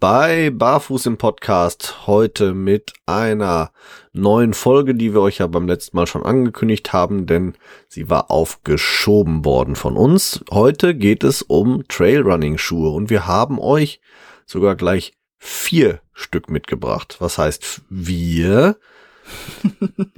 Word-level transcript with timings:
bei 0.00 0.50
Barfuß 0.50 1.06
im 1.06 1.16
Podcast. 1.16 2.06
Heute 2.06 2.54
mit 2.54 2.92
einer 3.06 3.70
neuen 4.12 4.52
Folge, 4.52 4.94
die 4.94 5.14
wir 5.14 5.20
euch 5.20 5.38
ja 5.38 5.46
beim 5.46 5.66
letzten 5.66 5.96
Mal 5.96 6.06
schon 6.06 6.24
angekündigt 6.24 6.92
haben, 6.92 7.26
denn 7.26 7.54
sie 7.88 8.10
war 8.10 8.30
aufgeschoben 8.30 9.44
worden 9.44 9.76
von 9.76 9.96
uns. 9.96 10.44
Heute 10.50 10.94
geht 10.94 11.24
es 11.24 11.42
um 11.42 11.86
Trailrunning-Schuhe 11.88 12.90
und 12.90 13.10
wir 13.10 13.26
haben 13.26 13.58
euch 13.58 14.00
sogar 14.46 14.74
gleich 14.74 15.12
vier 15.38 16.00
Stück 16.12 16.50
mitgebracht. 16.50 17.16
Was 17.20 17.38
heißt 17.38 17.82
wir? 17.88 18.76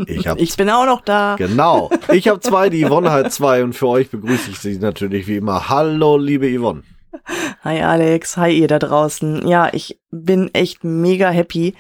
Ich, 0.06 0.27
hab 0.27 0.41
ich 0.41 0.56
bin 0.56 0.69
auch 0.69 0.84
noch 0.84 1.00
da. 1.00 1.36
Genau. 1.36 1.91
Ich 2.12 2.27
habe 2.27 2.41
zwei, 2.41 2.70
die 2.70 2.84
Yvonne 2.88 3.12
hat 3.12 3.33
zwei 3.33 3.62
und 3.62 3.72
für 3.72 3.86
euch 3.86 4.11
begrüße 4.11 4.50
ich 4.50 4.58
sie 4.58 4.78
natürlich 4.78 5.28
wie 5.28 5.36
immer. 5.36 5.69
Hallo, 5.69 6.16
liebe 6.16 6.48
Yvonne. 6.48 6.83
Hi 7.62 7.83
Alex, 7.83 8.37
hi 8.37 8.51
ihr 8.51 8.69
da 8.69 8.79
draußen. 8.79 9.47
Ja, 9.47 9.70
ich 9.73 9.98
bin 10.11 10.52
echt 10.55 10.84
mega 10.84 11.30
happy. 11.30 11.75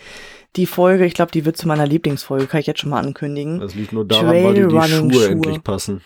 Die 0.56 0.66
Folge, 0.66 1.04
ich 1.04 1.14
glaube, 1.14 1.32
die 1.32 1.44
wird 1.44 1.56
zu 1.56 1.68
meiner 1.68 1.86
Lieblingsfolge, 1.86 2.46
kann 2.46 2.60
ich 2.60 2.66
jetzt 2.66 2.80
schon 2.80 2.90
mal 2.90 3.04
ankündigen. 3.04 3.60
Das 3.60 3.74
liegt 3.74 3.92
nur 3.92 4.06
daran, 4.06 4.28
weil 4.28 4.54
die, 4.54 4.66
die 4.66 4.82
Schuhe, 4.82 5.12
Schuhe 5.12 5.28
endlich 5.28 5.62
passen. 5.62 6.00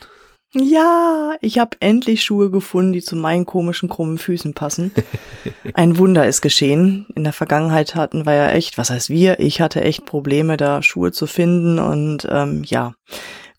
Ja, 0.53 1.34
ich 1.41 1.61
habe 1.61 1.77
endlich 1.78 2.25
Schuhe 2.25 2.50
gefunden, 2.50 2.92
die 2.92 3.03
zu 3.03 3.14
meinen 3.14 3.47
komischen 3.47 3.89
krummen 3.89 4.19
Füßen 4.19 4.53
passen. 4.53 4.91
Ein 5.75 5.97
Wunder 5.97 6.27
ist 6.27 6.41
geschehen. 6.41 7.06
In 7.15 7.22
der 7.22 7.33
Vergangenheit 7.33 7.94
hatten 7.94 8.27
wir 8.27 8.34
ja 8.34 8.50
echt, 8.50 8.77
was 8.77 8.91
heißt 8.91 9.11
wir? 9.11 9.39
Ich 9.39 9.61
hatte 9.61 9.83
echt 9.83 10.06
Probleme, 10.06 10.56
da 10.56 10.83
Schuhe 10.83 11.12
zu 11.12 11.28
finden 11.28 11.78
und 11.78 12.27
ähm, 12.28 12.65
ja. 12.65 12.94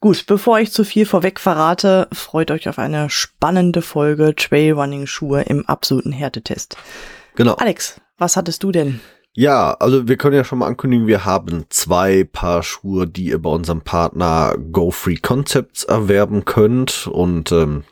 Gut, 0.01 0.25
bevor 0.25 0.59
ich 0.59 0.71
zu 0.71 0.83
viel 0.83 1.05
vorweg 1.05 1.39
verrate, 1.39 2.07
freut 2.11 2.49
euch 2.49 2.67
auf 2.67 2.79
eine 2.79 3.11
spannende 3.11 3.83
Folge 3.83 4.33
Trailrunning-Schuhe 4.35 5.43
im 5.43 5.63
absoluten 5.67 6.11
Härtetest. 6.11 6.75
Genau. 7.35 7.53
Alex, 7.53 8.01
was 8.17 8.35
hattest 8.35 8.63
du 8.63 8.71
denn? 8.71 8.99
Ja, 9.33 9.73
also 9.75 10.07
wir 10.07 10.17
können 10.17 10.35
ja 10.35 10.43
schon 10.43 10.57
mal 10.57 10.65
ankündigen, 10.65 11.05
wir 11.05 11.23
haben 11.23 11.65
zwei 11.69 12.23
Paar 12.23 12.63
Schuhe, 12.63 13.05
die 13.05 13.25
ihr 13.25 13.39
bei 13.39 13.51
unserem 13.51 13.81
Partner 13.81 14.55
Go 14.71 14.89
Free 14.89 15.17
Concepts 15.17 15.83
erwerben 15.83 16.45
könnt. 16.45 17.05
Und 17.05 17.51
ähm, 17.51 17.83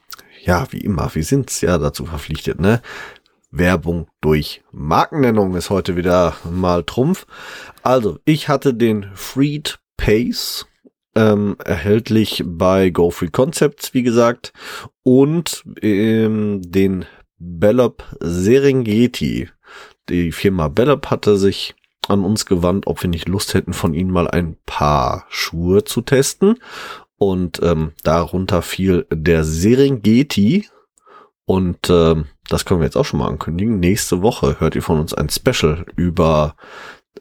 ja, 0.43 0.65
wie 0.71 0.80
immer, 0.80 1.13
wir 1.13 1.23
sind's 1.23 1.61
ja 1.61 1.77
dazu 1.77 2.07
verpflichtet, 2.07 2.59
ne? 2.59 2.81
Werbung 3.52 4.07
durch 4.19 4.63
Markennennung 4.71 5.55
ist 5.55 5.69
heute 5.69 5.95
wieder 5.95 6.35
mal 6.43 6.83
Trumpf. 6.83 7.27
Also, 7.83 8.17
ich 8.25 8.49
hatte 8.49 8.73
den 8.73 9.11
Freed 9.13 9.80
Pace 9.95 10.65
ähm, 11.15 11.55
erhältlich 11.63 12.43
bei 12.45 12.89
Go 12.89 13.09
Free 13.09 13.29
Concepts, 13.29 13.93
wie 13.93 14.03
gesagt, 14.03 14.53
und 15.03 15.63
ähm, 15.81 16.61
den 16.63 17.05
Bellop 17.38 18.03
Serengeti. 18.19 19.49
Die 20.09 20.31
Firma 20.31 20.67
Bellop 20.67 21.07
hatte 21.07 21.37
sich 21.37 21.75
an 22.07 22.23
uns 22.23 22.45
gewandt, 22.45 22.87
ob 22.87 23.02
wir 23.02 23.09
nicht 23.09 23.27
Lust 23.27 23.53
hätten, 23.53 23.73
von 23.73 23.93
ihnen 23.93 24.11
mal 24.11 24.27
ein 24.27 24.57
paar 24.65 25.25
Schuhe 25.30 25.83
zu 25.83 26.02
testen. 26.02 26.59
Und 27.17 27.61
ähm, 27.61 27.91
darunter 28.03 28.61
fiel 28.61 29.05
der 29.11 29.43
Serengeti. 29.43 30.67
Und 31.45 31.89
ähm, 31.89 32.25
das 32.47 32.65
können 32.65 32.80
wir 32.80 32.85
jetzt 32.85 32.95
auch 32.95 33.05
schon 33.05 33.20
mal 33.20 33.27
ankündigen. 33.27 33.80
Nächste 33.80 34.21
Woche 34.21 34.59
hört 34.59 34.76
ihr 34.76 34.81
von 34.81 34.99
uns 34.99 35.14
ein 35.14 35.30
Special 35.30 35.86
über 35.95 36.55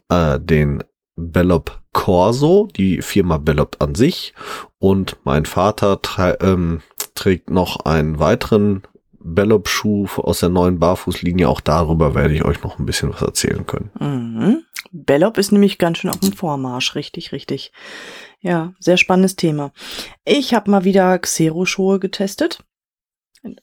äh, 0.09 0.39
den 0.41 0.85
Bellop 1.19 1.81
Corso, 1.93 2.69
die 2.77 3.03
Firma 3.03 3.39
Bellop 3.39 3.77
an 3.81 3.95
sich. 3.95 4.35
Und 4.79 5.17
mein 5.25 5.47
Vater 5.47 6.01
ähm, 6.41 6.81
trägt 7.15 7.51
noch 7.51 7.85
einen 7.85 8.21
weiteren 8.21 8.83
Bellop-Schuh 9.21 10.07
aus 10.19 10.41
der 10.41 10.49
neuen 10.49 10.79
Barfußlinie. 10.79 11.49
Auch 11.49 11.61
darüber 11.61 12.15
werde 12.15 12.35
ich 12.35 12.45
euch 12.45 12.63
noch 12.63 12.79
ein 12.79 12.87
bisschen 12.87 13.13
was 13.13 13.21
erzählen 13.21 13.67
können. 13.67 13.91
Mhm. 13.99 14.63
Bellop 14.93 15.39
ist 15.39 15.51
nämlich 15.53 15.79
ganz 15.79 15.99
schön 15.99 16.11
auf 16.11 16.21
dem 16.21 16.33
Vormarsch. 16.33 16.95
Richtig, 16.95 17.33
richtig. 17.33 17.73
Ja, 18.41 18.73
sehr 18.79 18.97
spannendes 18.97 19.35
Thema. 19.35 19.73
Ich 20.25 20.55
habe 20.55 20.71
mal 20.71 20.85
wieder 20.85 21.19
Xero-Schuhe 21.19 21.99
getestet. 21.99 22.65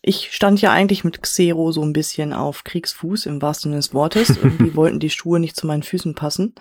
Ich 0.02 0.32
stand 0.32 0.62
ja 0.62 0.72
eigentlich 0.72 1.04
mit 1.04 1.22
Xero 1.22 1.72
so 1.72 1.82
ein 1.82 1.94
bisschen 1.94 2.34
auf 2.34 2.64
Kriegsfuß 2.64 3.26
im 3.26 3.42
wahrsten 3.42 3.72
Sinne 3.72 3.78
des 3.78 3.94
Wortes. 3.94 4.30
Irgendwie 4.44 4.76
wollten 4.76 5.00
die 5.00 5.10
Schuhe 5.10 5.40
nicht 5.40 5.56
zu 5.56 5.68
meinen 5.68 5.84
Füßen 5.84 6.16
passen 6.16 6.56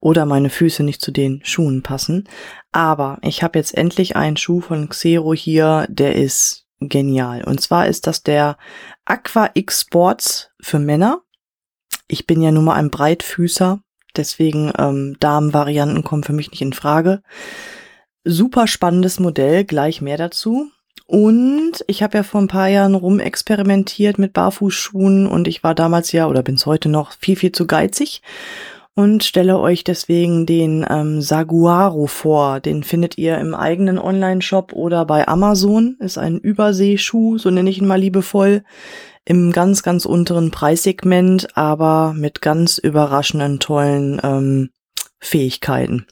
oder 0.00 0.26
meine 0.26 0.50
Füße 0.50 0.82
nicht 0.82 1.02
zu 1.02 1.10
den 1.10 1.40
Schuhen 1.44 1.82
passen. 1.82 2.28
Aber 2.72 3.18
ich 3.22 3.42
habe 3.42 3.58
jetzt 3.58 3.76
endlich 3.76 4.16
einen 4.16 4.36
Schuh 4.36 4.60
von 4.60 4.88
Xero 4.88 5.34
hier, 5.34 5.86
der 5.88 6.16
ist 6.16 6.66
genial. 6.88 7.44
Und 7.44 7.60
zwar 7.60 7.86
ist 7.86 8.06
das 8.06 8.22
der 8.22 8.56
Aqua 9.04 9.50
X 9.54 9.82
Sports 9.82 10.50
für 10.60 10.78
Männer. 10.78 11.22
Ich 12.08 12.26
bin 12.26 12.42
ja 12.42 12.50
nun 12.50 12.64
mal 12.64 12.74
ein 12.74 12.90
Breitfüßer, 12.90 13.80
deswegen 14.16 14.72
ähm, 14.78 15.16
Damenvarianten 15.20 16.02
kommen 16.02 16.24
für 16.24 16.32
mich 16.32 16.50
nicht 16.50 16.62
in 16.62 16.72
Frage. 16.72 17.22
Super 18.24 18.66
spannendes 18.66 19.18
Modell, 19.18 19.64
gleich 19.64 20.00
mehr 20.00 20.16
dazu. 20.16 20.70
Und 21.12 21.84
ich 21.88 22.02
habe 22.02 22.16
ja 22.16 22.22
vor 22.22 22.40
ein 22.40 22.48
paar 22.48 22.68
Jahren 22.68 22.94
rumexperimentiert 22.94 24.18
mit 24.18 24.32
Barfußschuhen 24.32 25.26
und 25.26 25.46
ich 25.46 25.62
war 25.62 25.74
damals 25.74 26.10
ja 26.12 26.26
oder 26.26 26.42
bin's 26.42 26.64
heute 26.64 26.88
noch 26.88 27.12
viel, 27.12 27.36
viel 27.36 27.52
zu 27.52 27.66
geizig 27.66 28.22
und 28.94 29.22
stelle 29.22 29.58
euch 29.58 29.84
deswegen 29.84 30.46
den 30.46 30.86
ähm, 30.88 31.20
Saguaro 31.20 32.06
vor. 32.06 32.60
Den 32.60 32.82
findet 32.82 33.18
ihr 33.18 33.36
im 33.36 33.54
eigenen 33.54 33.98
Online-Shop 33.98 34.72
oder 34.72 35.04
bei 35.04 35.28
Amazon. 35.28 35.98
Ist 36.00 36.16
ein 36.16 36.38
Überseeschuh, 36.38 37.36
so 37.36 37.50
nenne 37.50 37.68
ich 37.68 37.76
ihn 37.76 37.86
mal 37.86 38.00
liebevoll, 38.00 38.64
im 39.26 39.52
ganz, 39.52 39.82
ganz 39.82 40.06
unteren 40.06 40.50
Preissegment, 40.50 41.58
aber 41.58 42.14
mit 42.16 42.40
ganz 42.40 42.78
überraschenden, 42.78 43.60
tollen 43.60 44.18
ähm, 44.24 44.70
Fähigkeiten. 45.20 46.06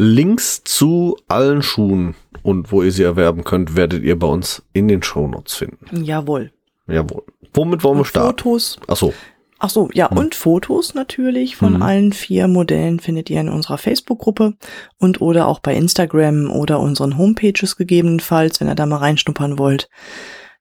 Links 0.00 0.64
zu 0.64 1.18
allen 1.28 1.60
Schuhen 1.60 2.14
und 2.42 2.72
wo 2.72 2.82
ihr 2.82 2.90
sie 2.90 3.02
erwerben 3.02 3.44
könnt, 3.44 3.76
werdet 3.76 4.02
ihr 4.02 4.18
bei 4.18 4.26
uns 4.26 4.62
in 4.72 4.88
den 4.88 5.02
Shownotes 5.02 5.54
finden. 5.54 6.04
Jawohl. 6.04 6.52
Jawohl. 6.86 7.22
Womit 7.52 7.84
wollen 7.84 7.98
wir 7.98 8.06
starten? 8.06 8.38
Fotos. 8.38 8.78
Ach 8.86 8.96
so. 8.96 9.12
Ach 9.58 9.68
so, 9.68 9.90
ja, 9.92 10.08
hm. 10.10 10.16
und 10.16 10.34
Fotos 10.34 10.94
natürlich 10.94 11.56
von 11.56 11.74
hm. 11.74 11.82
allen 11.82 12.12
vier 12.14 12.48
Modellen 12.48 12.98
findet 12.98 13.28
ihr 13.28 13.42
in 13.42 13.50
unserer 13.50 13.76
Facebook-Gruppe 13.76 14.54
und 14.96 15.20
oder 15.20 15.46
auch 15.46 15.58
bei 15.58 15.74
Instagram 15.74 16.50
oder 16.50 16.80
unseren 16.80 17.18
Homepages 17.18 17.76
gegebenenfalls, 17.76 18.58
wenn 18.58 18.68
ihr 18.68 18.74
da 18.74 18.86
mal 18.86 18.96
reinschnuppern 18.96 19.58
wollt. 19.58 19.90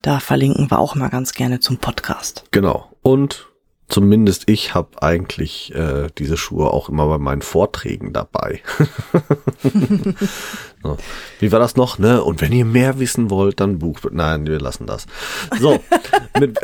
Da 0.02 0.20
verlinken 0.20 0.70
wir 0.70 0.80
auch 0.80 0.96
mal 0.96 1.08
ganz 1.08 1.34
gerne 1.34 1.62
zum 1.62 1.78
Podcast. 1.78 2.44
Genau. 2.52 2.90
Und 3.02 3.49
zumindest 3.90 4.50
ich 4.50 4.74
habe 4.74 5.02
eigentlich 5.02 5.74
äh, 5.76 6.08
diese 6.18 6.38
Schuhe 6.38 6.72
auch 6.72 6.90
immer 6.90 7.08
bei 7.08 7.18
meinen 7.18 7.42
Vorträgen 7.42 8.14
dabei. 8.14 8.62
so. 10.84 10.98
Wie 11.40 11.52
war 11.52 11.60
das 11.60 11.76
noch, 11.76 12.00
ne? 12.00 12.24
Und 12.24 12.42
wenn 12.42 12.54
ihr 12.54 12.66
mehr 12.66 13.00
wissen 13.00 13.30
wollt, 13.30 13.60
dann 13.60 13.80
bucht. 13.80 14.08
Nein, 14.12 14.48
wir 14.48 14.60
lassen 14.60 14.86
das. 14.86 15.08
So. 15.60 15.80
mit, 16.40 16.58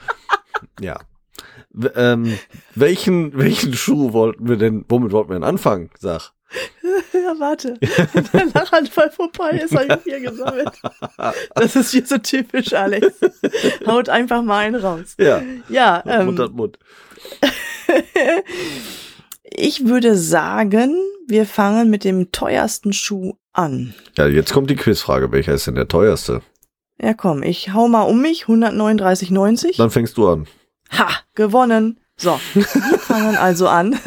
ja. 0.80 1.00
Ähm, 1.94 2.38
welchen, 2.74 3.36
welchen 3.36 3.72
Schuh 3.72 4.12
wollten 4.12 4.46
wir 4.46 4.56
denn, 4.56 4.84
womit 4.88 5.12
wollten 5.12 5.30
wir 5.30 5.34
denn 5.34 5.44
anfangen? 5.44 5.90
Sag. 5.98 6.32
Ja, 7.12 7.34
warte. 7.38 7.78
Der 8.32 8.46
Lachanfall 8.54 9.10
vorbei 9.10 9.60
ist, 9.64 9.74
habe 9.74 9.86
ich 9.98 10.04
hier 10.04 10.20
gesammelt. 10.20 10.70
Das 11.54 11.76
ist 11.76 11.92
hier 11.92 12.04
so 12.04 12.18
typisch, 12.18 12.72
Alex. 12.72 13.14
Haut 13.86 14.08
einfach 14.08 14.42
mal 14.42 14.58
einen 14.58 14.76
raus. 14.76 15.14
Ja. 15.18 15.42
Ja. 15.68 16.02
Ähm, 16.06 16.26
Mund 16.26 16.40
an 16.40 16.52
Mund. 16.56 16.78
ich 19.44 19.86
würde 19.86 20.16
sagen, 20.16 20.94
wir 21.28 21.46
fangen 21.46 21.90
mit 21.90 22.04
dem 22.04 22.32
teuersten 22.32 22.92
Schuh 22.92 23.34
an. 23.52 23.94
Ja, 24.16 24.26
jetzt 24.26 24.52
kommt 24.52 24.70
die 24.70 24.76
Quizfrage. 24.76 25.30
Welcher 25.32 25.54
ist 25.54 25.66
denn 25.66 25.74
der 25.74 25.88
teuerste? 25.88 26.42
Ja, 27.00 27.14
komm, 27.14 27.42
ich 27.42 27.72
hau 27.72 27.88
mal 27.88 28.02
um 28.02 28.20
mich. 28.20 28.44
139,90. 28.44 29.76
Dann 29.76 29.90
fängst 29.90 30.16
du 30.16 30.28
an. 30.28 30.46
Ha, 30.96 31.08
gewonnen. 31.34 31.98
So, 32.22 32.38
wir 32.54 32.64
fangen 33.00 33.36
also 33.36 33.66
an 33.66 33.98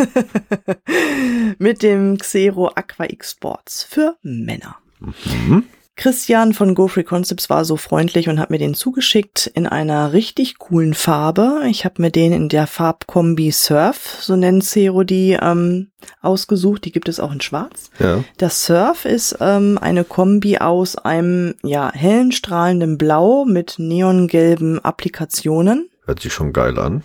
mit 1.57 1.83
dem 1.83 2.17
Xero 2.17 2.71
Aqua 2.73 3.07
X 3.09 3.31
Sports 3.31 3.83
für 3.83 4.15
Männer. 4.21 4.77
Mhm. 5.01 5.65
Christian 5.97 6.53
von 6.53 6.75
Go 6.75 6.88
Free 6.88 7.03
Concepts 7.03 7.50
war 7.50 7.65
so 7.65 7.75
freundlich 7.75 8.29
und 8.29 8.39
hat 8.39 8.51
mir 8.51 8.57
den 8.57 8.73
zugeschickt 8.73 9.47
in 9.47 9.67
einer 9.67 10.13
richtig 10.13 10.59
coolen 10.59 10.94
Farbe. 10.94 11.63
Ich 11.67 11.83
habe 11.83 12.01
mir 12.01 12.09
den 12.09 12.31
in 12.31 12.47
der 12.47 12.67
Farbkombi 12.67 13.51
Surf, 13.51 14.18
so 14.21 14.38
nennen 14.38 14.61
Zero 14.61 15.03
die, 15.03 15.38
ähm, 15.41 15.91
ausgesucht. 16.21 16.85
Die 16.85 16.94
gibt 16.94 17.09
es 17.09 17.19
auch 17.19 17.33
in 17.33 17.41
Schwarz. 17.41 17.89
Ja. 18.00 18.23
Das 18.38 18.65
Surf 18.65 19.03
ist 19.03 19.35
ähm, 19.41 19.77
eine 19.81 20.06
Kombi 20.06 20.59
aus 20.59 20.95
einem 20.95 21.56
ja 21.63 21.91
hellen 21.91 22.31
strahlenden 22.31 22.97
Blau 22.97 23.44
mit 23.44 23.75
neongelben 23.77 24.79
Applikationen. 24.85 25.89
Hört 26.06 26.21
sich 26.21 26.31
schon 26.31 26.53
geil 26.53 26.79
an. 26.79 27.03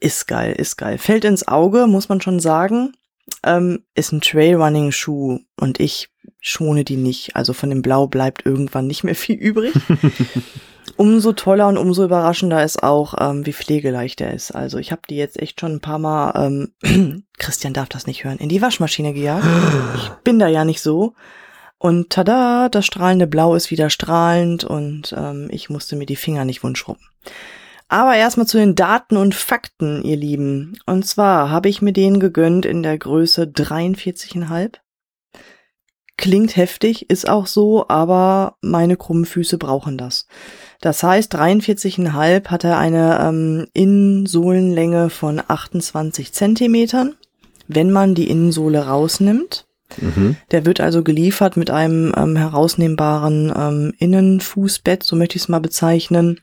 Ist 0.00 0.26
geil, 0.26 0.52
ist 0.52 0.76
geil. 0.76 0.98
Fällt 0.98 1.24
ins 1.24 1.46
Auge, 1.46 1.86
muss 1.86 2.08
man 2.08 2.20
schon 2.20 2.40
sagen. 2.40 2.92
Ähm, 3.44 3.84
ist 3.94 4.12
ein 4.12 4.20
Trailrunning-Schuh 4.20 5.40
und 5.56 5.80
ich 5.80 6.08
schone 6.40 6.84
die 6.84 6.96
nicht. 6.96 7.36
Also 7.36 7.52
von 7.52 7.70
dem 7.70 7.82
Blau 7.82 8.06
bleibt 8.06 8.46
irgendwann 8.46 8.86
nicht 8.86 9.04
mehr 9.04 9.14
viel 9.16 9.36
übrig. 9.36 9.72
umso 10.96 11.32
toller 11.32 11.68
und 11.68 11.78
umso 11.78 12.04
überraschender 12.04 12.62
ist 12.64 12.82
auch, 12.82 13.14
ähm, 13.18 13.46
wie 13.46 13.52
pflegeleicht 13.52 14.20
er 14.20 14.34
ist. 14.34 14.50
Also 14.50 14.78
ich 14.78 14.90
habe 14.90 15.02
die 15.08 15.16
jetzt 15.16 15.40
echt 15.40 15.60
schon 15.60 15.74
ein 15.74 15.80
paar 15.80 15.98
Mal, 15.98 16.32
ähm, 16.82 17.24
Christian 17.38 17.72
darf 17.72 17.88
das 17.88 18.06
nicht 18.06 18.24
hören, 18.24 18.38
in 18.38 18.48
die 18.48 18.62
Waschmaschine 18.62 19.12
gejagt. 19.12 19.46
Ich 19.96 20.08
bin 20.24 20.38
da 20.38 20.48
ja 20.48 20.64
nicht 20.64 20.80
so. 20.80 21.14
Und 21.78 22.10
tada, 22.10 22.68
das 22.68 22.86
strahlende 22.86 23.28
Blau 23.28 23.54
ist 23.54 23.70
wieder 23.70 23.88
strahlend 23.88 24.64
und 24.64 25.14
ähm, 25.16 25.46
ich 25.52 25.70
musste 25.70 25.94
mir 25.94 26.06
die 26.06 26.16
Finger 26.16 26.44
nicht 26.44 26.64
wundschrubben. 26.64 27.04
Aber 27.88 28.14
erstmal 28.14 28.46
zu 28.46 28.58
den 28.58 28.74
Daten 28.74 29.16
und 29.16 29.34
Fakten, 29.34 30.02
ihr 30.02 30.16
Lieben. 30.16 30.78
Und 30.84 31.06
zwar 31.06 31.50
habe 31.50 31.70
ich 31.70 31.80
mir 31.80 31.92
den 31.94 32.20
gegönnt 32.20 32.66
in 32.66 32.82
der 32.82 32.98
Größe 32.98 33.44
43,5. 33.44 34.74
Klingt 36.18 36.56
heftig, 36.56 37.08
ist 37.10 37.28
auch 37.28 37.46
so, 37.46 37.86
aber 37.88 38.56
meine 38.60 38.96
krummen 38.96 39.24
Füße 39.24 39.56
brauchen 39.56 39.96
das. 39.96 40.26
Das 40.80 41.02
heißt, 41.02 41.34
43,5 41.34 42.48
hat 42.48 42.64
er 42.64 42.76
eine 42.76 43.20
ähm, 43.20 43.68
Innensohlenlänge 43.72 45.10
von 45.10 45.40
28 45.46 46.32
Zentimetern, 46.32 47.14
wenn 47.68 47.90
man 47.92 48.14
die 48.16 48.28
Innensohle 48.28 48.86
rausnimmt. 48.86 49.66
Mhm. 49.96 50.36
Der 50.50 50.66
wird 50.66 50.80
also 50.80 51.02
geliefert 51.02 51.56
mit 51.56 51.70
einem 51.70 52.12
ähm, 52.16 52.36
herausnehmbaren 52.36 53.52
ähm, 53.56 53.94
Innenfußbett, 53.98 55.04
so 55.04 55.16
möchte 55.16 55.36
ich 55.36 55.42
es 55.42 55.48
mal 55.48 55.60
bezeichnen, 55.60 56.40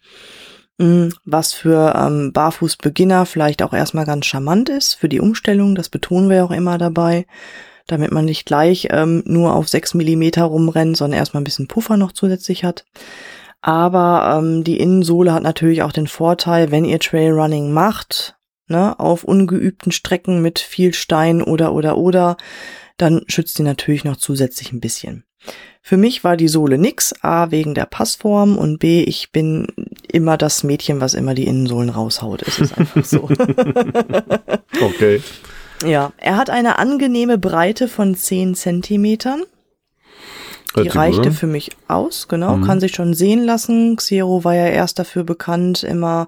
was 0.78 1.54
für 1.54 1.94
ähm, 1.96 2.34
Barfußbeginner 2.34 3.26
vielleicht 3.26 3.64
auch 3.64 3.74
erstmal 3.74 4.06
ganz 4.06 4.26
charmant 4.26 4.70
ist 4.70 4.96
für 4.96 5.08
die 5.08 5.22
Umstellung. 5.22 5.76
Das 5.76 5.90
betonen 5.90 6.30
wir 6.30 6.44
auch 6.44 6.52
immer 6.52 6.78
dabei, 6.78 7.26
damit 7.88 8.12
man 8.12 8.26
nicht 8.26 8.46
gleich 8.46 8.90
ähm, 8.92 9.24
nur 9.26 9.56
auf 9.56 9.70
sechs 9.70 9.94
Millimeter 9.94 10.44
rumrennt, 10.44 10.98
sondern 10.98 11.20
erstmal 11.20 11.42
ein 11.42 11.46
bisschen 11.46 11.68
Puffer 11.68 11.98
noch 11.98 12.12
zusätzlich 12.12 12.64
hat. 12.64 12.86
Aber 13.62 14.38
ähm, 14.38 14.64
die 14.64 14.80
Innensohle 14.80 15.34
hat 15.34 15.44
natürlich 15.44 15.82
auch 15.82 15.92
den 15.92 16.08
Vorteil, 16.08 16.72
wenn 16.72 16.86
ihr 16.86 17.00
Trailrunning 17.00 17.72
macht, 17.72 18.36
ne, 18.68 19.00
auf 19.00 19.24
ungeübten 19.24 19.92
Strecken 19.92 20.42
mit 20.42 20.60
viel 20.60 20.94
Stein 20.94 21.42
oder 21.42 21.74
oder 21.74 21.98
oder, 21.98 22.38
dann 22.98 23.24
schützt 23.28 23.56
sie 23.56 23.64
natürlich 23.64 24.04
noch 24.04 24.18
zusätzlich 24.18 24.72
ein 24.72 24.82
bisschen. 24.82 25.24
Für 25.82 25.98
mich 25.98 26.24
war 26.24 26.38
die 26.38 26.48
Sohle 26.48 26.78
nix, 26.78 27.14
A 27.22 27.52
wegen 27.52 27.76
der 27.76 27.86
Passform 27.86 28.58
und 28.58 28.80
B, 28.80 29.04
ich 29.04 29.32
bin 29.32 29.68
immer 30.16 30.38
das 30.38 30.64
Mädchen, 30.64 31.02
was 31.02 31.14
immer 31.14 31.36
die 31.36 31.46
Innensohlen 31.46 31.90
raushaut. 31.90 32.42
Es 32.42 32.60
ist 32.60 32.78
einfach 32.78 33.04
so. 33.06 33.30
Okay. 34.82 35.22
ja, 35.86 36.12
er 36.18 36.36
hat 36.38 36.50
eine 36.50 36.80
angenehme 36.80 37.38
Breite 37.38 37.88
von 37.88 38.16
10 38.16 38.56
Zentimetern. 38.56 39.44
Die 40.76 40.90
reichte 40.90 41.32
für 41.32 41.48
mich 41.48 41.72
aus, 41.88 42.28
genau, 42.28 42.58
Mhm. 42.58 42.66
kann 42.66 42.80
sich 42.82 42.94
schon 42.94 43.14
sehen 43.14 43.46
lassen. 43.46 43.96
Xero 43.96 44.44
war 44.44 44.54
ja 44.56 44.66
erst 44.68 45.00
dafür 45.00 45.24
bekannt, 45.24 45.84
immer 45.84 46.28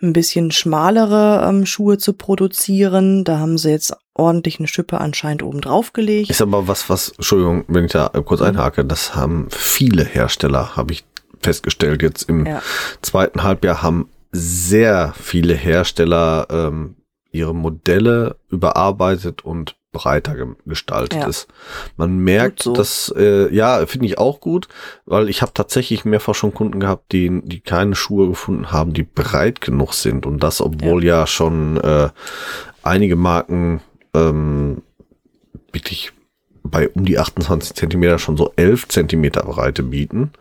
ein 0.00 0.14
bisschen 0.14 0.50
schmalere 0.50 1.46
ähm, 1.46 1.66
Schuhe 1.66 1.98
zu 1.98 2.14
produzieren. 2.14 3.24
Da 3.24 3.38
haben 3.38 3.58
sie 3.58 3.70
jetzt 3.70 3.92
ordentlich 4.14 4.58
eine 4.58 4.68
Schippe 4.68 4.98
anscheinend 4.98 5.42
oben 5.42 5.60
drauf 5.60 5.92
gelegt. 5.92 6.30
Ist 6.30 6.40
aber 6.40 6.66
was, 6.68 6.88
was, 6.88 7.10
Entschuldigung, 7.10 7.64
wenn 7.68 7.84
ich 7.84 7.92
da 7.92 8.08
kurz 8.24 8.40
einhake, 8.40 8.86
das 8.86 9.14
haben 9.14 9.48
viele 9.50 10.04
Hersteller, 10.04 10.74
habe 10.74 10.92
ich 10.94 11.04
festgestellt. 11.42 12.02
Jetzt 12.02 12.28
im 12.28 12.46
Ja. 12.46 12.62
zweiten 13.02 13.42
Halbjahr 13.42 13.82
haben 13.82 14.08
sehr 14.32 15.12
viele 15.20 15.54
Hersteller 15.54 16.46
ähm, 16.50 16.96
ihre 17.30 17.54
Modelle 17.54 18.36
überarbeitet 18.50 19.44
und 19.44 19.76
breiter 19.92 20.34
ge- 20.34 20.54
gestaltet 20.64 21.20
Ja. 21.20 21.26
ist. 21.26 21.48
Man 21.98 22.16
merkt, 22.18 22.62
so. 22.62 22.72
dass, 22.72 23.12
äh, 23.14 23.54
ja, 23.54 23.84
finde 23.86 24.06
ich 24.06 24.16
auch 24.16 24.40
gut, 24.40 24.68
weil 25.04 25.28
ich 25.28 25.42
habe 25.42 25.52
tatsächlich 25.54 26.06
mehrfach 26.06 26.34
schon 26.34 26.54
Kunden 26.54 26.80
gehabt, 26.80 27.12
die, 27.12 27.42
die 27.44 27.60
keine 27.60 27.94
Schuhe 27.94 28.28
gefunden 28.28 28.72
haben, 28.72 28.94
die 28.94 29.02
breit 29.02 29.60
genug 29.60 29.92
sind. 29.92 30.24
Und 30.24 30.42
das, 30.42 30.62
obwohl 30.62 31.04
ja, 31.04 31.26
schon 31.26 31.76
äh, 31.78 32.08
einige 32.82 33.16
Marken 33.16 33.82
ähm, 34.14 34.80
wirklich 35.72 36.12
bei 36.62 36.88
um 36.88 37.04
die 37.04 37.18
28 37.18 37.74
Zentimeter 37.74 38.18
schon 38.18 38.36
so 38.38 38.52
11 38.56 38.88
Zentimeter 38.88 39.42
Breite 39.42 39.82
bieten. 39.82 40.32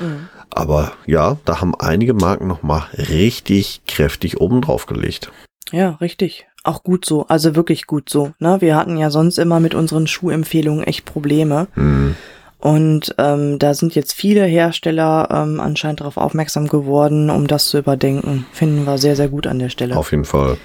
Mhm. 0.00 0.28
Aber 0.54 0.92
ja, 1.06 1.36
da 1.44 1.60
haben 1.60 1.74
einige 1.74 2.14
Marken 2.14 2.46
noch 2.46 2.62
mal 2.62 2.84
richtig 2.96 3.82
kräftig 3.86 4.40
oben 4.40 4.60
drauf 4.60 4.86
gelegt. 4.86 5.32
Ja, 5.72 5.90
richtig. 6.00 6.46
Auch 6.62 6.82
gut 6.82 7.04
so. 7.04 7.26
Also 7.26 7.56
wirklich 7.56 7.86
gut 7.86 8.08
so. 8.08 8.32
Ne? 8.38 8.60
Wir 8.60 8.76
hatten 8.76 8.96
ja 8.96 9.10
sonst 9.10 9.38
immer 9.38 9.60
mit 9.60 9.74
unseren 9.74 10.06
Schuhempfehlungen 10.06 10.84
echt 10.84 11.04
Probleme. 11.04 11.66
Hm. 11.74 12.14
Und 12.58 13.14
ähm, 13.18 13.58
da 13.58 13.74
sind 13.74 13.94
jetzt 13.94 14.14
viele 14.14 14.44
Hersteller 14.44 15.28
ähm, 15.30 15.60
anscheinend 15.60 16.00
darauf 16.00 16.16
aufmerksam 16.16 16.68
geworden, 16.68 17.28
um 17.28 17.46
das 17.46 17.68
zu 17.68 17.78
überdenken. 17.78 18.46
Finden 18.52 18.86
wir 18.86 18.96
sehr, 18.96 19.16
sehr 19.16 19.28
gut 19.28 19.46
an 19.46 19.58
der 19.58 19.68
Stelle. 19.68 19.96
Auf 19.96 20.12
jeden 20.12 20.24
Fall. 20.24 20.56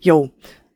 Jo. 0.00 0.30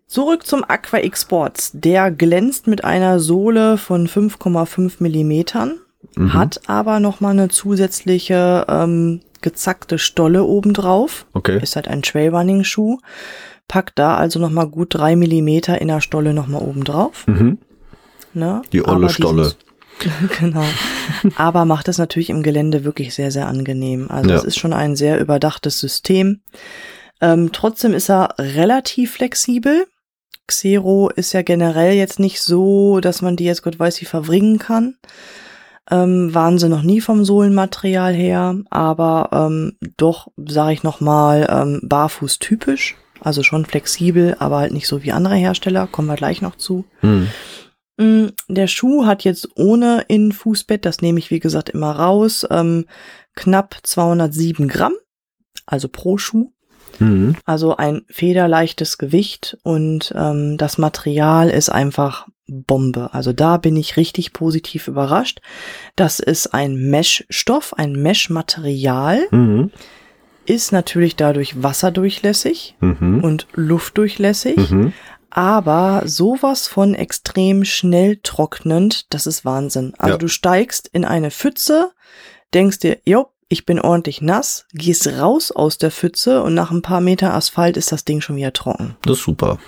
Zurück 0.06 0.46
zum 0.46 0.62
Aqua 0.62 1.00
X 1.00 1.22
Sports. 1.22 1.72
Der 1.74 2.12
glänzt 2.12 2.68
mit 2.68 2.84
einer 2.84 3.18
Sohle 3.18 3.76
von 3.76 4.06
5,5 4.06 4.94
Millimetern, 5.00 5.80
Mhm. 6.14 6.34
hat 6.34 6.60
aber 6.68 7.00
noch 7.00 7.20
mal 7.20 7.30
eine 7.30 7.48
zusätzliche 7.48 8.64
ähm, 8.68 9.20
gezackte 9.42 9.98
Stolle 9.98 10.44
obendrauf. 10.44 11.26
Okay. 11.32 11.60
Ist 11.62 11.76
halt 11.76 11.88
ein 11.88 12.02
Trailrunning-Schuh. 12.02 12.98
Packt 13.68 13.98
da 13.98 14.16
also 14.16 14.38
noch 14.38 14.50
mal 14.50 14.66
gut 14.66 14.94
drei 14.94 15.16
Millimeter 15.16 15.80
in 15.80 15.88
der 15.88 16.00
Stolle 16.00 16.32
noch 16.32 16.46
mal 16.46 16.58
oben 16.62 16.84
drauf. 16.84 17.26
Mhm. 17.26 17.58
Ne? 18.32 18.62
Die 18.72 18.86
olle 18.86 19.08
Stolle. 19.08 19.52
genau. 20.40 20.64
Aber 21.36 21.64
macht 21.64 21.88
es 21.88 21.98
natürlich 21.98 22.30
im 22.30 22.42
Gelände 22.42 22.84
wirklich 22.84 23.14
sehr, 23.14 23.30
sehr 23.30 23.48
angenehm. 23.48 24.10
Also 24.10 24.30
Ja. 24.30 24.36
es 24.36 24.44
ist 24.44 24.58
schon 24.58 24.72
ein 24.72 24.94
sehr 24.94 25.18
überdachtes 25.20 25.80
System. 25.80 26.42
Ähm, 27.20 27.50
trotzdem 27.52 27.94
ist 27.94 28.10
er 28.10 28.34
relativ 28.38 29.12
flexibel. 29.12 29.86
Xero 30.46 31.08
ist 31.08 31.32
ja 31.32 31.42
generell 31.42 31.94
jetzt 31.94 32.20
nicht 32.20 32.40
so, 32.40 33.00
dass 33.00 33.22
man 33.22 33.36
die 33.36 33.44
jetzt 33.44 33.62
Gott 33.62 33.78
weiß 33.78 34.00
wie 34.00 34.04
verwringen 34.06 34.58
kann. 34.58 34.96
Ähm, 35.90 36.34
waren 36.34 36.58
sie 36.58 36.68
noch 36.68 36.82
nie 36.82 37.00
vom 37.00 37.24
Sohlenmaterial 37.24 38.12
her, 38.12 38.56
aber 38.70 39.28
ähm, 39.32 39.76
doch, 39.96 40.28
sage 40.36 40.72
ich 40.72 40.82
nochmal, 40.82 41.46
ähm, 41.48 41.80
barfuß 41.84 42.38
typisch. 42.38 42.96
Also 43.20 43.42
schon 43.42 43.64
flexibel, 43.64 44.36
aber 44.38 44.58
halt 44.58 44.72
nicht 44.72 44.88
so 44.88 45.02
wie 45.02 45.12
andere 45.12 45.36
Hersteller. 45.36 45.86
Kommen 45.86 46.08
wir 46.08 46.16
gleich 46.16 46.42
noch 46.42 46.56
zu. 46.56 46.84
Hm. 47.00 47.28
Mm, 47.96 48.26
Der 48.48 48.66
Schuh 48.66 49.06
hat 49.06 49.24
jetzt 49.24 49.48
ohne 49.56 50.04
Innenfußbett, 50.08 50.84
das 50.84 51.00
nehme 51.00 51.18
ich 51.18 51.30
wie 51.30 51.40
gesagt 51.40 51.70
immer 51.70 51.92
raus, 51.92 52.46
ähm, 52.50 52.86
knapp 53.34 53.76
207 53.82 54.68
Gramm, 54.68 54.92
also 55.66 55.88
pro 55.88 56.18
Schuh. 56.18 56.52
Mhm. 56.98 57.36
Also 57.44 57.76
ein 57.76 58.02
federleichtes 58.08 58.96
Gewicht 58.96 59.58
und 59.62 60.14
ähm, 60.16 60.56
das 60.56 60.78
Material 60.78 61.50
ist 61.50 61.68
einfach 61.68 62.26
Bombe. 62.48 63.10
Also 63.12 63.32
da 63.32 63.56
bin 63.56 63.76
ich 63.76 63.96
richtig 63.96 64.32
positiv 64.32 64.88
überrascht. 64.88 65.40
Das 65.96 66.20
ist 66.20 66.54
ein 66.54 66.74
Meshstoff, 66.90 67.74
ein 67.74 67.92
Meshmaterial, 67.92 69.26
Mhm. 69.30 69.70
ist 70.46 70.72
natürlich 70.72 71.16
dadurch 71.16 71.62
wasserdurchlässig 71.62 72.76
Mhm. 72.80 73.20
und 73.24 73.46
luftdurchlässig 73.54 74.70
Mhm. 74.70 74.92
aber 75.30 76.02
sowas 76.06 76.68
von 76.68 76.94
extrem 76.94 77.64
schnell 77.64 78.18
trocknend, 78.22 79.12
das 79.12 79.26
ist 79.26 79.44
Wahnsinn. 79.44 79.92
Also 79.98 80.14
Ja. 80.14 80.18
du 80.18 80.28
steigst 80.28 80.88
in 80.92 81.04
eine 81.04 81.30
Pfütze, 81.30 81.90
denkst 82.54 82.78
dir, 82.78 82.98
jo, 83.04 83.26
ich 83.48 83.66
bin 83.66 83.80
ordentlich 83.80 84.20
nass, 84.22 84.66
gehst 84.72 85.06
raus 85.06 85.52
aus 85.52 85.78
der 85.78 85.90
Pfütze 85.90 86.42
und 86.42 86.54
nach 86.54 86.70
ein 86.70 86.82
paar 86.82 87.00
Meter 87.00 87.34
Asphalt 87.34 87.76
ist 87.76 87.92
das 87.92 88.04
Ding 88.04 88.20
schon 88.20 88.36
wieder 88.36 88.52
trocken. 88.52 88.96
Das 89.02 89.18
ist 89.18 89.24
super. 89.24 89.58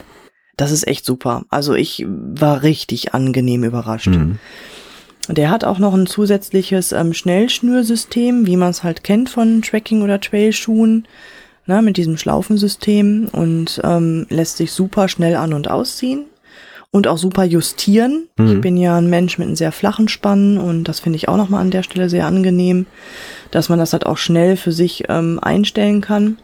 Das 0.59 0.71
ist 0.73 0.87
echt 0.87 1.07
super. 1.07 1.45
Also 1.49 1.73
ich 1.75 2.05
war 2.07 2.63
richtig 2.63 3.15
angenehm 3.15 3.65
überrascht. 3.65 4.09
Mhm. 4.09 4.39
Der 5.29 5.51
hat 5.51 5.65
auch 5.65 5.79
noch 5.79 5.95
ein 5.95 6.07
zusätzliches 6.07 6.93
ähm, 6.93 7.15
Schnellschnürsystem, 7.15 8.47
wie 8.47 8.57
man 8.57 8.71
es 8.71 8.83
halt 8.83 9.05
kennt 9.05 9.31
von 9.31 9.63
Tracking- 9.63 10.03
oder 10.03 10.21
Trailschuhen, 10.21 11.07
ne, 11.67 11.81
mit 11.83 11.97
diesem 11.97 12.17
Schlaufensystem 12.17 13.29
und 13.33 13.81
ähm, 13.85 14.27
lässt 14.31 14.57
sich 14.57 14.73
super 14.73 15.09
schnell 15.09 15.37
an- 15.37 15.53
und 15.55 15.71
ausziehen. 15.71 16.25
und 16.91 17.07
auch 17.07 17.19
super 17.19 17.45
justieren. 17.45 18.29
Mhm. 18.39 18.53
Ich 18.53 18.61
bin 18.63 18.77
ja 18.79 18.97
ein 18.97 19.11
Mensch 19.11 19.37
mit 19.37 19.47
einem 19.47 19.57
sehr 19.57 19.73
flachen 19.73 20.09
Spann 20.09 20.57
und 20.57 20.85
das 20.85 21.01
finde 21.01 21.19
ich 21.19 21.29
auch 21.29 21.37
nochmal 21.37 21.61
an 21.61 21.71
der 21.71 21.83
Stelle 21.83 22.09
sehr 22.09 22.27
angenehm, 22.27 22.87
dass 23.51 23.69
man 23.69 23.79
das 23.79 23.93
halt 23.93 24.07
auch 24.07 24.17
schnell 24.17 24.57
für 24.57 24.73
sich 24.73 25.05
ähm, 25.11 25.39
einstellen 25.43 26.01
kann. 26.01 26.39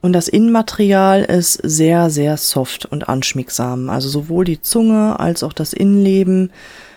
Und 0.00 0.12
das 0.12 0.28
Innenmaterial 0.28 1.24
ist 1.24 1.54
sehr, 1.54 2.10
sehr 2.10 2.36
soft 2.36 2.86
und 2.86 3.08
anschmiegsam. 3.08 3.90
Also 3.90 4.08
sowohl 4.08 4.44
die 4.44 4.60
Zunge 4.60 5.18
als 5.18 5.42
auch 5.42 5.52
das 5.52 5.72
Innenleben 5.72 6.52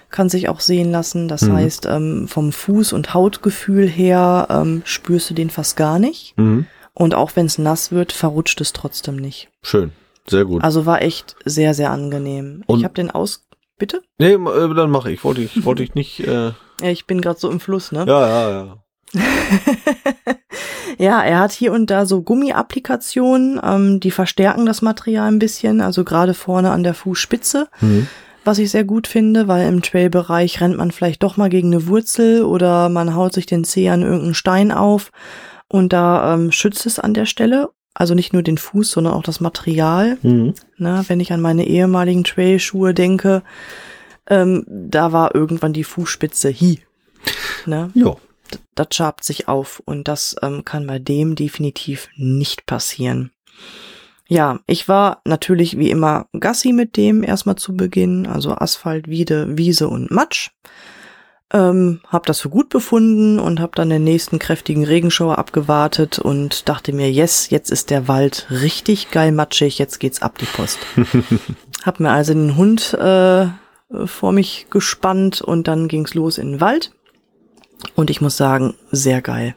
kann 0.10 0.29
sich 0.29 0.50
auch 0.50 0.60
sehen 0.60 0.91
lassen. 0.91 1.27
Das 1.27 1.41
Mhm. 1.43 1.53
heißt, 1.53 1.86
ähm, 1.88 2.27
vom 2.27 2.50
Fuß- 2.50 2.93
und 2.93 3.13
Hautgefühl 3.13 3.88
her 3.88 4.48
ähm, 4.50 4.81
spürst 4.86 5.29
du 5.29 5.34
den 5.34 5.50
fast 5.50 5.77
gar 5.77 6.00
nicht. 6.00 6.38
Mhm. 6.38 6.65
Und 6.93 7.15
auch 7.15 7.31
wenn 7.36 7.46
es 7.46 7.58
nass 7.58 7.91
wird, 7.91 8.12
verrutscht 8.12 8.60
es 8.62 8.74
trotzdem 8.74 9.15
nicht. 9.15 9.50
Schön. 9.63 9.93
Sehr 10.29 10.46
gut. 10.46 10.63
Also 10.63 10.86
war 10.86 11.01
echt 11.01 11.36
sehr, 11.46 11.74
sehr 11.74 11.89
angenehm. 11.91 12.63
Und- 12.67 12.79
ich 12.79 12.84
habe 12.84 12.93
den 12.93 13.10
aus... 13.10 13.46
Bitte? 13.77 14.03
nee, 14.20 14.34
äh, 14.34 14.74
dann 14.75 14.91
mache 14.91 15.12
ich. 15.12 15.24
Wollte 15.24 15.41
ich, 15.41 15.65
wollte 15.65 15.81
ich 15.81 15.96
nicht. 15.96 16.20
Äh, 16.20 16.51
Ja, 16.84 16.89
ich 16.89 17.08
bin 17.08 17.20
gerade 17.20 17.39
so 17.39 17.50
im 17.50 17.60
Fluss, 17.60 17.91
ne? 17.91 18.05
ja, 18.08 18.27
ja, 18.27 18.51
ja. 18.51 18.77
Ja, 20.98 21.22
er 21.22 21.39
hat 21.39 21.51
hier 21.51 21.72
und 21.72 21.89
da 21.89 22.06
so 22.06 22.22
Gummi-Applikationen, 22.22 23.60
ähm, 23.63 24.00
die 24.00 24.12
verstärken 24.12 24.65
das 24.65 24.82
Material 24.82 25.27
ein 25.27 25.39
bisschen, 25.39 25.82
also 25.82 26.03
gerade 26.03 26.34
vorne 26.34 26.72
an 26.72 26.84
der 26.84 26.94
Fußspitze, 26.94 27.68
Mhm. 27.82 28.08
was 28.44 28.60
ich 28.60 28.72
sehr 28.72 28.84
gut 28.84 29.08
finde, 29.08 29.48
weil 29.48 29.68
im 29.68 29.82
Trail-Bereich 29.82 30.62
rennt 30.62 30.77
man 30.77 30.91
vielleicht 30.91 31.24
doch 31.24 31.38
mal 31.38 31.50
gegen 31.50 31.68
eine 31.74 31.88
Wurzel 31.88 32.44
oder 32.44 32.89
man 32.89 33.15
haut 33.15 33.34
sich 33.34 33.46
den 33.46 33.63
Zeh 33.63 33.89
an 33.89 34.01
irgendeinen 34.01 34.34
Stein 34.34 34.72
auf 34.72 35.12
und 35.68 35.94
da 35.94 36.34
ähm, 36.34 36.51
schützt 36.51 36.86
es 36.86 37.00
an 37.00 37.13
der 37.13 37.25
Stelle. 37.25 37.70
Also 37.94 38.13
nicht 38.15 38.32
nur 38.32 38.41
den 38.41 38.58
Fuß, 38.58 38.89
sondern 38.91 39.13
auch 39.13 39.24
das 39.24 39.41
Material. 39.41 40.18
Mhm. 40.22 40.53
Na, 40.77 41.03
wenn 41.10 41.20
ich 41.20 41.34
an 41.34 41.41
meine 41.41 41.68
ehemaligen 41.68 42.24
Trailschuhe 42.24 42.94
denke, 42.94 43.44
ähm, 44.30 44.63
da 44.68 45.12
war 45.12 45.36
irgendwann 45.36 45.74
die 45.74 45.84
Fußspitze 45.84 46.53
hi. 46.53 46.80
Ne? 47.65 47.91
Ja. 47.94 48.15
Das 48.75 48.88
schabt 48.91 49.24
sich 49.24 49.48
auf 49.48 49.81
und 49.86 50.08
das 50.08 50.36
ähm, 50.41 50.65
kann 50.65 50.88
bei 50.88 51.00
dem 51.00 51.36
definitiv 51.36 52.10
nicht 52.15 52.65
passieren. 52.65 53.31
Ja, 54.27 54.60
ich 54.65 54.88
war 54.88 55.22
natürlich 55.25 55.77
wie 55.77 55.91
immer 55.91 56.27
Gassi 56.39 56.72
mit 56.72 56.96
dem 56.96 57.22
erstmal 57.22 57.58
zu 57.58 57.75
Beginn, 57.75 58.25
also 58.25 58.55
Asphalt, 58.55 59.10
Wiede, 59.10 59.58
Wiese 59.58 59.89
und 59.89 60.10
Matsch. 60.10 60.51
Ähm, 61.53 62.00
hab 62.08 62.25
das 62.25 62.39
für 62.39 62.48
gut 62.48 62.70
befunden 62.70 63.39
und 63.39 63.60
hab 63.60 63.75
dann 63.75 63.89
den 63.89 64.05
nächsten 64.05 64.39
kräftigen 64.39 64.86
Regenschauer 64.86 65.38
abgewartet 65.38 66.17
und 66.17 66.70
dachte 66.70 66.93
mir, 66.93 67.12
yes, 67.12 67.50
jetzt 67.50 67.72
ist 67.72 67.89
der 67.89 68.08
Wald 68.08 68.48
richtig 68.50 69.12
geil 69.12 69.34
matschig, 69.34 69.77
jetzt 69.77 70.00
geht's 70.00 70.22
ab 70.22 70.38
die 70.38 70.46
Post. 70.46 70.79
hab 71.84 72.00
mir 72.00 72.12
also 72.12 72.34
den 72.34 72.55
Hund 72.55 72.93
äh, 72.93 73.48
vor 74.05 74.31
mich 74.31 74.67
gespannt 74.70 75.41
und 75.41 75.67
dann 75.67 75.89
ging's 75.89 76.13
los 76.13 76.38
in 76.38 76.53
den 76.53 76.62
Wald. 76.62 76.93
Und 77.96 78.10
ich 78.10 78.22
muss 78.22 78.38
sagen, 78.38 78.76
sehr 78.92 79.22
geil. 79.22 79.56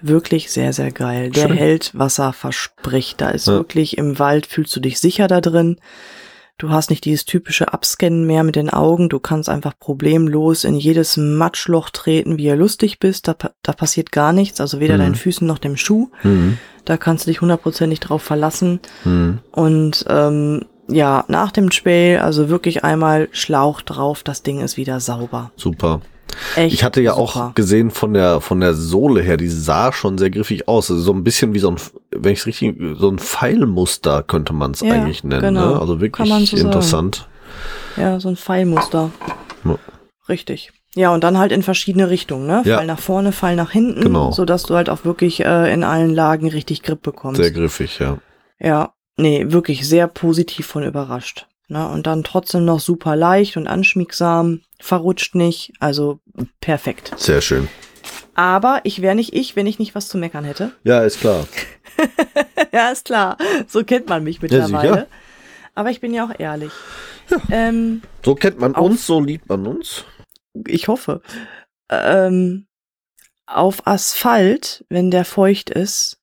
Wirklich 0.00 0.50
sehr, 0.52 0.72
sehr 0.72 0.92
geil. 0.92 1.30
Der 1.30 1.48
Schön. 1.48 1.56
hält, 1.56 1.90
was 1.94 2.18
er 2.18 2.32
verspricht. 2.32 3.20
Da 3.20 3.30
ist 3.30 3.46
Ja. 3.48 3.54
wirklich 3.54 3.98
im 3.98 4.18
Wald, 4.18 4.46
fühlst 4.46 4.74
du 4.76 4.80
dich 4.80 5.00
sicher 5.00 5.26
da 5.26 5.40
drin. 5.40 5.76
Du 6.56 6.70
hast 6.70 6.90
nicht 6.90 7.04
dieses 7.04 7.24
typische 7.24 7.72
Abscannen 7.72 8.26
mehr 8.26 8.42
mit 8.42 8.56
den 8.56 8.68
Augen. 8.70 9.08
Du 9.08 9.20
kannst 9.20 9.48
einfach 9.48 9.74
problemlos 9.78 10.64
in 10.64 10.74
jedes 10.74 11.16
Matschloch 11.16 11.90
treten, 11.90 12.36
wie 12.36 12.44
ihr 12.46 12.56
lustig 12.56 12.98
bist. 12.98 13.28
Da, 13.28 13.36
da 13.62 13.72
passiert 13.72 14.10
gar 14.10 14.32
nichts. 14.32 14.60
Also 14.60 14.80
weder 14.80 14.94
Mhm. 14.94 14.98
deinen 15.00 15.14
Füßen 15.14 15.46
noch 15.46 15.58
dem 15.58 15.76
Schuh. 15.76 16.10
Mhm. 16.24 16.58
Da 16.84 16.96
kannst 16.96 17.26
du 17.26 17.30
dich 17.30 17.40
hundertprozentig 17.40 18.00
drauf 18.00 18.22
verlassen. 18.22 18.80
Mhm. 19.04 19.38
Und 19.52 20.04
ähm, 20.08 20.64
ja, 20.88 21.24
nach 21.28 21.52
dem 21.52 21.70
Trail, 21.70 22.18
also 22.20 22.48
wirklich 22.48 22.82
einmal 22.82 23.28
Schlauch 23.32 23.80
drauf, 23.82 24.22
das 24.24 24.42
Ding 24.42 24.60
ist 24.60 24.76
wieder 24.76 24.98
sauber. 25.00 25.52
Super. 25.56 26.00
Echt 26.56 26.74
Ich 26.74 26.84
hatte 26.84 27.00
ja 27.00 27.14
super. 27.14 27.22
auch 27.46 27.54
gesehen 27.54 27.90
von 27.90 28.14
der 28.14 28.40
von 28.40 28.60
der 28.60 28.74
Sohle 28.74 29.22
her, 29.22 29.36
die 29.36 29.48
sah 29.48 29.92
schon 29.92 30.18
sehr 30.18 30.30
griffig 30.30 30.68
aus. 30.68 30.90
Also 30.90 31.02
so 31.02 31.12
ein 31.12 31.24
bisschen 31.24 31.54
wie 31.54 31.58
so 31.58 31.70
ein, 31.70 31.76
wenn 32.10 32.32
ich 32.32 32.40
es 32.40 32.46
richtig, 32.46 32.76
so 32.98 33.08
ein 33.10 33.18
Pfeilmuster 33.18 34.22
könnte 34.22 34.52
man 34.52 34.72
es 34.72 34.80
Ja, 34.80 34.92
eigentlich 34.94 35.24
nennen. 35.24 35.42
genau. 35.42 35.74
Ne? 35.74 35.80
Also 35.80 36.00
wirklich 36.00 36.28
man 36.28 36.44
so 36.46 36.56
sagen. 36.56 36.66
interessant. 36.68 37.28
Ja, 37.96 38.20
so 38.20 38.28
ein 38.28 38.36
Pfeilmuster. 38.36 39.10
Ja. 39.64 39.76
Richtig. 40.28 40.72
Ja, 40.94 41.12
und 41.12 41.22
dann 41.22 41.38
halt 41.38 41.52
in 41.52 41.62
verschiedene 41.62 42.08
Richtungen, 42.10 42.46
ne? 42.46 42.62
Ja. 42.64 42.76
Fall 42.78 42.86
nach 42.86 42.98
vorne, 42.98 43.32
Fall 43.32 43.56
nach 43.56 43.70
hinten, 43.70 44.00
Genau. 44.00 44.32
sodass 44.32 44.62
du 44.64 44.74
halt 44.74 44.88
auch 44.90 45.04
wirklich 45.04 45.44
äh, 45.44 45.72
in 45.72 45.84
allen 45.84 46.14
Lagen 46.14 46.48
richtig 46.48 46.82
Grip 46.82 47.02
bekommst. 47.02 47.40
Sehr 47.40 47.50
griffig, 47.50 47.98
ja. 47.98 48.18
Ja, 48.58 48.94
nee, 49.16 49.46
wirklich 49.48 49.86
sehr 49.88 50.08
positiv 50.08 50.66
von 50.66 50.82
überrascht. 50.84 51.46
Ne? 51.68 51.86
Und 51.88 52.06
dann 52.06 52.24
trotzdem 52.24 52.64
noch 52.64 52.80
super 52.80 53.14
leicht 53.16 53.56
und 53.56 53.66
anschmiegsam, 53.68 54.60
verrutscht 54.80 55.34
nicht, 55.34 55.72
also 55.80 56.20
perfekt. 56.60 57.12
Sehr 57.16 57.40
schön. 57.40 57.68
Aber 58.34 58.80
ich 58.84 59.02
wäre 59.02 59.14
nicht 59.16 59.34
ich, 59.34 59.56
wenn 59.56 59.66
ich 59.66 59.78
nicht 59.78 59.94
was 59.94 60.08
zu 60.08 60.16
meckern 60.18 60.44
hätte. 60.44 60.72
Ja, 60.84 61.02
ist 61.02 61.20
klar. 61.20 61.46
ja, 62.72 62.90
ist 62.90 63.06
klar. 63.06 63.36
So 63.66 63.82
kennt 63.84 64.08
man 64.08 64.22
mich 64.24 64.36
Ja, 64.36 64.42
mittlerweile. 64.42 64.88
sicher. 64.92 65.06
Aber 65.74 65.90
ich 65.90 66.00
bin 66.00 66.14
ja 66.14 66.24
auch 66.24 66.38
ehrlich. 66.38 66.72
Ähm, 67.50 68.02
So 68.24 68.34
kennt 68.34 68.58
man 68.60 68.74
Auf- 68.74 68.86
uns, 68.86 69.06
so 69.06 69.20
liebt 69.20 69.48
man 69.48 69.66
uns. 69.66 70.04
ich 70.66 70.88
hoffe. 70.88 71.20
Ähm, 71.90 72.66
auf 73.46 73.86
Asphalt, 73.86 74.84
wenn 74.88 75.10
der 75.10 75.24
feucht 75.24 75.70
ist, 75.70 76.18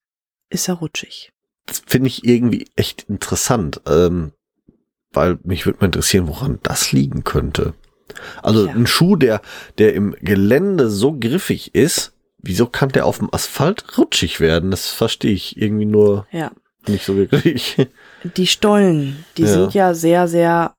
ist 0.50 0.68
er 0.70 0.76
rutschig. 0.76 1.32
Das 1.66 1.82
finde 1.86 2.08
ich 2.08 2.24
irgendwie 2.24 2.68
echt 2.76 3.04
interessant, 3.10 3.82
ähm, 3.88 4.32
weil 5.12 5.40
mich 5.44 5.66
würde 5.66 5.80
mal 5.80 5.88
interessieren, 5.88 6.28
woran 6.28 6.60
das 6.64 6.92
liegen 6.92 7.24
könnte. 7.24 7.74
Also 8.44 8.68
Ja. 8.68 8.74
ein 8.74 8.88
Schuh, 8.88 9.16
der, 9.16 9.42
der 9.78 9.94
im 9.94 10.16
Gelände 10.22 10.90
so 10.90 11.14
griffig 11.20 11.74
ist, 11.76 12.14
wieso 12.38 12.68
kann 12.68 12.90
der 12.90 13.06
auf 13.06 13.18
dem 13.20 13.34
Asphalt 13.34 13.98
rutschig 13.98 14.40
werden? 14.40 14.72
Das 14.72 14.90
verstehe 14.92 15.34
ich 15.34 15.58
irgendwie 15.60 15.86
nur 15.86 16.28
Ja. 16.32 16.52
nicht 16.88 17.06
so 17.06 17.16
wirklich. 17.16 17.76
Die 18.24 18.48
Stollen, 18.48 19.26
die 19.38 19.44
Ja. 19.44 19.48
sind 19.48 19.74
ja 19.74 19.94
sehr, 19.94 20.28
sehr 20.28 20.76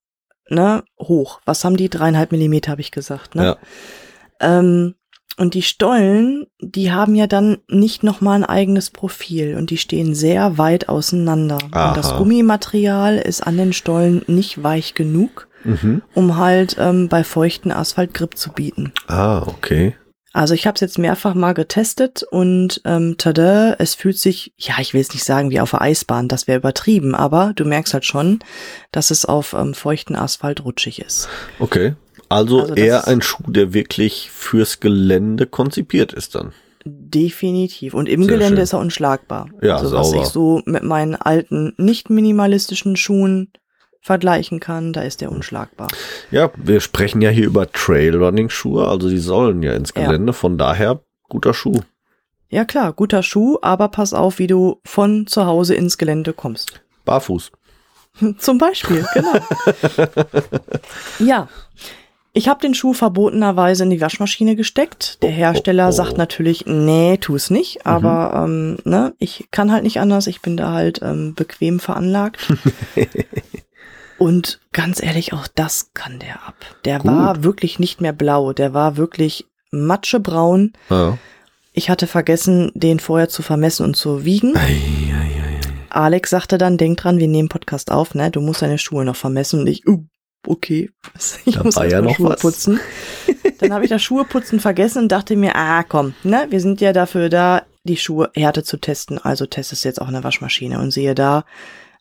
ne, 0.49 0.85
hoch. 1.00 1.40
Was 1.45 1.64
haben 1.64 1.76
die? 1.76 1.88
Dreieinhalb 1.90 2.30
Millimeter, 2.30 2.71
habe 2.71 2.80
ich 2.80 2.92
gesagt. 2.92 3.35
Ne? 3.35 3.45
Ja. 3.45 3.56
Ähm, 4.40 4.95
und 5.38 5.54
die 5.54 5.62
Stollen, 5.62 6.47
die 6.61 6.92
haben 6.92 7.14
ja 7.14 7.26
dann 7.26 7.59
nicht 7.68 8.02
nochmal 8.02 8.37
ein 8.37 8.45
eigenes 8.45 8.90
Profil 8.90 9.56
und 9.56 9.71
die 9.71 9.76
stehen 9.76 10.14
sehr 10.14 10.56
weit 10.56 10.88
auseinander. 10.88 11.59
Aha. 11.73 11.88
Und 11.88 11.97
das 11.97 12.14
Gummimaterial 12.16 13.18
ist 13.18 13.42
an 13.47 13.56
den 13.59 13.73
Stollen 13.73 14.23
nicht 14.28 14.62
weich 14.62 14.95
genug, 14.95 15.46
Mhm. 15.65 16.03
um 16.15 16.37
halt 16.37 16.77
ähm, 16.79 17.09
bei 17.09 17.25
feuchten 17.25 17.73
Asphalt 17.73 18.15
Grip 18.15 18.37
zu 18.37 18.53
bieten. 18.53 18.93
Ah, 19.09 19.43
okay. 19.47 19.97
Also 20.33 20.53
ich 20.53 20.67
habe 20.67 20.75
es 20.75 20.83
jetzt 20.83 20.99
mehrfach 20.99 21.35
mal 21.35 21.55
getestet 21.55 22.23
und 22.23 22.83
ähm, 22.85 23.15
tada, 23.17 23.75
es 23.79 23.95
fühlt 23.95 24.19
sich, 24.19 24.53
ja, 24.59 24.75
ich 24.81 24.93
will 24.93 25.01
es 25.01 25.13
nicht 25.15 25.25
sagen 25.25 25.49
wie 25.51 25.61
auf 25.61 25.71
der 25.71 25.81
Eisbahn, 25.81 26.29
das 26.29 26.47
wäre 26.47 26.59
übertrieben, 26.59 27.15
aber 27.15 27.53
du 27.57 27.65
merkst 27.65 27.95
halt 27.95 28.05
schon, 28.05 28.41
dass 28.93 29.11
es 29.11 29.25
auf 29.25 29.55
ähm, 29.55 29.73
feuchten 29.73 30.15
Asphalt 30.15 30.63
rutschig 30.63 31.01
ist. 31.01 31.29
Okay. 31.59 31.95
Also, 32.29 32.61
Also 32.63 32.75
eher 32.75 33.07
ein 33.09 33.23
Schuh, 33.23 33.45
der 33.51 33.73
wirklich 33.73 34.31
fürs 34.31 34.81
Gelände 34.81 35.47
konzipiert 35.47 36.13
ist 36.13 36.35
dann. 36.35 36.53
Definitiv. 36.85 37.95
Und 37.95 38.09
im 38.09 38.23
Sehr 38.25 38.33
Gelände 38.35 38.57
schön. 38.57 38.63
ist 38.65 38.73
er 38.73 38.79
unschlagbar. 38.81 39.49
Ja, 39.63 39.77
also 39.79 39.97
was 39.97 40.11
sauber. 40.11 40.23
ich 40.23 40.29
so 40.29 40.63
mit 40.67 40.83
meinen 40.83 41.15
alten, 41.17 41.73
nicht 41.79 42.11
minimalistischen 42.11 42.97
Schuhen 42.97 43.53
vergleichen 44.07 44.61
kann, 44.61 44.93
da 44.93 45.03
ist 45.03 45.21
er 45.21 45.33
unschlagbar. 45.33 45.89
Ja, 46.31 46.51
wir 46.57 46.81
sprechen 46.81 47.21
ja 47.21 47.31
hier 47.31 47.45
über 47.45 47.71
Trailrunning-Schuhe, 47.73 48.87
also 48.87 49.09
die 49.09 49.19
sollen 49.19 49.65
ja 49.65 49.73
ins 49.73 49.93
Ja. 49.97 50.07
Gelände, 50.07 50.33
von 50.33 50.57
daher 50.59 51.01
guter 51.29 51.53
Schuh. 51.53 51.81
Ja 52.49 52.65
klar, 52.65 52.93
guter 52.93 53.25
Schuh, 53.25 53.59
aber 53.63 53.89
pass 53.89 54.15
auf, 54.15 54.39
wie 54.39 54.47
du 54.47 54.81
von 54.85 55.27
zu 55.27 55.45
Hause 55.47 55.75
ins 55.75 55.99
Gelände 55.99 56.33
kommst. 56.33 56.81
Barfuß. 57.05 57.51
Zum 58.39 58.59
Beispiel, 58.59 59.05
genau. 59.13 59.35
ja. 61.19 61.49
Ich 62.33 62.49
habe 62.49 62.61
den 62.61 62.75
Schuh 62.75 62.93
verbotenerweise 62.93 63.83
in 63.85 63.91
die 63.91 64.01
Waschmaschine 64.01 64.55
gesteckt. 64.57 65.23
Der 65.23 65.31
Oh, 65.31 65.33
Hersteller 65.33 65.87
oh, 65.87 65.89
oh. 65.89 65.93
sagt 65.93 66.17
natürlich, 66.19 66.65
nee, 66.67 67.17
tu 67.17 67.35
es 67.35 67.51
nicht. 67.51 67.87
Aber 67.87 68.45
ähm, 68.45 68.77
ne, 68.85 69.15
ich 69.19 69.49
kann 69.51 69.73
halt 69.73 69.85
nicht 69.85 69.99
anders. 70.01 70.27
Ich 70.27 70.43
bin 70.43 70.57
da 70.59 70.73
halt 70.73 71.01
ähm, 71.03 71.35
bequem 71.35 71.81
veranlagt. 71.81 72.53
Und 74.19 74.61
ganz 74.73 75.03
ehrlich, 75.03 75.33
auch 75.33 75.47
das 75.55 75.91
kann 75.95 76.19
der 76.19 76.47
ab. 76.47 76.55
Der 76.85 76.99
Gut. 76.99 77.11
war 77.11 77.45
wirklich 77.45 77.79
nicht 77.79 78.01
mehr 78.01 78.13
blau. 78.13 78.53
Der 78.53 78.73
war 78.73 78.97
wirklich 78.97 79.47
matschebraun. 79.71 80.73
Ja. 80.91 81.19
Ich 81.73 81.91
hatte 81.91 82.07
vergessen, 82.07 82.73
den 82.75 82.99
vorher 83.01 83.29
zu 83.29 83.43
vermessen 83.43 83.85
und 83.85 83.95
zu 83.97 84.25
wiegen. 84.25 84.57
Ei, 84.57 84.61
ei, 84.61 84.73
ei. 84.73 85.61
Alex 85.91 86.31
sagte 86.31 86.57
dann, 86.59 86.79
denk 86.79 86.99
dran, 86.99 87.19
wir 87.19 87.29
nehmen 87.29 87.49
Podcast 87.49 87.91
auf, 87.91 88.15
ne? 88.15 88.31
Du 88.31 88.41
musst 88.41 88.63
deine 88.63 88.79
Schuhe 88.79 89.05
noch 89.05 89.17
vermessen. 89.17 89.61
Und 89.61 89.67
ich, 89.67 89.87
uh, 89.87 90.03
okay. 90.47 90.91
Ich 91.45 91.55
Da 91.57 91.65
muss 91.65 91.77
war 91.77 91.87
ja 91.87 92.01
noch 92.01 92.17
Schuhe 92.17 92.31
was. 92.31 92.41
putzen. 92.41 92.81
Dann 93.59 93.73
habe 93.73 93.85
ich 93.85 93.91
das 93.91 94.03
Schuheputzen 94.03 94.61
vergessen 94.61 95.05
und 95.05 95.13
dachte 95.13 95.37
mir, 95.37 95.57
ah, 95.57 95.83
komm, 95.83 96.15
ne? 96.23 96.47
Wir 96.51 96.61
sind 96.61 96.81
ja 96.81 96.93
dafür 96.93 97.29
da, 97.29 97.63
die 97.85 97.97
Schuhe 97.97 98.31
Härte 98.35 98.63
zu 98.65 98.79
testen. 98.79 99.19
Also 99.19 99.47
testest 99.47 99.85
du 99.85 99.89
jetzt 99.89 100.01
auch 100.01 100.09
in 100.09 100.15
der 100.15 100.25
Waschmaschine 100.25 100.79
und 100.79 100.91
sehe 100.91 101.15
da, 101.15 101.45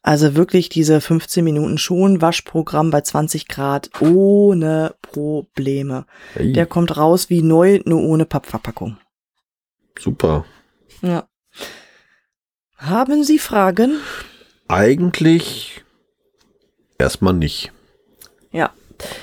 Also 0.08 0.36
wirklich 0.36 0.70
diese 0.70 1.02
15 1.02 1.44
Minuten 1.44 1.80
Schonwaschprogramm 1.80 2.92
bei 2.92 3.02
20 3.02 3.48
Grad 3.48 3.90
ohne 4.02 4.94
Probleme. 5.02 6.06
Hey, 6.36 6.54
Der 6.54 6.68
kommt 6.68 6.96
raus 6.96 7.32
wie 7.32 7.42
neu, 7.42 7.80
nur 7.86 8.04
ohne 8.04 8.26
Pappverpackung. 8.26 8.98
super. 9.98 10.46
Ja. 11.02 11.28
Haben 12.78 13.24
Sie 13.24 13.40
Fragen? 13.40 13.98
Eigentlich 14.68 15.84
erstmal 17.00 17.34
nicht. 17.34 17.72
Ja. 18.52 18.74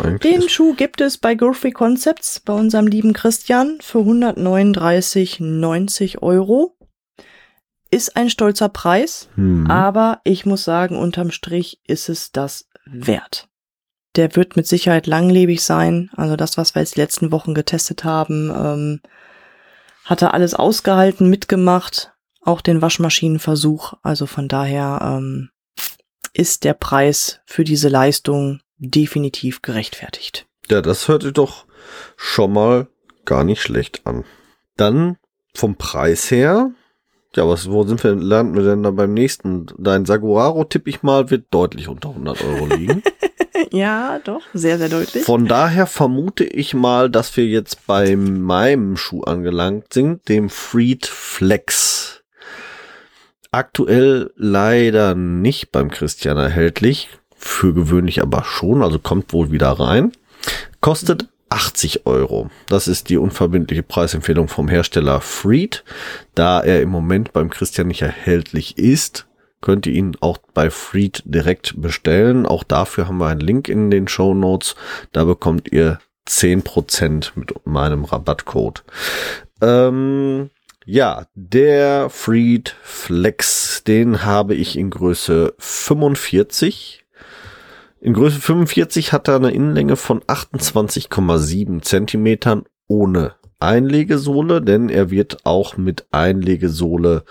Eigentlich 0.00 0.32
Den 0.40 0.48
Schuh 0.48 0.74
gibt 0.74 1.00
es 1.00 1.16
bei 1.16 1.36
Girlfree 1.36 1.70
Concepts 1.70 2.40
bei 2.40 2.54
unserem 2.54 2.88
lieben 2.88 3.12
Christian 3.12 3.78
für 3.80 4.00
139,90 4.00 6.22
Euro. 6.22 6.74
Ist 7.92 8.16
ein 8.16 8.30
stolzer 8.30 8.70
Preis, 8.70 9.28
hm. 9.34 9.70
aber 9.70 10.22
ich 10.24 10.46
muss 10.46 10.64
sagen, 10.64 10.96
unterm 10.96 11.30
Strich 11.30 11.78
ist 11.86 12.08
es 12.08 12.32
das 12.32 12.70
wert. 12.86 13.48
Der 14.16 14.34
wird 14.34 14.56
mit 14.56 14.66
Sicherheit 14.66 15.06
langlebig 15.06 15.62
sein. 15.62 16.10
Also 16.16 16.36
das, 16.36 16.56
was 16.56 16.74
wir 16.74 16.80
jetzt 16.80 16.96
die 16.96 17.00
letzten 17.00 17.30
Wochen 17.32 17.52
getestet 17.52 18.02
haben, 18.02 18.50
ähm, 18.50 19.00
hat 20.04 20.22
er 20.22 20.32
alles 20.32 20.54
ausgehalten, 20.54 21.28
mitgemacht, 21.28 22.14
auch 22.40 22.62
den 22.62 22.80
Waschmaschinenversuch. 22.80 23.92
Also 24.02 24.24
von 24.24 24.48
daher 24.48 25.00
ähm, 25.02 25.50
ist 26.32 26.64
der 26.64 26.72
Preis 26.72 27.40
für 27.44 27.62
diese 27.62 27.90
Leistung 27.90 28.60
definitiv 28.78 29.60
gerechtfertigt. 29.60 30.46
Ja, 30.70 30.80
das 30.80 31.08
hört 31.08 31.24
sich 31.24 31.34
doch 31.34 31.66
schon 32.16 32.54
mal 32.54 32.88
gar 33.26 33.44
nicht 33.44 33.60
schlecht 33.60 34.06
an. 34.06 34.24
Dann 34.78 35.18
vom 35.54 35.76
Preis 35.76 36.30
her, 36.30 36.70
ja, 37.36 37.48
was, 37.48 37.70
wo 37.70 37.84
sind 37.84 38.02
wir, 38.04 38.14
landen 38.14 38.56
wir 38.56 38.64
denn 38.64 38.82
da 38.82 38.90
beim 38.90 39.14
nächsten? 39.14 39.66
Dein 39.78 40.04
Saguaro, 40.04 40.64
tippe 40.64 40.90
ich 40.90 41.02
mal, 41.02 41.30
wird 41.30 41.46
deutlich 41.50 41.88
unter 41.88 42.10
100 42.10 42.44
Euro 42.44 42.66
liegen. 42.66 43.02
Ja, 43.70 44.18
doch, 44.18 44.42
sehr, 44.52 44.76
sehr 44.76 44.90
deutlich. 44.90 45.24
Von 45.24 45.46
daher 45.46 45.86
vermute 45.86 46.44
ich 46.44 46.74
mal, 46.74 47.08
dass 47.08 47.34
wir 47.36 47.46
jetzt 47.46 47.86
bei 47.86 48.16
meinem 48.16 48.98
Schuh 48.98 49.22
angelangt 49.22 49.94
sind, 49.94 50.28
dem 50.28 50.50
Freed 50.50 51.06
Flex. 51.06 52.22
Aktuell 53.50 54.30
leider 54.36 55.14
nicht 55.14 55.72
beim 55.72 55.90
Christian 55.90 56.36
erhältlich, 56.36 57.08
für 57.34 57.72
gewöhnlich 57.72 58.20
aber 58.20 58.44
schon, 58.44 58.82
also 58.82 58.98
kommt 58.98 59.32
wohl 59.32 59.50
wieder 59.50 59.70
rein. 59.70 60.12
Kostet 60.80 61.28
80 61.52 62.06
Euro. 62.06 62.50
Das 62.66 62.88
ist 62.88 63.10
die 63.10 63.18
unverbindliche 63.18 63.82
Preisempfehlung 63.82 64.48
vom 64.48 64.68
Hersteller 64.68 65.20
Freed. 65.20 65.84
Da 66.34 66.60
er 66.60 66.80
im 66.80 66.88
Moment 66.88 67.32
beim 67.34 67.50
Christian 67.50 67.88
nicht 67.88 68.00
erhältlich 68.00 68.78
ist, 68.78 69.26
könnt 69.60 69.86
ihr 69.86 69.92
ihn 69.92 70.16
auch 70.20 70.38
bei 70.54 70.70
Freed 70.70 71.22
direkt 71.26 71.80
bestellen. 71.80 72.46
Auch 72.46 72.64
dafür 72.64 73.06
haben 73.06 73.18
wir 73.18 73.28
einen 73.28 73.40
Link 73.40 73.68
in 73.68 73.90
den 73.90 74.08
Show 74.08 74.32
Notes. 74.32 74.76
Da 75.12 75.24
bekommt 75.24 75.70
ihr 75.70 75.98
10% 76.26 77.32
mit 77.34 77.54
meinem 77.66 78.04
Rabattcode. 78.04 78.82
Ähm, 79.60 80.50
ja, 80.86 81.26
der 81.34 82.08
Freed 82.08 82.74
Flex, 82.82 83.84
den 83.84 84.24
habe 84.24 84.54
ich 84.54 84.78
in 84.78 84.88
Größe 84.88 85.54
45. 85.58 87.01
In 88.02 88.14
Größe 88.14 88.40
45 88.40 89.12
hat 89.12 89.28
er 89.28 89.36
eine 89.36 89.52
Innenlänge 89.52 89.94
von 89.94 90.22
28,7 90.22 91.82
Zentimetern 91.82 92.64
ohne 92.88 93.36
Einlegesohle, 93.60 94.60
denn 94.60 94.88
er 94.88 95.12
wird 95.12 95.46
auch 95.46 95.76
mit 95.76 96.06
Einlegesohle 96.10 97.22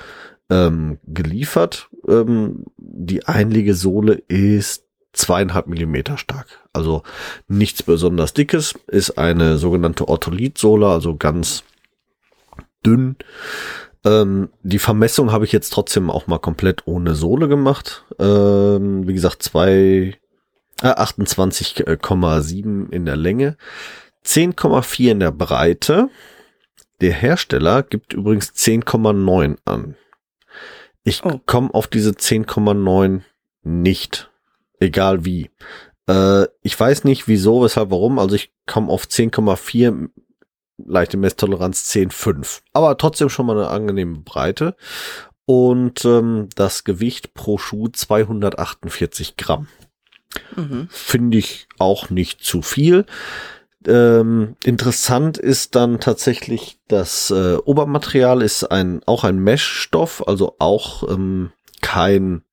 ähm, 0.49 0.97
geliefert. 1.05 1.89
Ähm, 2.07 2.63
die 2.77 3.25
Einlegesohle 3.25 4.13
ist 4.29 4.85
zweieinhalb 5.11 5.67
Millimeter 5.67 6.17
stark. 6.17 6.47
Also 6.71 7.03
nichts 7.49 7.83
besonders 7.83 8.33
dickes, 8.33 8.73
ist 8.87 9.17
eine 9.17 9.57
sogenannte 9.57 10.07
Ortholitsohle, 10.07 10.87
also 10.87 11.17
ganz 11.17 11.65
dünn. 12.85 13.17
Ähm, 14.05 14.47
die 14.63 14.79
Vermessung 14.79 15.33
habe 15.33 15.43
ich 15.43 15.51
jetzt 15.51 15.71
trotzdem 15.73 16.09
auch 16.09 16.27
mal 16.27 16.39
komplett 16.39 16.87
ohne 16.87 17.13
Sohle 17.13 17.49
gemacht. 17.49 18.05
Ähm, 18.19 19.05
wie 19.05 19.13
gesagt, 19.13 19.43
zwei, 19.43 20.15
28,7 20.81 22.91
in 22.91 23.05
der 23.05 23.15
Länge, 23.15 23.57
10,4 24.25 25.11
in 25.11 25.19
der 25.19 25.31
Breite. 25.31 26.09
Der 27.01 27.13
Hersteller 27.13 27.83
gibt 27.83 28.13
übrigens 28.13 28.53
10,9 28.53 29.57
an. 29.65 29.95
Ich 31.03 31.23
Oh. 31.23 31.39
komme 31.45 31.73
auf 31.73 31.87
diese 31.87 32.11
10,9 32.11 33.23
nicht. 33.63 34.29
Egal 34.79 35.25
wie. 35.25 35.49
Äh, 36.07 36.45
ich 36.61 36.79
weiß 36.79 37.03
nicht 37.03 37.27
wieso, 37.27 37.63
weshalb, 37.63 37.91
warum. 37.91 38.19
Also 38.19 38.35
ich 38.35 38.51
komme 38.67 38.91
auf 38.91 39.05
10,4, 39.05 40.09
leichte 40.77 41.17
Messtoleranz 41.17 41.89
10,5. 41.89 42.61
Aber 42.73 42.97
trotzdem 42.97 43.29
schon 43.29 43.47
mal 43.47 43.57
eine 43.57 43.69
angenehme 43.69 44.19
Breite. 44.19 44.75
Und 45.45 46.05
ähm, 46.05 46.49
das 46.55 46.83
Gewicht 46.83 47.33
pro 47.33 47.57
Schuh 47.57 47.87
248 47.87 49.37
Gramm. 49.37 49.67
Mhm. 50.55 50.87
Finde 50.89 51.37
ich 51.37 51.67
auch 51.77 52.09
nicht 52.09 52.43
zu 52.43 52.61
viel. 52.61 53.05
Ähm, 53.87 54.55
interessant 54.63 55.37
ist 55.37 55.75
dann 55.75 55.99
tatsächlich, 55.99 56.79
das 56.87 57.31
äh, 57.31 57.55
Obermaterial 57.55 58.41
ist 58.41 58.65
ein 58.65 59.01
auch 59.05 59.23
ein 59.23 59.39
Meshstoff, 59.39 60.27
also 60.27 60.55
auch 60.59 61.09
ähm, 61.09 61.51
kein 61.81 62.43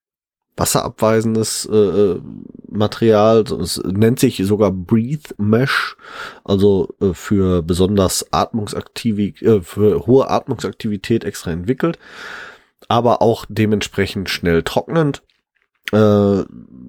wasserabweisendes 0.59 1.69
äh, 1.71 1.75
äh, 1.75 2.21
Material. 2.67 3.41
Es 3.61 3.81
nennt 3.83 4.19
sich 4.19 4.37
sogar 4.45 4.71
Breathe 4.71 5.33
Mesh, 5.37 5.95
also 6.43 6.93
äh, 6.99 7.13
für 7.13 7.61
besonders 7.61 8.27
Atmungsaktivität, 8.31 9.41
äh, 9.47 9.61
für 9.61 10.05
hohe 10.05 10.29
Atmungsaktivität 10.29 11.23
extra 11.23 11.51
entwickelt, 11.51 11.97
aber 12.87 13.21
auch 13.21 13.45
dementsprechend 13.47 14.29
schnell 14.29 14.63
trocknend. 14.63 15.21
Äh, 15.91 16.43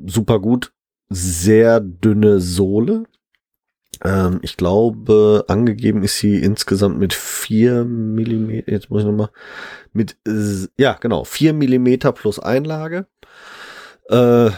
super 0.07 0.40
gut, 0.40 0.72
sehr 1.10 1.80
dünne 1.80 2.40
Sohle. 2.40 3.04
Ähm, 4.02 4.38
ich 4.42 4.56
glaube, 4.56 5.44
angegeben 5.48 6.02
ist 6.02 6.18
sie 6.18 6.36
insgesamt 6.38 6.98
mit 6.98 7.12
vier 7.12 7.84
Millimeter. 7.84 8.72
Jetzt 8.72 8.90
muss 8.90 9.02
ich 9.02 9.06
nochmal. 9.06 9.30
Mit, 9.92 10.16
ja, 10.78 10.94
genau, 10.94 11.24
vier 11.24 11.52
Millimeter 11.52 12.12
plus 12.12 12.38
Einlage. 12.38 13.06
Äh, 14.08 14.50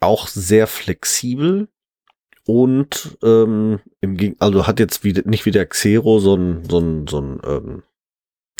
auch 0.00 0.28
sehr 0.28 0.66
flexibel. 0.66 1.68
Und 2.44 3.18
ähm, 3.22 3.80
im 4.00 4.16
Geg 4.16 4.36
also 4.40 4.66
hat 4.66 4.80
jetzt 4.80 5.04
wie, 5.04 5.12
nicht 5.24 5.46
wie 5.46 5.52
der 5.52 5.66
Xero 5.66 6.18
so 6.18 6.34
ein, 6.34 6.68
so 6.68 6.78
ein, 6.80 7.06
so 7.06 7.20
ein 7.20 7.40
ähm, 7.44 7.82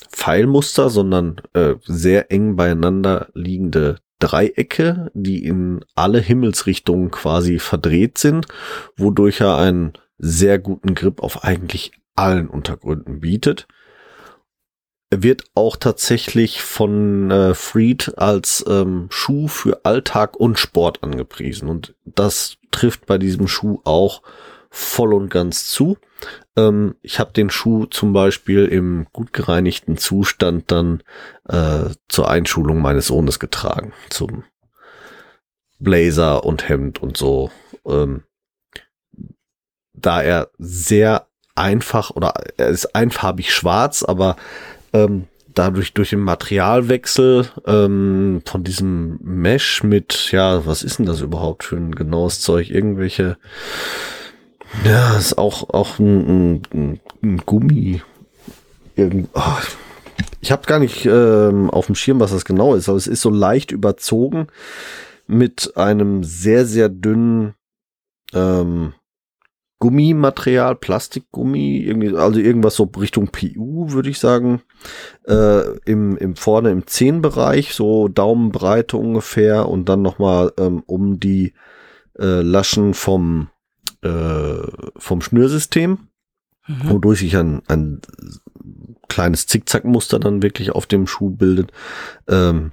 Pfeilmuster, 0.08 0.88
sondern 0.88 1.40
äh, 1.52 1.74
sehr 1.84 2.30
eng 2.30 2.54
beieinander 2.54 3.28
liegende 3.34 3.96
Dreiecke, 4.22 5.10
die 5.14 5.44
in 5.44 5.84
alle 5.94 6.20
Himmelsrichtungen 6.20 7.10
quasi 7.10 7.58
verdreht 7.58 8.18
sind, 8.18 8.46
wodurch 8.96 9.40
er 9.40 9.56
einen 9.56 9.94
sehr 10.18 10.58
guten 10.58 10.94
Grip 10.94 11.20
auf 11.22 11.42
eigentlich 11.42 11.92
allen 12.14 12.48
Untergründen 12.48 13.20
bietet. 13.20 13.66
Er 15.10 15.22
wird 15.22 15.44
auch 15.54 15.76
tatsächlich 15.76 16.62
von 16.62 17.30
äh, 17.30 17.54
Freed 17.54 18.16
als 18.16 18.64
ähm, 18.68 19.08
Schuh 19.10 19.48
für 19.48 19.84
Alltag 19.84 20.36
und 20.36 20.58
Sport 20.58 21.02
angepriesen. 21.02 21.68
Und 21.68 21.94
das 22.04 22.56
trifft 22.70 23.04
bei 23.06 23.18
diesem 23.18 23.48
Schuh 23.48 23.80
auch 23.84 24.22
voll 24.70 25.12
und 25.12 25.28
ganz 25.28 25.66
zu. 25.66 25.98
Ähm, 26.56 26.94
ich 27.02 27.18
habe 27.18 27.32
den 27.32 27.50
Schuh 27.50 27.86
zum 27.86 28.12
Beispiel 28.12 28.66
im 28.66 29.06
gut 29.12 29.32
gereinigten 29.32 29.96
Zustand 29.96 30.70
dann 30.70 31.02
äh, 31.48 31.90
zur 32.08 32.28
Einschulung 32.28 32.80
meines 32.80 33.06
Sohnes 33.06 33.38
getragen. 33.38 33.92
Zum 34.10 34.44
Blazer 35.78 36.44
und 36.44 36.68
Hemd 36.68 37.02
und 37.02 37.16
so. 37.16 37.50
Ähm, 37.86 38.22
da 39.94 40.22
er 40.22 40.50
sehr 40.58 41.26
einfach 41.54 42.10
oder 42.10 42.34
er 42.56 42.68
ist 42.68 42.94
einfarbig 42.94 43.54
schwarz, 43.54 44.02
aber 44.02 44.36
ähm, 44.92 45.26
dadurch 45.54 45.92
durch 45.92 46.10
den 46.10 46.20
Materialwechsel 46.20 47.48
ähm, 47.66 48.42
von 48.44 48.64
diesem 48.64 49.18
Mesh 49.22 49.82
mit, 49.82 50.32
ja, 50.32 50.64
was 50.66 50.82
ist 50.82 50.98
denn 50.98 51.06
das 51.06 51.20
überhaupt 51.20 51.64
für 51.64 51.76
ein 51.76 51.94
genaues 51.94 52.40
Zeug? 52.40 52.70
Irgendwelche, 52.70 53.36
ja, 54.84 55.16
ist 55.16 55.38
auch 55.38 55.70
auch 55.70 55.98
ein, 55.98 56.62
ein, 56.72 57.00
ein 57.22 57.36
Gummi. 57.44 58.02
Oh, 58.98 59.40
ich 60.40 60.52
habe 60.52 60.66
gar 60.66 60.78
nicht 60.78 61.06
ähm, 61.06 61.70
auf 61.70 61.86
dem 61.86 61.94
Schirm, 61.94 62.20
was 62.20 62.32
das 62.32 62.44
genau 62.44 62.74
ist, 62.74 62.88
aber 62.88 62.98
es 62.98 63.06
ist 63.06 63.22
so 63.22 63.30
leicht 63.30 63.70
überzogen 63.70 64.48
mit 65.26 65.76
einem 65.76 66.24
sehr 66.24 66.66
sehr 66.66 66.88
dünnen 66.88 67.54
ähm, 68.34 68.94
Gummimaterial, 69.82 70.76
Plastikgummi, 70.76 71.78
irgendwie, 71.78 72.16
also 72.16 72.38
irgendwas 72.38 72.76
so 72.76 72.84
Richtung 72.84 73.30
PU, 73.32 73.90
würde 73.90 74.10
ich 74.10 74.20
sagen. 74.20 74.62
Äh, 75.26 75.76
im, 75.84 76.16
im 76.18 76.36
vorne 76.36 76.70
im 76.70 76.86
Zehenbereich, 76.86 77.74
so 77.74 78.06
Daumenbreite 78.06 78.96
ungefähr 78.96 79.68
und 79.68 79.88
dann 79.88 80.00
nochmal 80.00 80.52
ähm, 80.56 80.84
um 80.86 81.18
die 81.18 81.54
äh, 82.16 82.42
Laschen 82.42 82.94
vom, 82.94 83.48
äh, 84.02 84.66
vom 84.96 85.22
Schnürsystem, 85.22 86.08
mhm. 86.66 86.90
wodurch 86.90 87.20
sich 87.20 87.36
ein, 87.36 87.62
ein 87.68 88.00
kleines 89.08 89.46
Zickzackmuster 89.46 90.18
dann 90.18 90.42
wirklich 90.42 90.72
auf 90.72 90.86
dem 90.86 91.06
Schuh 91.06 91.30
bildet. 91.30 91.72
Ähm, 92.28 92.72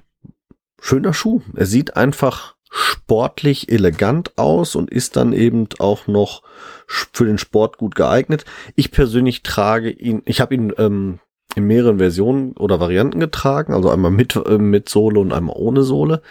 schöner 0.80 1.12
Schuh. 1.12 1.42
Er 1.54 1.66
sieht 1.66 1.96
einfach 1.96 2.56
sportlich 2.70 3.70
elegant 3.70 4.38
aus 4.38 4.76
und 4.76 4.90
ist 4.90 5.16
dann 5.16 5.32
eben 5.32 5.68
auch 5.78 6.06
noch 6.06 6.42
für 6.86 7.26
den 7.26 7.38
Sport 7.38 7.78
gut 7.78 7.94
geeignet. 7.94 8.44
Ich 8.76 8.92
persönlich 8.92 9.42
trage 9.42 9.90
ihn, 9.90 10.22
ich 10.24 10.40
habe 10.40 10.54
ihn 10.54 10.72
ähm, 10.78 11.18
in 11.56 11.64
mehreren 11.64 11.98
Versionen 11.98 12.52
oder 12.52 12.78
Varianten 12.78 13.18
getragen, 13.18 13.74
also 13.74 13.90
einmal 13.90 14.12
mit, 14.12 14.36
äh, 14.36 14.58
mit 14.58 14.88
Sohle 14.88 15.18
und 15.18 15.32
einmal 15.32 15.56
ohne 15.58 15.82
Sohle 15.82 16.22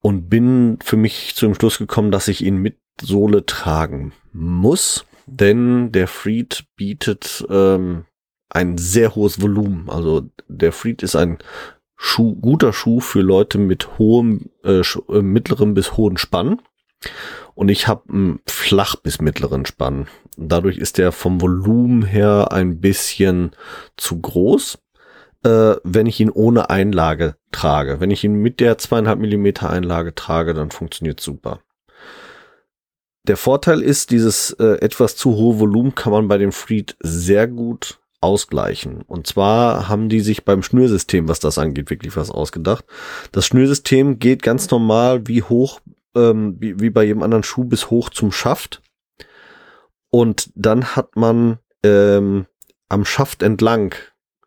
und 0.00 0.28
bin 0.28 0.78
für 0.82 0.96
mich 0.96 1.34
zu 1.34 1.46
dem 1.46 1.54
Schluss 1.54 1.78
gekommen, 1.78 2.10
dass 2.10 2.28
ich 2.28 2.42
ihn 2.42 2.56
mit 2.56 2.78
Sohle 3.00 3.46
tragen 3.46 4.12
muss, 4.32 5.04
denn 5.26 5.92
der 5.92 6.08
Freed 6.08 6.64
bietet 6.76 7.44
ähm, 7.48 8.04
ein 8.48 8.78
sehr 8.78 9.14
hohes 9.14 9.40
Volumen. 9.40 9.90
Also 9.90 10.28
der 10.48 10.72
Freed 10.72 11.02
ist 11.02 11.16
ein 11.16 11.38
Schuh, 11.96 12.34
guter 12.34 12.72
Schuh 12.72 13.00
für 13.00 13.22
Leute 13.22 13.58
mit 13.58 13.98
hohem, 13.98 14.50
äh, 14.64 14.80
äh 14.80 15.22
mittlerem 15.22 15.74
bis 15.74 15.96
hohen 15.96 16.16
Spann. 16.16 16.60
Und 17.54 17.68
ich 17.68 17.86
habe 17.86 18.12
einen 18.12 18.40
flach 18.46 18.96
bis 18.96 19.20
mittleren 19.20 19.66
Spann. 19.66 20.06
Dadurch 20.36 20.78
ist 20.78 20.98
der 20.98 21.12
vom 21.12 21.40
Volumen 21.40 22.02
her 22.02 22.48
ein 22.50 22.80
bisschen 22.80 23.52
zu 23.96 24.20
groß, 24.20 24.78
äh, 25.44 25.76
wenn 25.84 26.06
ich 26.06 26.18
ihn 26.20 26.30
ohne 26.30 26.70
Einlage 26.70 27.36
trage. 27.52 28.00
Wenn 28.00 28.10
ich 28.10 28.24
ihn 28.24 28.34
mit 28.34 28.60
der 28.60 28.78
zweieinhalb 28.78 29.20
Millimeter 29.20 29.70
Einlage 29.70 30.14
trage, 30.14 30.54
dann 30.54 30.70
funktioniert 30.70 31.20
super. 31.20 31.60
Der 33.26 33.38
Vorteil 33.38 33.80
ist, 33.80 34.10
dieses 34.10 34.50
äh, 34.52 34.78
etwas 34.80 35.16
zu 35.16 35.34
hohe 35.36 35.58
Volumen 35.58 35.94
kann 35.94 36.12
man 36.12 36.28
bei 36.28 36.36
dem 36.36 36.52
Freed 36.52 36.96
sehr 37.00 37.48
gut 37.48 37.98
ausgleichen. 38.20 39.02
Und 39.02 39.26
zwar 39.26 39.88
haben 39.88 40.10
die 40.10 40.20
sich 40.20 40.44
beim 40.44 40.62
Schnürsystem, 40.62 41.26
was 41.26 41.40
das 41.40 41.56
angeht, 41.58 41.88
wirklich 41.88 42.16
was 42.16 42.30
ausgedacht. 42.30 42.84
Das 43.32 43.46
Schnürsystem 43.46 44.18
geht 44.18 44.42
ganz 44.42 44.70
normal 44.70 45.26
wie 45.26 45.42
hoch, 45.42 45.80
ähm, 46.14 46.56
wie, 46.58 46.80
wie 46.80 46.90
bei 46.90 47.04
jedem 47.04 47.22
anderen 47.22 47.42
Schuh 47.42 47.64
bis 47.64 47.90
hoch 47.90 48.10
zum 48.10 48.30
Schaft. 48.30 48.82
Und 50.10 50.50
dann 50.54 50.96
hat 50.96 51.16
man 51.16 51.58
ähm, 51.82 52.46
am 52.90 53.06
Schaft 53.06 53.42
entlang 53.42 53.94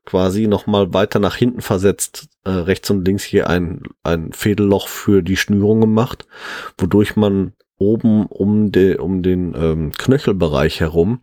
quasi 0.06 0.48
nochmal 0.48 0.94
weiter 0.94 1.20
nach 1.20 1.36
hinten 1.36 1.62
versetzt, 1.62 2.30
äh, 2.46 2.52
rechts 2.52 2.90
und 2.92 3.06
links 3.06 3.24
hier 3.24 3.50
ein, 3.50 3.82
ein 4.04 4.32
Fädelloch 4.34 4.88
für 4.88 5.22
die 5.22 5.36
Schnürung 5.36 5.82
gemacht, 5.82 6.26
wodurch 6.78 7.16
man 7.16 7.54
oben 7.78 8.26
um, 8.28 8.72
de, 8.72 8.98
um 8.98 9.24
den 9.24 9.54
ähm, 9.56 9.92
Knöchelbereich 9.92 10.80
herum 10.80 11.22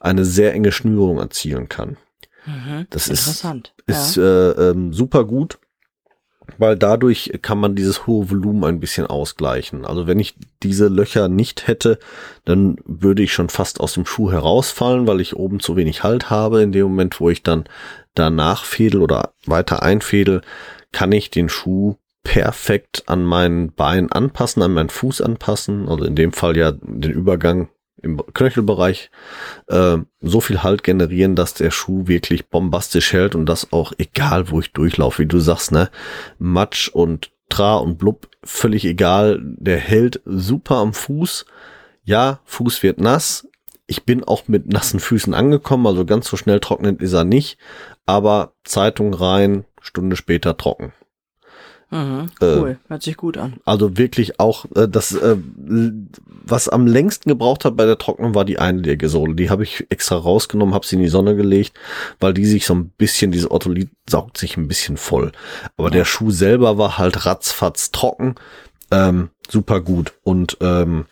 eine 0.00 0.24
sehr 0.24 0.52
enge 0.52 0.72
Schnürung 0.72 1.18
erzielen 1.18 1.68
kann. 1.68 1.96
Mhm, 2.46 2.86
das 2.90 3.08
ist, 3.08 3.44
ist 3.86 4.16
ja. 4.16 4.22
äh, 4.50 4.70
ähm, 4.70 4.92
super 4.92 5.24
gut, 5.24 5.58
weil 6.58 6.76
dadurch 6.76 7.32
kann 7.40 7.58
man 7.58 7.74
dieses 7.74 8.06
hohe 8.06 8.30
Volumen 8.30 8.64
ein 8.64 8.80
bisschen 8.80 9.06
ausgleichen. 9.06 9.86
Also 9.86 10.06
wenn 10.06 10.20
ich 10.20 10.36
diese 10.62 10.88
Löcher 10.88 11.28
nicht 11.28 11.66
hätte, 11.66 11.98
dann 12.44 12.76
würde 12.84 13.22
ich 13.22 13.32
schon 13.32 13.48
fast 13.48 13.80
aus 13.80 13.94
dem 13.94 14.04
Schuh 14.04 14.30
herausfallen, 14.30 15.06
weil 15.06 15.20
ich 15.20 15.36
oben 15.36 15.60
zu 15.60 15.76
wenig 15.76 16.02
Halt 16.02 16.28
habe. 16.28 16.62
In 16.62 16.72
dem 16.72 16.84
Moment, 16.84 17.18
wo 17.18 17.30
ich 17.30 17.42
dann 17.42 17.64
danach 18.14 18.64
fädel 18.64 19.00
oder 19.00 19.32
weiter 19.46 19.82
einfädel, 19.82 20.42
kann 20.92 21.12
ich 21.12 21.30
den 21.30 21.48
Schuh 21.48 21.96
perfekt 22.24 23.04
an 23.06 23.24
mein 23.24 23.72
Bein 23.72 24.10
anpassen, 24.10 24.62
an 24.62 24.72
meinen 24.72 24.88
Fuß 24.88 25.20
anpassen, 25.20 25.88
also 25.88 26.04
in 26.04 26.16
dem 26.16 26.32
Fall 26.32 26.56
ja 26.56 26.72
den 26.72 27.12
Übergang 27.12 27.68
im 28.02 28.20
Knöchelbereich 28.34 29.10
äh, 29.68 29.98
so 30.20 30.40
viel 30.40 30.62
Halt 30.62 30.82
generieren, 30.82 31.36
dass 31.36 31.54
der 31.54 31.70
Schuh 31.70 32.06
wirklich 32.06 32.48
bombastisch 32.48 33.12
hält 33.12 33.34
und 33.34 33.46
das 33.46 33.72
auch 33.72 33.92
egal, 33.98 34.50
wo 34.50 34.60
ich 34.60 34.72
durchlaufe, 34.72 35.22
wie 35.22 35.26
du 35.26 35.38
sagst, 35.38 35.72
ne, 35.72 35.90
Matsch 36.38 36.88
und 36.88 37.30
Tra 37.48 37.76
und 37.76 37.98
Blub, 37.98 38.28
völlig 38.42 38.84
egal, 38.84 39.40
der 39.42 39.78
hält 39.78 40.20
super 40.24 40.76
am 40.76 40.92
Fuß. 40.92 41.46
Ja, 42.02 42.40
Fuß 42.44 42.82
wird 42.82 42.98
nass. 42.98 43.46
Ich 43.86 44.04
bin 44.04 44.24
auch 44.24 44.48
mit 44.48 44.66
nassen 44.66 44.98
Füßen 44.98 45.34
angekommen, 45.34 45.86
also 45.86 46.04
ganz 46.06 46.26
so 46.26 46.36
schnell 46.36 46.58
trocknet 46.58 47.02
ist 47.02 47.12
er 47.12 47.24
nicht, 47.24 47.58
aber 48.06 48.54
Zeitung 48.64 49.12
rein, 49.12 49.66
Stunde 49.80 50.16
später 50.16 50.56
trocken. 50.56 50.94
Mhm, 51.90 52.30
cool, 52.40 52.70
äh, 52.70 52.88
hört 52.88 53.02
sich 53.02 53.16
gut 53.16 53.38
an. 53.38 53.54
Also 53.64 53.96
wirklich 53.96 54.40
auch 54.40 54.64
äh, 54.74 54.88
das, 54.88 55.14
äh, 55.14 55.36
was 56.46 56.68
am 56.68 56.86
längsten 56.86 57.28
gebraucht 57.28 57.64
hat 57.64 57.76
bei 57.76 57.86
der 57.86 57.98
Trocknung 57.98 58.34
war 58.34 58.44
die 58.44 58.58
Einlegesohle. 58.58 59.34
Die 59.34 59.50
habe 59.50 59.62
ich 59.62 59.86
extra 59.90 60.16
rausgenommen, 60.16 60.74
habe 60.74 60.86
sie 60.86 60.96
in 60.96 61.02
die 61.02 61.08
Sonne 61.08 61.36
gelegt, 61.36 61.74
weil 62.20 62.34
die 62.34 62.46
sich 62.46 62.66
so 62.66 62.74
ein 62.74 62.88
bisschen, 62.90 63.32
diese 63.32 63.50
Ortholit 63.50 63.90
saugt 64.08 64.38
sich 64.38 64.56
ein 64.56 64.68
bisschen 64.68 64.96
voll. 64.96 65.32
Aber 65.76 65.88
ja. 65.88 65.94
der 65.94 66.04
Schuh 66.04 66.30
selber 66.30 66.78
war 66.78 66.98
halt 66.98 67.26
ratzfatz 67.26 67.90
trocken, 67.92 68.34
ähm, 68.90 69.30
super 69.48 69.80
gut 69.80 70.14
und 70.22 70.56
ähm, 70.60 71.06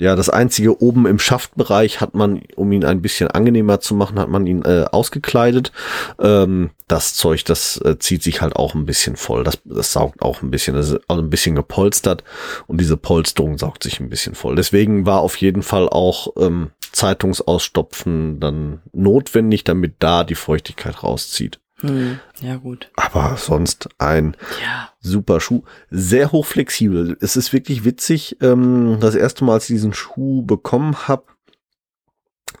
ja, 0.00 0.16
das 0.16 0.30
einzige 0.30 0.80
oben 0.82 1.04
im 1.04 1.18
Schaftbereich 1.18 2.00
hat 2.00 2.14
man, 2.14 2.40
um 2.56 2.72
ihn 2.72 2.86
ein 2.86 3.02
bisschen 3.02 3.28
angenehmer 3.28 3.80
zu 3.80 3.94
machen, 3.94 4.18
hat 4.18 4.30
man 4.30 4.46
ihn 4.46 4.62
äh, 4.64 4.86
ausgekleidet. 4.90 5.72
Ähm, 6.18 6.70
das 6.88 7.14
Zeug, 7.14 7.44
das 7.44 7.76
äh, 7.84 7.98
zieht 7.98 8.22
sich 8.22 8.40
halt 8.40 8.56
auch 8.56 8.74
ein 8.74 8.86
bisschen 8.86 9.16
voll. 9.16 9.44
Das, 9.44 9.58
das 9.62 9.92
saugt 9.92 10.22
auch 10.22 10.40
ein 10.40 10.50
bisschen, 10.50 10.74
das 10.74 10.88
ist 10.88 11.00
also 11.06 11.22
ein 11.22 11.28
bisschen 11.28 11.54
gepolstert 11.54 12.24
und 12.66 12.80
diese 12.80 12.96
Polsterung 12.96 13.58
saugt 13.58 13.82
sich 13.82 14.00
ein 14.00 14.08
bisschen 14.08 14.34
voll. 14.34 14.56
Deswegen 14.56 15.04
war 15.04 15.20
auf 15.20 15.36
jeden 15.36 15.62
Fall 15.62 15.86
auch 15.86 16.28
ähm, 16.38 16.70
Zeitungsausstopfen 16.92 18.40
dann 18.40 18.80
notwendig, 18.92 19.64
damit 19.64 19.96
da 19.98 20.24
die 20.24 20.34
Feuchtigkeit 20.34 21.02
rauszieht. 21.02 21.60
Hm, 21.80 22.20
ja, 22.40 22.56
gut. 22.56 22.90
Aber 22.96 23.36
sonst 23.36 23.88
ein 23.98 24.36
ja. 24.62 24.90
super 25.00 25.40
Schuh. 25.40 25.62
Sehr 25.90 26.32
hochflexibel. 26.32 27.16
Es 27.20 27.36
ist 27.36 27.52
wirklich 27.52 27.84
witzig. 27.84 28.36
Ähm, 28.40 28.98
das 29.00 29.14
erste 29.14 29.44
Mal, 29.44 29.54
als 29.54 29.64
ich 29.64 29.74
diesen 29.76 29.94
Schuh 29.94 30.42
bekommen 30.42 31.08
habe, 31.08 31.24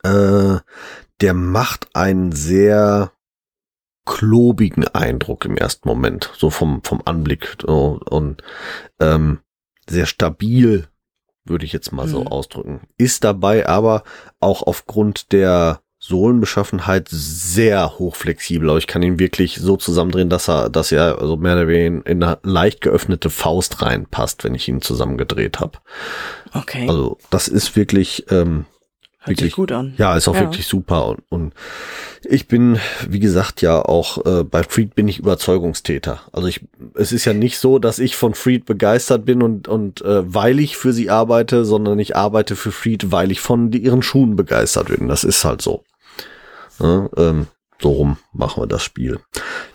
äh, 0.02 0.60
der 1.20 1.34
macht 1.34 1.88
einen 1.94 2.32
sehr 2.32 3.12
klobigen 4.06 4.88
Eindruck 4.88 5.44
im 5.44 5.56
ersten 5.56 5.88
Moment. 5.88 6.32
So 6.36 6.50
vom, 6.50 6.82
vom 6.82 7.02
Anblick. 7.04 7.56
So, 7.60 8.00
und 8.08 8.42
ähm, 8.98 9.40
sehr 9.88 10.06
stabil, 10.06 10.88
würde 11.44 11.64
ich 11.64 11.72
jetzt 11.72 11.92
mal 11.92 12.04
hm. 12.04 12.10
so 12.10 12.26
ausdrücken. 12.26 12.80
Ist 12.96 13.24
dabei 13.24 13.66
aber 13.66 14.02
auch 14.40 14.62
aufgrund 14.62 15.32
der 15.32 15.82
Sohlenbeschaffenheit 16.10 17.08
sehr 17.10 17.98
hochflexibel. 17.98 18.68
Aber 18.68 18.78
ich 18.78 18.86
kann 18.86 19.02
ihn 19.02 19.18
wirklich 19.18 19.56
so 19.56 19.76
zusammendrehen, 19.76 20.28
dass 20.28 20.48
er, 20.48 20.68
dass 20.68 20.92
er 20.92 21.18
also 21.18 21.36
mehr 21.36 21.54
oder 21.54 21.68
weniger 21.68 22.06
in 22.06 22.22
eine 22.22 22.38
leicht 22.42 22.82
geöffnete 22.82 23.30
Faust 23.30 23.80
reinpasst, 23.80 24.44
wenn 24.44 24.54
ich 24.54 24.68
ihn 24.68 24.82
zusammengedreht 24.82 25.60
habe. 25.60 25.78
Okay. 26.52 26.86
Also 26.88 27.16
das 27.30 27.48
ist 27.48 27.76
wirklich 27.76 28.26
ähm, 28.30 28.66
Hört 29.22 29.28
wirklich, 29.28 29.50
sich 29.50 29.56
gut 29.56 29.70
an. 29.70 29.92
Ja, 29.98 30.16
ist 30.16 30.28
auch 30.28 30.34
ja. 30.34 30.40
wirklich 30.40 30.66
super. 30.66 31.08
Und, 31.08 31.20
und 31.28 31.54
ich 32.24 32.48
bin, 32.48 32.78
wie 33.06 33.20
gesagt, 33.20 33.60
ja 33.60 33.82
auch 33.82 34.24
äh, 34.24 34.44
bei 34.44 34.62
Freed 34.62 34.94
bin 34.94 35.08
ich 35.08 35.18
Überzeugungstäter. 35.18 36.22
Also 36.32 36.48
ich, 36.48 36.62
es 36.94 37.12
ist 37.12 37.26
ja 37.26 37.34
nicht 37.34 37.58
so, 37.58 37.78
dass 37.78 37.98
ich 37.98 38.16
von 38.16 38.32
Freed 38.32 38.64
begeistert 38.64 39.26
bin 39.26 39.42
und, 39.42 39.68
und 39.68 40.00
äh, 40.00 40.22
weil 40.32 40.58
ich 40.58 40.78
für 40.78 40.94
sie 40.94 41.10
arbeite, 41.10 41.66
sondern 41.66 41.98
ich 41.98 42.16
arbeite 42.16 42.56
für 42.56 42.72
Freed, 42.72 43.12
weil 43.12 43.30
ich 43.30 43.40
von 43.40 43.70
ihren 43.72 44.02
Schuhen 44.02 44.36
begeistert 44.36 44.88
bin. 44.88 45.08
Das 45.08 45.22
ist 45.22 45.44
halt 45.44 45.60
so. 45.60 45.84
Ja, 46.80 47.08
ähm, 47.16 47.46
so 47.80 47.90
rum 47.92 48.18
machen 48.32 48.62
wir 48.62 48.66
das 48.66 48.82
Spiel. 48.82 49.20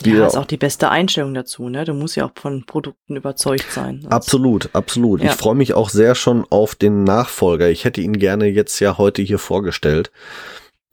Die 0.03 0.11
ja, 0.11 0.27
ist 0.27 0.37
auch 0.37 0.45
die 0.45 0.57
beste 0.57 0.89
Einstellung 0.89 1.33
dazu, 1.33 1.69
ne? 1.69 1.85
Du 1.85 1.93
musst 1.93 2.15
ja 2.15 2.25
auch 2.25 2.31
von 2.35 2.65
Produkten 2.65 3.15
überzeugt 3.15 3.71
sein. 3.71 4.01
Sonst. 4.01 4.13
Absolut, 4.13 4.69
absolut. 4.73 5.23
Ja. 5.23 5.31
Ich 5.31 5.35
freue 5.35 5.55
mich 5.55 5.73
auch 5.73 5.89
sehr 5.89 6.13
schon 6.13 6.45
auf 6.49 6.75
den 6.75 7.03
Nachfolger. 7.03 7.69
Ich 7.69 7.83
hätte 7.83 8.01
ihn 8.01 8.19
gerne 8.19 8.45
jetzt 8.45 8.79
ja 8.79 8.97
heute 8.97 9.21
hier 9.21 9.39
vorgestellt. 9.39 10.11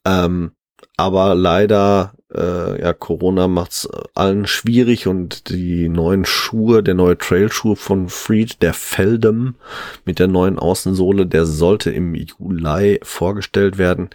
Ähm, 0.07 0.53
aber 0.97 1.35
leider, 1.35 2.15
äh, 2.35 2.81
ja, 2.81 2.93
Corona 2.93 3.49
macht's 3.49 3.89
allen 4.15 4.47
schwierig 4.47 5.07
und 5.07 5.51
die 5.51 5.89
neuen 5.89 6.25
Schuhe, 6.25 6.83
der 6.83 6.95
neue 6.95 7.19
Trailschuh 7.19 7.75
von 7.75 8.09
Freed, 8.09 8.63
der 8.63 8.75
Feldem 8.75 9.57
mit 10.05 10.19
der 10.19 10.29
neuen 10.29 10.59
Außensohle, 10.59 11.27
der 11.27 11.45
sollte 11.45 11.91
im 11.91 12.15
Juli 12.15 13.01
vorgestellt 13.03 13.79
werden. 13.79 14.11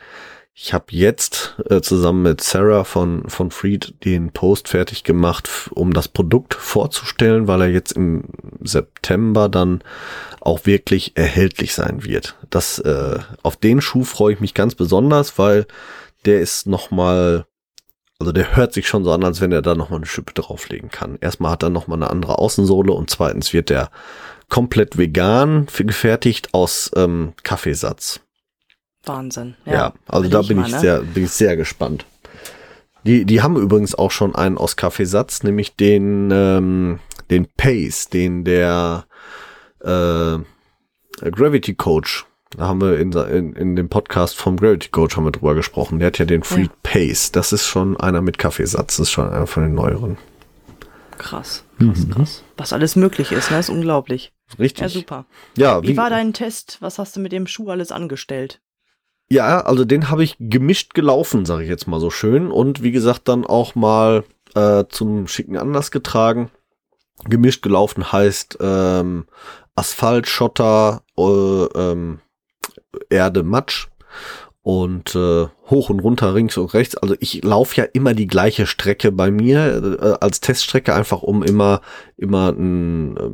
Ich 0.60 0.74
habe 0.74 0.86
jetzt 0.90 1.54
äh, 1.70 1.82
zusammen 1.82 2.24
mit 2.24 2.42
Sarah 2.42 2.84
von, 2.84 3.30
von 3.30 3.52
Freed 3.52 3.94
den 4.04 4.32
Post 4.32 4.70
fertig 4.70 5.04
gemacht, 5.04 5.70
um 5.76 5.94
das 5.94 6.08
Produkt 6.08 6.56
vorzustellen, 6.56 7.48
weil 7.48 7.62
er 7.62 7.68
jetzt 7.68 7.92
im 7.92 8.24
September 8.62 9.50
dann 9.50 9.84
auch 10.42 10.66
wirklich 10.66 11.16
erhältlich 11.16 11.76
sein 11.76 12.04
wird. 12.04 12.36
Das, 12.50 12.80
äh, 12.80 13.20
auf 13.44 13.58
den 13.58 13.82
Schuh 13.82 14.04
freue 14.04 14.34
ich 14.34 14.40
mich 14.40 14.56
ganz 14.56 14.74
besonders, 14.74 15.38
weil 15.38 15.68
der 16.26 16.42
ist 16.42 16.66
nochmal, 16.66 17.46
also 18.18 18.32
der 18.32 18.56
hört 18.56 18.74
sich 18.74 18.88
schon 18.88 19.04
so 19.04 19.12
an, 19.12 19.24
als 19.24 19.42
wenn 19.42 19.52
er 19.52 19.62
da 19.62 19.76
nochmal 19.76 20.00
eine 20.00 20.08
Schippe 20.08 20.34
drauflegen 20.34 20.90
kann. 20.90 21.20
Erstmal 21.22 21.52
hat 21.52 21.62
er 21.62 21.70
nochmal 21.70 22.00
eine 22.00 22.10
andere 22.10 22.40
Außensohle 22.40 22.94
und 22.94 23.12
zweitens 23.12 23.54
wird 23.54 23.70
der 23.70 23.92
komplett 24.50 24.98
vegan 24.98 25.68
gefertigt 25.68 26.56
aus 26.56 26.90
ähm, 26.96 27.34
Kaffeesatz. 27.44 28.22
Wahnsinn. 29.08 29.56
Ja, 29.66 29.74
ja 29.74 29.94
also 30.08 30.30
da 30.30 30.42
bin 30.42 30.62
ich, 30.62 30.72
ne? 30.72 30.80
sehr, 30.80 31.02
bin 31.02 31.26
ich 31.26 31.32
sehr 31.32 31.56
gespannt. 31.58 32.06
Die, 33.04 33.26
die 33.26 33.42
haben 33.42 33.56
übrigens 33.56 33.96
auch 33.96 34.12
schon 34.12 34.36
einen 34.36 34.58
aus 34.58 34.76
Kaffeesatz, 34.76 35.44
nämlich 35.44 35.76
den, 35.76 36.30
ähm, 36.32 37.00
den 37.30 37.48
Pace, 37.56 38.10
den 38.10 38.44
der 38.44 39.06
äh, 39.82 40.38
Gravity 41.32 41.76
Coach, 41.76 42.26
da 42.52 42.68
haben 42.68 42.82
wir 42.82 42.98
in, 42.98 43.12
in, 43.12 43.54
in 43.54 43.76
dem 43.76 43.90
Podcast 43.90 44.38
vom 44.38 44.58
Gravity 44.58 44.90
Coach 44.90 45.18
haben 45.18 45.26
wir 45.26 45.32
drüber 45.32 45.54
gesprochen. 45.54 46.00
Der 46.00 46.08
hat 46.08 46.18
ja 46.18 46.26
den 46.26 46.44
Free 46.44 46.64
ja. 46.64 46.70
Pace. 46.82 47.32
Das 47.32 47.52
ist 47.52 47.66
schon 47.66 47.98
einer 47.98 48.22
mit 48.22 48.38
Kaffeesatz. 48.38 48.98
Das 48.98 49.08
ist 49.08 49.12
schon 49.12 49.30
einer 49.30 49.48
von 49.48 49.64
den 49.64 49.74
neueren. 49.74 50.18
Krass, 51.18 51.64
krass, 51.78 52.06
mhm. 52.06 52.10
krass. 52.12 52.44
Was 52.56 52.74
alles 52.74 52.96
möglich 52.96 53.32
ist, 53.32 53.52
ne? 53.52 53.60
Ist 53.60 53.70
unglaublich. 53.70 54.32
Richtig. 54.58 54.82
Ja, 54.82 54.90
super. 54.90 55.26
Ja, 55.58 55.84
wie, 55.84 55.90
wie 55.90 55.98
war 55.98 56.10
dein 56.10 56.32
Test? 56.32 56.78
Was 56.80 57.00
hast 57.00 57.16
du 57.16 57.20
mit 57.20 57.32
dem 57.32 57.48
Schuh 57.48 57.70
alles 57.70 57.92
angestellt? 57.92 58.62
Ja, 59.30 59.62
also 59.62 59.84
den 59.84 60.10
habe 60.10 60.24
ich 60.24 60.38
gemischt 60.40 60.94
gelaufen, 60.94 61.46
sage 61.46 61.64
ich 61.64 61.70
jetzt 61.70 61.88
mal 61.88 62.00
so 62.00 62.10
schön. 62.10 62.50
Und 62.50 62.82
wie 62.82 62.92
gesagt, 62.92 63.28
dann 63.28 63.46
auch 63.46 63.76
mal 63.76 64.24
äh, 64.56 64.86
zum 64.90 65.28
schicken 65.28 65.58
Anlass 65.58 65.92
getragen. 65.92 66.50
Gemischt 67.26 67.62
gelaufen 67.62 68.12
heißt 68.12 68.60
ähm, 68.62 69.26
Asphalt, 69.76 70.28
Schotter, 70.28 71.02
äh, 71.18 71.22
ähm, 71.24 72.20
Erde, 73.10 73.44
Matsch 73.44 73.88
und 74.68 75.16
äh, 75.16 75.48
hoch 75.70 75.90
und 75.90 76.00
runter, 76.00 76.34
links 76.34 76.58
und 76.58 76.74
rechts. 76.74 76.98
Also 76.98 77.16
ich 77.20 77.44
laufe 77.44 77.76
ja 77.78 77.84
immer 77.86 78.14
die 78.14 78.28
gleiche 78.28 78.66
Strecke 78.66 79.12
bei 79.12 79.32
mir 79.32 79.98
äh, 80.02 80.18
als 80.20 80.42
Teststrecke, 80.42 80.94
einfach 80.94 81.22
um 81.22 81.42
immer 81.42 81.82
immer 82.18 82.50
ein, 82.50 83.18
äh, 83.18 83.30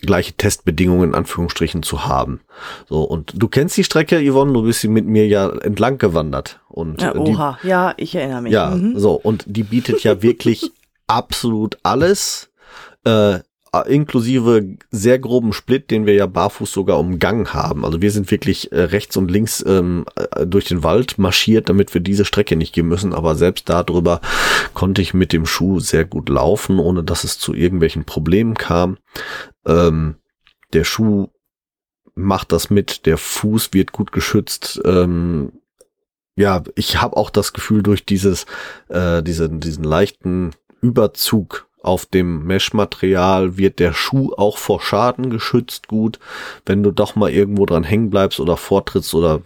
gleiche 0.00 0.32
Testbedingungen 0.34 1.10
in 1.10 1.14
Anführungsstrichen 1.14 1.82
zu 1.82 2.06
haben. 2.06 2.40
So 2.88 3.02
und 3.02 3.32
du 3.36 3.48
kennst 3.48 3.76
die 3.76 3.84
Strecke, 3.84 4.20
Yvonne, 4.20 4.52
du 4.52 4.62
bist 4.62 4.80
sie 4.80 4.88
mit 4.88 5.06
mir 5.06 5.26
ja 5.26 5.48
entlang 5.48 5.98
gewandert 5.98 6.60
und 6.68 7.02
ja, 7.02 7.14
oha, 7.14 7.58
die, 7.62 7.68
ja, 7.68 7.94
ich 7.96 8.14
erinnere 8.14 8.42
mich. 8.42 8.52
Ja, 8.52 8.70
mhm. 8.70 8.98
so 8.98 9.12
und 9.12 9.44
die 9.46 9.64
bietet 9.64 10.02
ja 10.02 10.22
wirklich 10.22 10.72
absolut 11.06 11.78
alles. 11.82 12.50
Äh, 13.04 13.40
äh, 13.72 13.94
inklusive 13.94 14.76
sehr 14.90 15.18
groben 15.18 15.52
Split, 15.52 15.90
den 15.90 16.04
wir 16.04 16.14
ja 16.14 16.26
barfuß 16.26 16.72
sogar 16.72 16.98
umgangen 16.98 17.54
haben. 17.54 17.84
Also 17.84 18.02
wir 18.02 18.10
sind 18.10 18.30
wirklich 18.30 18.72
äh, 18.72 18.80
rechts 18.80 19.16
und 19.16 19.30
links 19.30 19.64
ähm, 19.66 20.06
äh, 20.16 20.44
durch 20.46 20.64
den 20.64 20.82
Wald 20.82 21.18
marschiert, 21.18 21.68
damit 21.68 21.94
wir 21.94 22.00
diese 22.00 22.24
Strecke 22.24 22.56
nicht 22.56 22.74
gehen 22.74 22.88
müssen. 22.88 23.14
Aber 23.14 23.36
selbst 23.36 23.68
darüber 23.68 24.20
konnte 24.74 25.02
ich 25.02 25.14
mit 25.14 25.32
dem 25.32 25.46
Schuh 25.46 25.78
sehr 25.78 26.04
gut 26.04 26.28
laufen, 26.28 26.80
ohne 26.80 27.04
dass 27.04 27.22
es 27.22 27.38
zu 27.38 27.54
irgendwelchen 27.54 28.04
Problemen 28.04 28.54
kam. 28.54 28.98
Ähm, 29.66 30.16
der 30.72 30.84
Schuh 30.84 31.28
macht 32.14 32.52
das 32.52 32.70
mit, 32.70 33.06
der 33.06 33.18
Fuß 33.18 33.72
wird 33.72 33.92
gut 33.92 34.12
geschützt. 34.12 34.80
Ähm, 34.84 35.52
ja, 36.36 36.62
ich 36.74 37.00
habe 37.00 37.16
auch 37.16 37.30
das 37.30 37.52
Gefühl, 37.52 37.82
durch 37.82 38.04
dieses, 38.04 38.46
äh, 38.88 39.22
diesen, 39.22 39.60
diesen 39.60 39.84
leichten 39.84 40.52
Überzug 40.80 41.68
auf 41.82 42.04
dem 42.06 42.44
Meshmaterial 42.44 43.56
wird 43.56 43.78
der 43.78 43.92
Schuh 43.92 44.32
auch 44.36 44.58
vor 44.58 44.82
Schaden 44.82 45.30
geschützt 45.30 45.88
gut. 45.88 46.18
Wenn 46.66 46.82
du 46.82 46.90
doch 46.90 47.16
mal 47.16 47.30
irgendwo 47.30 47.64
dran 47.64 47.84
hängen 47.84 48.10
bleibst 48.10 48.38
oder 48.38 48.56
vortrittst 48.56 49.14
oder 49.14 49.40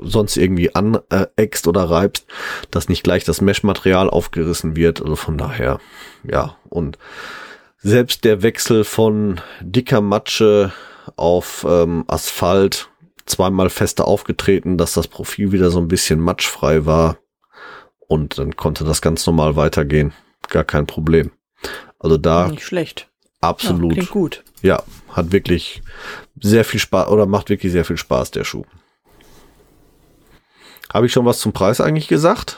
sonst 0.00 0.36
irgendwie 0.36 0.74
aneckst 0.74 1.68
oder 1.68 1.84
reibst, 1.84 2.26
dass 2.70 2.88
nicht 2.88 3.04
gleich 3.04 3.24
das 3.24 3.40
Meshmaterial 3.40 4.08
aufgerissen 4.08 4.74
wird. 4.74 5.02
Also 5.02 5.16
von 5.16 5.36
daher, 5.36 5.78
ja. 6.24 6.56
Und 6.70 6.98
selbst 7.86 8.24
der 8.24 8.42
Wechsel 8.42 8.82
von 8.84 9.40
dicker 9.60 10.00
Matsche 10.00 10.72
auf 11.14 11.64
ähm, 11.68 12.04
Asphalt 12.08 12.88
zweimal 13.26 13.70
fester 13.70 14.08
aufgetreten, 14.08 14.76
dass 14.76 14.94
das 14.94 15.06
Profil 15.06 15.52
wieder 15.52 15.70
so 15.70 15.78
ein 15.78 15.88
bisschen 15.88 16.18
matschfrei 16.20 16.84
war. 16.84 17.18
Und 18.08 18.38
dann 18.38 18.56
konnte 18.56 18.84
das 18.84 19.02
ganz 19.02 19.24
normal 19.26 19.56
weitergehen. 19.56 20.12
Gar 20.48 20.64
kein 20.64 20.86
Problem. 20.86 21.30
Also 21.98 22.16
da. 22.16 22.48
Nicht 22.48 22.64
schlecht. 22.64 23.08
Absolut. 23.40 23.92
Ja, 23.92 23.94
klingt 23.94 24.10
gut. 24.10 24.44
Ja, 24.62 24.82
hat 25.12 25.30
wirklich 25.30 25.82
sehr 26.40 26.64
viel 26.64 26.80
Spaß 26.80 27.08
oder 27.08 27.26
macht 27.26 27.50
wirklich 27.50 27.70
sehr 27.70 27.84
viel 27.84 27.98
Spaß, 27.98 28.32
der 28.32 28.44
Schuh. 28.44 28.64
Habe 30.92 31.06
ich 31.06 31.12
schon 31.12 31.26
was 31.26 31.38
zum 31.38 31.52
Preis 31.52 31.80
eigentlich 31.80 32.08
gesagt? 32.08 32.56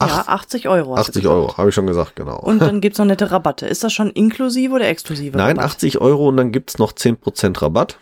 Ja, 0.00 0.24
80 0.26 0.68
Euro. 0.68 0.96
80 0.96 1.26
Euro, 1.26 1.56
habe 1.56 1.68
ich 1.68 1.74
schon 1.74 1.86
gesagt, 1.86 2.16
genau. 2.16 2.38
Und 2.38 2.60
dann 2.60 2.80
gibt's 2.80 2.98
noch 2.98 3.06
nette 3.06 3.30
Rabatte. 3.30 3.66
Ist 3.66 3.84
das 3.84 3.92
schon 3.92 4.10
inklusive 4.10 4.74
oder 4.74 4.88
exklusive? 4.88 5.36
Nein, 5.36 5.56
Rabatt? 5.56 5.72
80 5.72 6.00
Euro 6.00 6.28
und 6.28 6.36
dann 6.36 6.52
gibt's 6.52 6.78
noch 6.78 6.92
10% 6.92 7.60
Rabatt. 7.60 7.98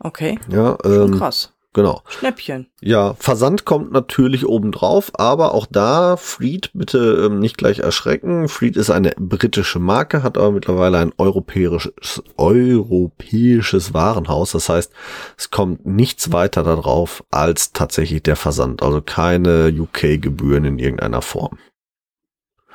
Okay. 0.00 0.38
Ja, 0.50 0.76
ähm, 0.84 0.92
schon 0.92 1.18
krass. 1.18 1.52
Genau. 1.76 2.00
Schnäppchen. 2.08 2.68
Ja, 2.80 3.16
Versand 3.18 3.66
kommt 3.66 3.92
natürlich 3.92 4.46
obendrauf, 4.46 5.12
aber 5.12 5.52
auch 5.52 5.66
da, 5.70 6.16
Fleet, 6.16 6.70
bitte 6.72 7.26
ähm, 7.26 7.38
nicht 7.38 7.58
gleich 7.58 7.80
erschrecken. 7.80 8.48
Fleet 8.48 8.78
ist 8.78 8.88
eine 8.88 9.12
britische 9.18 9.78
Marke, 9.78 10.22
hat 10.22 10.38
aber 10.38 10.52
mittlerweile 10.52 10.96
ein 10.96 11.12
europäisches, 11.18 12.22
europäisches 12.38 13.92
Warenhaus. 13.92 14.52
Das 14.52 14.70
heißt, 14.70 14.90
es 15.36 15.50
kommt 15.50 15.84
nichts 15.84 16.32
weiter 16.32 16.62
darauf 16.62 17.22
als 17.30 17.74
tatsächlich 17.74 18.22
der 18.22 18.36
Versand. 18.36 18.82
Also 18.82 19.02
keine 19.02 19.70
UK-Gebühren 19.70 20.64
in 20.64 20.78
irgendeiner 20.78 21.20
Form. 21.20 21.58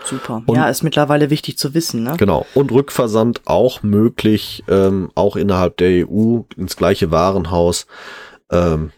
Super. 0.03 0.43
Und, 0.45 0.55
ja, 0.55 0.69
ist 0.69 0.83
mittlerweile 0.83 1.31
wichtig 1.31 1.57
zu 1.57 1.73
wissen, 1.73 2.03
ne? 2.03 2.17
Genau. 2.17 2.45
Und 2.53 2.71
Rückversand 2.71 3.41
auch 3.45 3.81
möglich, 3.81 4.63
ähm, 4.67 5.09
auch 5.15 5.35
innerhalb 5.35 5.77
der 5.77 6.07
EU 6.07 6.41
ins 6.55 6.75
gleiche 6.75 7.09
Warenhaus. 7.09 7.87
Ähm, 8.51 8.91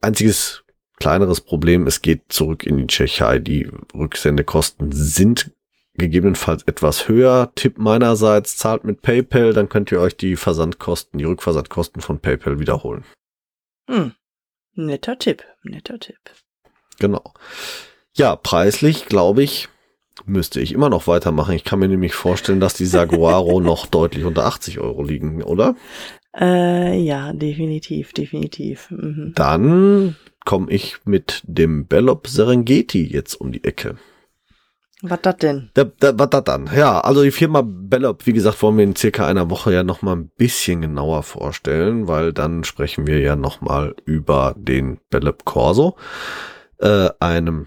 einziges 0.00 0.64
kleineres 0.98 1.40
Problem, 1.40 1.86
es 1.86 2.02
geht 2.02 2.22
zurück 2.28 2.64
in 2.64 2.76
die 2.76 2.86
Tschechei. 2.86 3.38
Die 3.38 3.68
Rücksendekosten 3.94 4.92
sind 4.92 5.50
gegebenenfalls 5.94 6.62
etwas 6.64 7.08
höher. 7.08 7.50
Tipp 7.54 7.78
meinerseits, 7.78 8.56
zahlt 8.56 8.84
mit 8.84 9.02
PayPal, 9.02 9.52
dann 9.52 9.68
könnt 9.68 9.90
ihr 9.92 10.00
euch 10.00 10.16
die 10.16 10.36
Versandkosten, 10.36 11.18
die 11.18 11.24
Rückversandkosten 11.24 12.02
von 12.02 12.20
PayPal 12.20 12.60
wiederholen. 12.60 13.04
Hm. 13.88 14.12
Netter 14.74 15.18
Tipp, 15.18 15.44
netter 15.64 15.98
Tipp. 15.98 16.18
Genau. 16.98 17.34
Ja, 18.14 18.36
preislich, 18.36 19.06
glaube 19.06 19.42
ich, 19.42 19.68
müsste 20.24 20.60
ich 20.60 20.72
immer 20.72 20.88
noch 20.88 21.06
weitermachen. 21.06 21.54
Ich 21.54 21.64
kann 21.64 21.78
mir 21.78 21.88
nämlich 21.88 22.14
vorstellen, 22.14 22.60
dass 22.60 22.74
die 22.74 22.86
Saguaro 22.86 23.60
noch 23.60 23.86
deutlich 23.86 24.24
unter 24.24 24.46
80 24.46 24.78
Euro 24.78 25.02
liegen, 25.02 25.42
oder? 25.42 25.74
Äh, 26.38 26.98
ja, 27.00 27.32
definitiv, 27.32 28.12
definitiv. 28.12 28.90
Mhm. 28.90 29.32
Dann 29.34 30.16
komme 30.44 30.70
ich 30.70 30.96
mit 31.04 31.42
dem 31.44 31.86
Bellop 31.86 32.26
Serengeti 32.26 33.04
jetzt 33.04 33.34
um 33.34 33.52
die 33.52 33.64
Ecke. 33.64 33.96
Was 35.04 35.20
das 35.20 35.36
denn? 35.38 35.70
Da, 35.74 35.84
da, 35.84 36.16
was 36.16 36.30
das 36.30 36.44
dann? 36.44 36.70
Ja, 36.74 37.00
also 37.00 37.24
die 37.24 37.32
Firma 37.32 37.62
Bellop, 37.64 38.24
wie 38.24 38.32
gesagt, 38.32 38.62
wollen 38.62 38.76
wir 38.76 38.84
in 38.84 38.94
circa 38.94 39.26
einer 39.26 39.50
Woche 39.50 39.72
ja 39.72 39.82
nochmal 39.82 40.14
ein 40.14 40.30
bisschen 40.36 40.80
genauer 40.80 41.24
vorstellen, 41.24 42.06
weil 42.06 42.32
dann 42.32 42.62
sprechen 42.62 43.08
wir 43.08 43.18
ja 43.18 43.34
nochmal 43.34 43.96
über 44.04 44.54
den 44.56 45.00
Bellop 45.10 45.44
Corso, 45.44 45.96
äh, 46.78 47.10
einem 47.18 47.66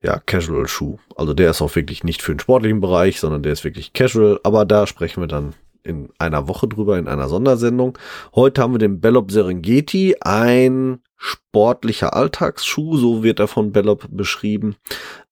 ja, 0.00 0.20
Casual-Schuh. 0.20 0.98
Also 1.16 1.34
der 1.34 1.50
ist 1.50 1.60
auch 1.60 1.74
wirklich 1.74 2.04
nicht 2.04 2.22
für 2.22 2.34
den 2.34 2.40
sportlichen 2.40 2.80
Bereich, 2.80 3.18
sondern 3.18 3.42
der 3.42 3.52
ist 3.52 3.64
wirklich 3.64 3.92
Casual, 3.92 4.38
aber 4.44 4.64
da 4.64 4.86
sprechen 4.86 5.22
wir 5.22 5.28
dann 5.28 5.54
in 5.84 6.08
einer 6.18 6.48
Woche 6.48 6.66
drüber 6.66 6.98
in 6.98 7.06
einer 7.06 7.28
Sondersendung. 7.28 7.96
Heute 8.34 8.62
haben 8.62 8.74
wir 8.74 8.78
den 8.78 9.00
Bellop 9.00 9.30
Serengeti, 9.30 10.16
ein 10.20 11.00
sportlicher 11.16 12.14
Alltagsschuh, 12.14 12.96
so 12.96 13.22
wird 13.22 13.38
er 13.38 13.48
von 13.48 13.72
Bellop 13.72 14.08
beschrieben. 14.10 14.76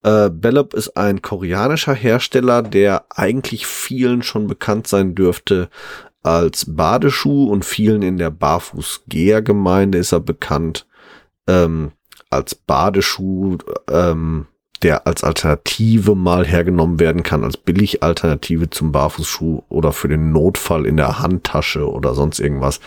Äh, 0.03 0.31
Bellop 0.31 0.75
ist 0.75 0.97
ein 0.97 1.23
koreanischer 1.23 1.95
Hersteller, 1.95 2.63
der 2.63 3.07
eigentlich 3.11 3.67
vielen 3.67 4.23
schon 4.23 4.47
bekannt 4.47 4.87
sein 4.87 5.15
dürfte 5.15 5.69
als 6.23 6.67
Badeschuh 6.77 7.51
und 7.51 7.65
vielen 7.65 8.03
in 8.03 8.17
der 8.17 8.31
Barfußgeher-Gemeinde 8.31 9.99
ist 9.99 10.13
er 10.13 10.21
bekannt 10.21 10.87
ähm, 11.49 11.93
als 12.31 12.55
Badeschuh, 12.55 13.59
ähm, 13.91 14.47
der 14.83 15.07
als 15.07 15.23
Alternative 15.23 16.15
mal 16.15 16.45
hergenommen 16.45 16.99
werden 16.99 17.23
kann, 17.23 17.45
als 17.45 17.57
Billig-Alternative 17.57 18.71
zum 18.71 18.91
Barfußschuh 18.91 19.63
oder 19.69 19.93
für 19.93 20.09
den 20.09 20.33
Notfall 20.33 20.87
in 20.87 20.97
der 20.97 21.21
Handtasche 21.21 21.89
oder 21.89 22.15
sonst 22.15 22.41
irgendwas. 22.41 22.81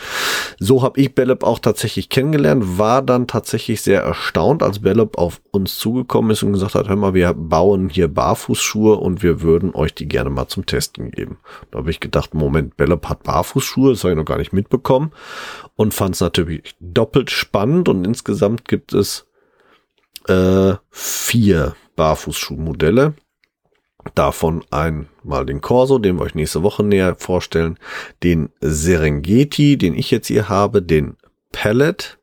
So 0.60 0.84
habe 0.84 0.99
ich 0.99 1.15
Bellop 1.15 1.43
auch 1.43 1.60
tatsächlich 1.60 2.10
kennengelernt, 2.10 2.77
war 2.77 3.01
dann 3.01 3.27
tatsächlich 3.27 3.81
sehr 3.81 4.01
erstaunt, 4.01 4.62
als 4.62 4.79
Bellop 4.79 5.17
auf 5.17 5.41
uns 5.51 5.77
zugekommen 5.77 6.31
ist 6.31 6.43
und 6.43 6.53
gesagt 6.53 6.75
hat, 6.75 6.89
hör 6.89 6.95
mal, 6.95 7.13
wir 7.13 7.34
bauen 7.34 7.89
hier 7.89 8.10
Barfußschuhe 8.10 8.95
und 8.95 9.23
wir 9.23 9.41
würden 9.41 9.73
euch 9.73 9.93
die 9.95 10.08
gerne 10.08 10.29
mal 10.29 10.47
zum 10.47 10.65
Testen 10.65 11.12
geben. 11.12 11.38
Da 11.71 11.79
habe 11.79 11.91
ich 11.91 11.99
gedacht, 12.01 12.34
Moment, 12.34 12.75
Bellop 12.75 13.08
hat 13.08 13.23
Barfußschuhe, 13.23 13.91
das 13.91 14.03
habe 14.03 14.13
ich 14.13 14.17
noch 14.17 14.25
gar 14.25 14.38
nicht 14.38 14.53
mitbekommen 14.53 15.12
und 15.75 15.93
fand 15.93 16.15
es 16.15 16.21
natürlich 16.21 16.75
doppelt 16.79 17.31
spannend 17.31 17.88
und 17.88 18.05
insgesamt 18.05 18.67
gibt 18.67 18.93
es 18.93 19.25
äh, 20.27 20.73
vier 20.89 21.75
Barfußschuhmodelle. 21.95 23.13
Davon 24.13 24.63
einmal 24.69 25.45
den 25.45 25.62
Corso, 25.62 25.97
den 25.97 26.17
wir 26.17 26.23
euch 26.23 26.36
nächste 26.36 26.62
Woche 26.62 26.84
näher 26.84 27.15
vorstellen, 27.15 27.79
den 28.23 28.49
Serengeti, 28.62 29.77
den 29.77 29.95
ich 29.95 30.12
jetzt 30.12 30.27
hier 30.27 30.47
habe, 30.47 30.84
den 30.84 31.17
Pellet, 31.51 32.19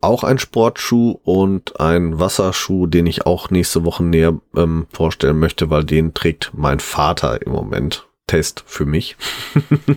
auch 0.00 0.22
ein 0.22 0.38
Sportschuh 0.38 1.18
und 1.24 1.80
ein 1.80 2.20
Wasserschuh, 2.20 2.86
den 2.86 3.06
ich 3.06 3.26
auch 3.26 3.50
nächste 3.50 3.84
Woche 3.84 4.04
näher 4.04 4.40
ähm, 4.54 4.86
vorstellen 4.92 5.40
möchte, 5.40 5.70
weil 5.70 5.84
den 5.84 6.14
trägt 6.14 6.52
mein 6.54 6.78
Vater 6.78 7.42
im 7.42 7.52
Moment. 7.52 8.08
Test 8.28 8.62
für 8.66 8.84
mich. 8.84 9.16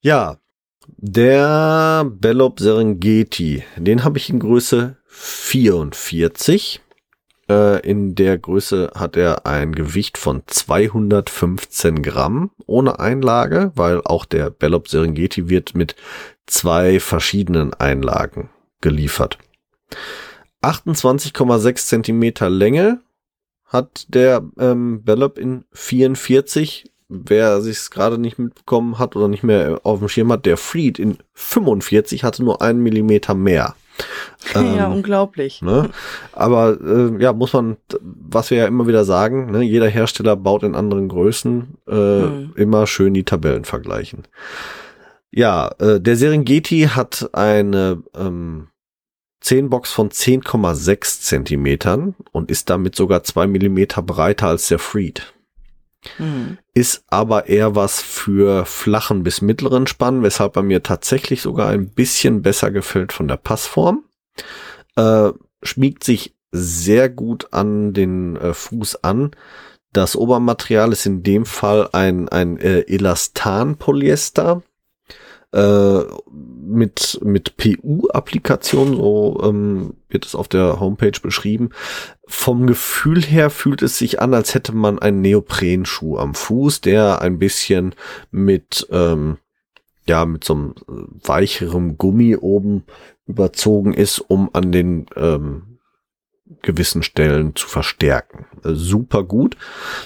ja, 0.00 0.38
der 0.96 2.06
Bellop 2.08 2.60
Serengeti, 2.60 3.64
den 3.76 4.04
habe 4.04 4.18
ich 4.18 4.30
in 4.30 4.38
Größe 4.38 4.96
44. 5.06 6.80
Äh, 7.48 7.80
in 7.88 8.14
der 8.14 8.38
Größe 8.38 8.92
hat 8.94 9.16
er 9.16 9.46
ein 9.46 9.74
Gewicht 9.74 10.18
von 10.18 10.42
215 10.46 12.02
Gramm 12.02 12.50
ohne 12.66 12.98
Einlage, 12.98 13.72
weil 13.74 14.00
auch 14.04 14.24
der 14.24 14.50
Bellop 14.50 14.88
Serengeti 14.88 15.48
wird 15.48 15.74
mit 15.74 15.94
zwei 16.46 17.00
verschiedenen 17.00 17.74
Einlagen 17.74 18.50
geliefert. 18.80 19.38
28,6 20.62 21.86
Zentimeter 21.86 22.48
Länge 22.48 23.00
hat 23.66 24.06
der 24.08 24.42
ähm, 24.58 25.02
Bellop 25.02 25.38
in 25.38 25.64
44. 25.72 26.90
Wer 27.08 27.60
sich 27.60 27.76
es 27.76 27.90
gerade 27.90 28.16
nicht 28.16 28.38
mitbekommen 28.38 28.98
hat 28.98 29.14
oder 29.14 29.28
nicht 29.28 29.42
mehr 29.42 29.80
auf 29.82 29.98
dem 29.98 30.08
Schirm 30.08 30.32
hat, 30.32 30.46
der 30.46 30.56
Freed 30.56 30.98
in 30.98 31.18
45 31.34 32.24
hatte 32.24 32.42
nur 32.42 32.62
einen 32.62 32.82
Millimeter 32.82 33.34
mehr. 33.34 33.74
Ja, 34.54 34.86
ähm, 34.86 34.92
unglaublich. 34.92 35.62
Ne? 35.62 35.90
Aber 36.32 36.78
äh, 36.80 37.22
ja, 37.22 37.32
muss 37.32 37.52
man, 37.52 37.76
was 38.00 38.50
wir 38.50 38.58
ja 38.58 38.66
immer 38.66 38.86
wieder 38.86 39.04
sagen, 39.04 39.50
ne, 39.50 39.62
jeder 39.62 39.88
Hersteller 39.88 40.36
baut 40.36 40.62
in 40.62 40.74
anderen 40.74 41.08
Größen, 41.08 41.78
äh, 41.88 41.94
mhm. 41.94 42.52
immer 42.56 42.86
schön 42.86 43.14
die 43.14 43.24
Tabellen 43.24 43.64
vergleichen. 43.64 44.24
Ja, 45.30 45.72
äh, 45.78 46.00
der 46.00 46.16
Serengeti 46.16 46.90
hat 46.94 47.30
eine 47.32 48.02
ähm, 48.16 48.68
10 49.40 49.68
Box 49.68 49.92
von 49.92 50.08
10,6 50.08 51.20
Zentimetern 51.20 52.14
und 52.32 52.50
ist 52.50 52.70
damit 52.70 52.94
sogar 52.94 53.24
zwei 53.24 53.46
Millimeter 53.46 54.00
breiter 54.00 54.48
als 54.48 54.68
der 54.68 54.78
Freed. 54.78 55.34
Mhm. 56.18 56.58
Ist 56.74 57.04
aber 57.08 57.48
eher 57.48 57.74
was 57.74 58.00
für 58.00 58.64
flachen 58.64 59.22
bis 59.22 59.40
mittleren 59.40 59.86
Spann, 59.86 60.22
weshalb 60.22 60.56
er 60.56 60.62
mir 60.62 60.82
tatsächlich 60.82 61.42
sogar 61.42 61.68
ein 61.68 61.88
bisschen 61.88 62.42
besser 62.42 62.70
gefällt 62.70 63.12
von 63.12 63.28
der 63.28 63.36
Passform. 63.36 64.04
Äh, 64.96 65.30
schmiegt 65.62 66.04
sich 66.04 66.34
sehr 66.52 67.08
gut 67.08 67.52
an 67.52 67.92
den 67.92 68.36
äh, 68.36 68.54
Fuß 68.54 69.02
an. 69.02 69.32
Das 69.92 70.16
Obermaterial 70.16 70.92
ist 70.92 71.06
in 71.06 71.22
dem 71.22 71.46
Fall 71.46 71.88
ein, 71.92 72.28
ein 72.28 72.58
äh, 72.58 72.80
Elastan-Polyester 72.80 74.62
äh, 75.54 76.04
mit, 76.66 77.20
mit 77.22 77.56
PU-Applikation, 77.56 78.96
so 78.96 79.40
ähm, 79.44 79.94
wird 80.08 80.26
es 80.26 80.34
auf 80.34 80.48
der 80.48 80.80
Homepage 80.80 81.20
beschrieben. 81.22 81.70
Vom 82.26 82.66
Gefühl 82.66 83.22
her 83.22 83.50
fühlt 83.50 83.82
es 83.82 83.96
sich 83.96 84.20
an, 84.20 84.34
als 84.34 84.54
hätte 84.54 84.72
man 84.72 84.98
einen 84.98 85.20
Neoprenschuh 85.20 86.18
am 86.18 86.34
Fuß, 86.34 86.80
der 86.80 87.20
ein 87.20 87.38
bisschen 87.38 87.94
mit, 88.32 88.86
ähm, 88.90 89.38
ja, 90.06 90.24
mit 90.24 90.42
so 90.42 90.54
einem 90.54 90.74
weicherem 91.22 91.98
Gummi 91.98 92.36
oben 92.36 92.84
überzogen 93.26 93.94
ist, 93.94 94.18
um 94.18 94.50
an 94.52 94.72
den 94.72 95.06
ähm, 95.16 95.78
gewissen 96.62 97.02
Stellen 97.04 97.54
zu 97.54 97.68
verstärken. 97.68 98.46
Äh, 98.64 98.74
super 98.74 99.22
gut. 99.22 99.56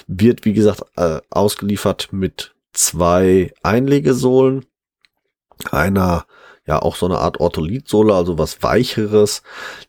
Wird, 0.07 0.45
wie 0.45 0.53
gesagt, 0.53 0.83
äh, 0.95 1.21
ausgeliefert 1.31 2.09
mit 2.11 2.53
zwei 2.71 3.51
Einlegesohlen 3.63 4.65
einer 5.71 6.25
ja 6.65 6.81
auch 6.81 6.95
so 6.95 7.07
eine 7.07 7.17
Art 7.17 7.39
Ortholitsohle, 7.39 8.13
also 8.13 8.37
was 8.37 8.61
weicheres. 8.61 9.41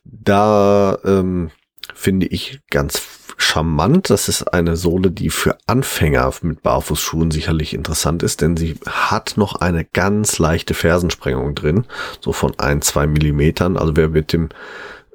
Da 0.03 0.97
ähm, 1.05 1.51
finde 1.93 2.25
ich 2.27 2.59
ganz 2.69 3.01
charmant. 3.37 4.09
Das 4.09 4.29
ist 4.29 4.53
eine 4.53 4.75
Sohle, 4.75 5.11
die 5.11 5.29
für 5.29 5.57
Anfänger 5.67 6.31
mit 6.41 6.63
Barfußschuhen 6.63 7.31
sicherlich 7.31 7.73
interessant 7.73 8.23
ist, 8.23 8.41
denn 8.41 8.57
sie 8.57 8.75
hat 8.87 9.33
noch 9.35 9.55
eine 9.55 9.85
ganz 9.85 10.39
leichte 10.39 10.73
Fersensprengung 10.73 11.55
drin, 11.55 11.85
so 12.19 12.33
von 12.33 12.57
ein, 12.59 12.81
zwei 12.81 13.07
Millimetern. 13.07 13.77
Also 13.77 13.95
wer 13.95 14.09
mit 14.09 14.33
dem 14.33 14.49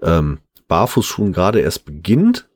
ähm, 0.03 0.39
Barfußschuhen 0.69 1.33
gerade 1.33 1.61
erst 1.61 1.85
beginnt, 1.85 2.49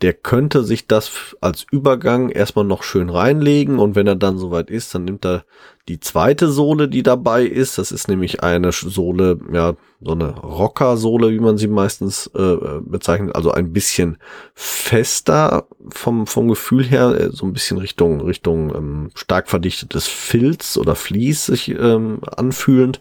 der 0.00 0.12
könnte 0.12 0.62
sich 0.62 0.86
das 0.86 1.36
als 1.40 1.66
Übergang 1.72 2.28
erstmal 2.28 2.64
noch 2.64 2.84
schön 2.84 3.10
reinlegen 3.10 3.80
und 3.80 3.96
wenn 3.96 4.06
er 4.06 4.14
dann 4.14 4.38
soweit 4.38 4.70
ist, 4.70 4.94
dann 4.94 5.04
nimmt 5.04 5.26
er 5.26 5.44
die 5.88 5.98
zweite 5.98 6.52
Sohle, 6.52 6.88
die 6.88 7.02
dabei 7.02 7.42
ist. 7.44 7.78
Das 7.78 7.90
ist 7.90 8.06
nämlich 8.06 8.44
eine 8.44 8.70
Sohle, 8.70 9.40
ja, 9.52 9.74
so 10.00 10.12
eine 10.12 10.36
Rocker-Sohle, 10.36 11.30
wie 11.30 11.40
man 11.40 11.58
sie 11.58 11.66
meistens 11.66 12.28
äh, 12.36 12.56
bezeichnet, 12.80 13.34
also 13.34 13.50
ein 13.50 13.72
bisschen 13.72 14.18
fester 14.54 15.66
vom, 15.88 16.28
vom 16.28 16.46
Gefühl 16.46 16.84
her, 16.84 17.08
äh, 17.18 17.30
so 17.32 17.44
ein 17.44 17.52
bisschen 17.52 17.78
Richtung, 17.78 18.20
Richtung 18.20 18.72
ähm, 18.76 19.10
stark 19.14 19.48
verdichtetes 19.48 20.06
Filz 20.06 20.76
oder 20.76 20.94
Vlies 20.94 21.46
sich 21.46 21.70
ähm, 21.70 22.20
anfühlend. 22.36 23.00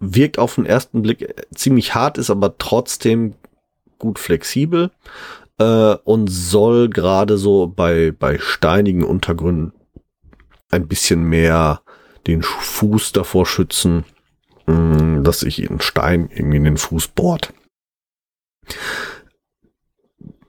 Wirkt 0.00 0.38
auf 0.38 0.54
den 0.54 0.64
ersten 0.64 1.02
Blick 1.02 1.34
ziemlich 1.54 1.94
hart, 1.94 2.16
ist 2.16 2.30
aber 2.30 2.56
trotzdem 2.56 3.34
gut 3.98 4.18
flexibel 4.20 4.90
äh, 5.58 5.94
und 6.04 6.28
soll 6.28 6.88
gerade 6.88 7.36
so 7.38 7.66
bei, 7.66 8.12
bei 8.12 8.38
steinigen 8.38 9.04
Untergründen 9.04 9.72
ein 10.70 10.88
bisschen 10.88 11.24
mehr 11.24 11.82
den 12.26 12.42
Fuß 12.42 13.12
davor 13.12 13.46
schützen, 13.46 14.04
mm, 14.66 15.22
dass 15.22 15.40
sich 15.40 15.68
ein 15.68 15.80
Stein 15.80 16.28
irgendwie 16.32 16.58
in 16.58 16.64
den 16.64 16.76
Fuß 16.76 17.08
bohrt. 17.08 17.52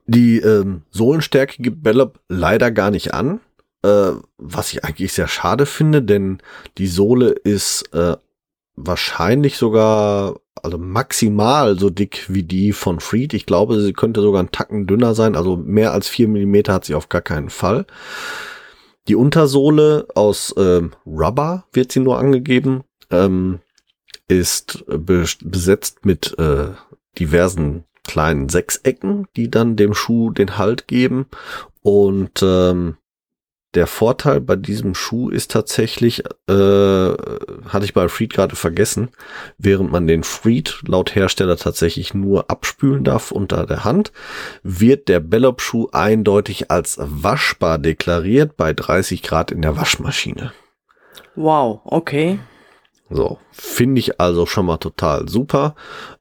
Die 0.05 0.39
ähm, 0.39 0.83
Sohlenstärke 0.89 1.61
gibt 1.61 1.83
Bellop 1.83 2.19
leider 2.27 2.71
gar 2.71 2.91
nicht 2.91 3.13
an, 3.13 3.39
äh, 3.83 4.11
was 4.37 4.73
ich 4.73 4.83
eigentlich 4.83 5.13
sehr 5.13 5.27
schade 5.27 5.65
finde, 5.65 6.01
denn 6.01 6.39
die 6.77 6.87
Sohle 6.87 7.29
ist 7.29 7.93
äh, 7.93 8.17
wahrscheinlich 8.75 9.57
sogar 9.57 10.39
also 10.63 10.77
maximal 10.77 11.77
so 11.77 11.89
dick 11.89 12.25
wie 12.29 12.43
die 12.43 12.71
von 12.71 12.99
Freed. 12.99 13.33
Ich 13.33 13.45
glaube, 13.45 13.79
sie 13.81 13.93
könnte 13.93 14.21
sogar 14.21 14.39
einen 14.39 14.51
Tacken 14.51 14.87
dünner 14.87 15.15
sein. 15.15 15.35
Also 15.35 15.55
mehr 15.57 15.93
als 15.93 16.07
vier 16.07 16.27
Millimeter 16.27 16.73
hat 16.73 16.85
sie 16.85 16.95
auf 16.95 17.09
gar 17.09 17.21
keinen 17.21 17.49
Fall. 17.49 17.85
Die 19.07 19.15
Untersohle 19.15 20.07
aus 20.13 20.53
ähm, 20.57 20.91
Rubber 21.05 21.65
wird 21.73 21.91
sie 21.91 21.99
nur 21.99 22.19
angegeben, 22.19 22.83
ähm, 23.09 23.59
ist 24.27 24.85
be 24.87 25.25
besetzt 25.43 26.05
mit 26.05 26.37
äh, 26.37 26.67
diversen 27.17 27.85
kleinen 28.03 28.49
Sechsecken, 28.49 29.27
die 29.35 29.49
dann 29.49 29.75
dem 29.75 29.93
Schuh 29.93 30.31
den 30.31 30.57
Halt 30.57 30.87
geben. 30.87 31.25
Und 31.81 32.41
ähm, 32.43 32.97
der 33.75 33.85
Vorteil 33.85 34.41
bei 34.41 34.55
diesem 34.55 34.95
Schuh 34.95 35.29
ist 35.29 35.51
tatsächlich, 35.51 36.23
äh, 36.47 36.53
hatte 36.53 37.85
ich 37.85 37.93
bei 37.93 38.09
Freed 38.09 38.33
gerade 38.33 38.55
vergessen, 38.55 39.09
während 39.57 39.91
man 39.91 40.07
den 40.07 40.23
Freed 40.23 40.81
laut 40.87 41.13
Hersteller 41.13 41.57
tatsächlich 41.57 42.13
nur 42.13 42.49
abspülen 42.49 43.03
darf 43.03 43.31
unter 43.31 43.65
der 43.67 43.83
Hand, 43.83 44.11
wird 44.63 45.07
der 45.07 45.19
Bellop-Schuh 45.19 45.89
eindeutig 45.91 46.71
als 46.71 46.97
waschbar 46.99 47.77
deklariert 47.77 48.57
bei 48.57 48.73
30 48.73 49.21
Grad 49.21 49.51
in 49.51 49.61
der 49.61 49.77
Waschmaschine. 49.77 50.51
Wow, 51.35 51.81
okay. 51.85 52.39
So, 53.11 53.39
finde 53.51 53.99
ich 53.99 54.19
also 54.19 54.45
schon 54.45 54.65
mal 54.65 54.77
total 54.77 55.27
super. 55.29 55.75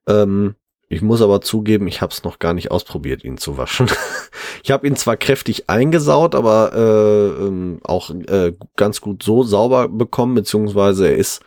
Ähm, 0.06 0.54
ich 0.88 1.02
muss 1.02 1.20
aber 1.20 1.40
zugeben, 1.42 1.86
ich 1.86 2.00
habe 2.00 2.12
es 2.12 2.24
noch 2.24 2.38
gar 2.38 2.54
nicht 2.54 2.70
ausprobiert, 2.70 3.22
ihn 3.22 3.36
zu 3.36 3.58
waschen. 3.58 3.88
ich 4.62 4.70
habe 4.70 4.86
ihn 4.86 4.96
zwar 4.96 5.16
kräftig 5.16 5.68
eingesaut, 5.68 6.34
aber 6.34 6.72
äh, 6.74 7.44
ähm, 7.44 7.80
auch 7.84 8.10
äh, 8.10 8.54
ganz 8.76 9.00
gut 9.00 9.22
so 9.22 9.42
sauber 9.42 9.88
bekommen, 9.88 10.34
beziehungsweise 10.34 11.08
er 11.08 11.16
ist 11.16 11.42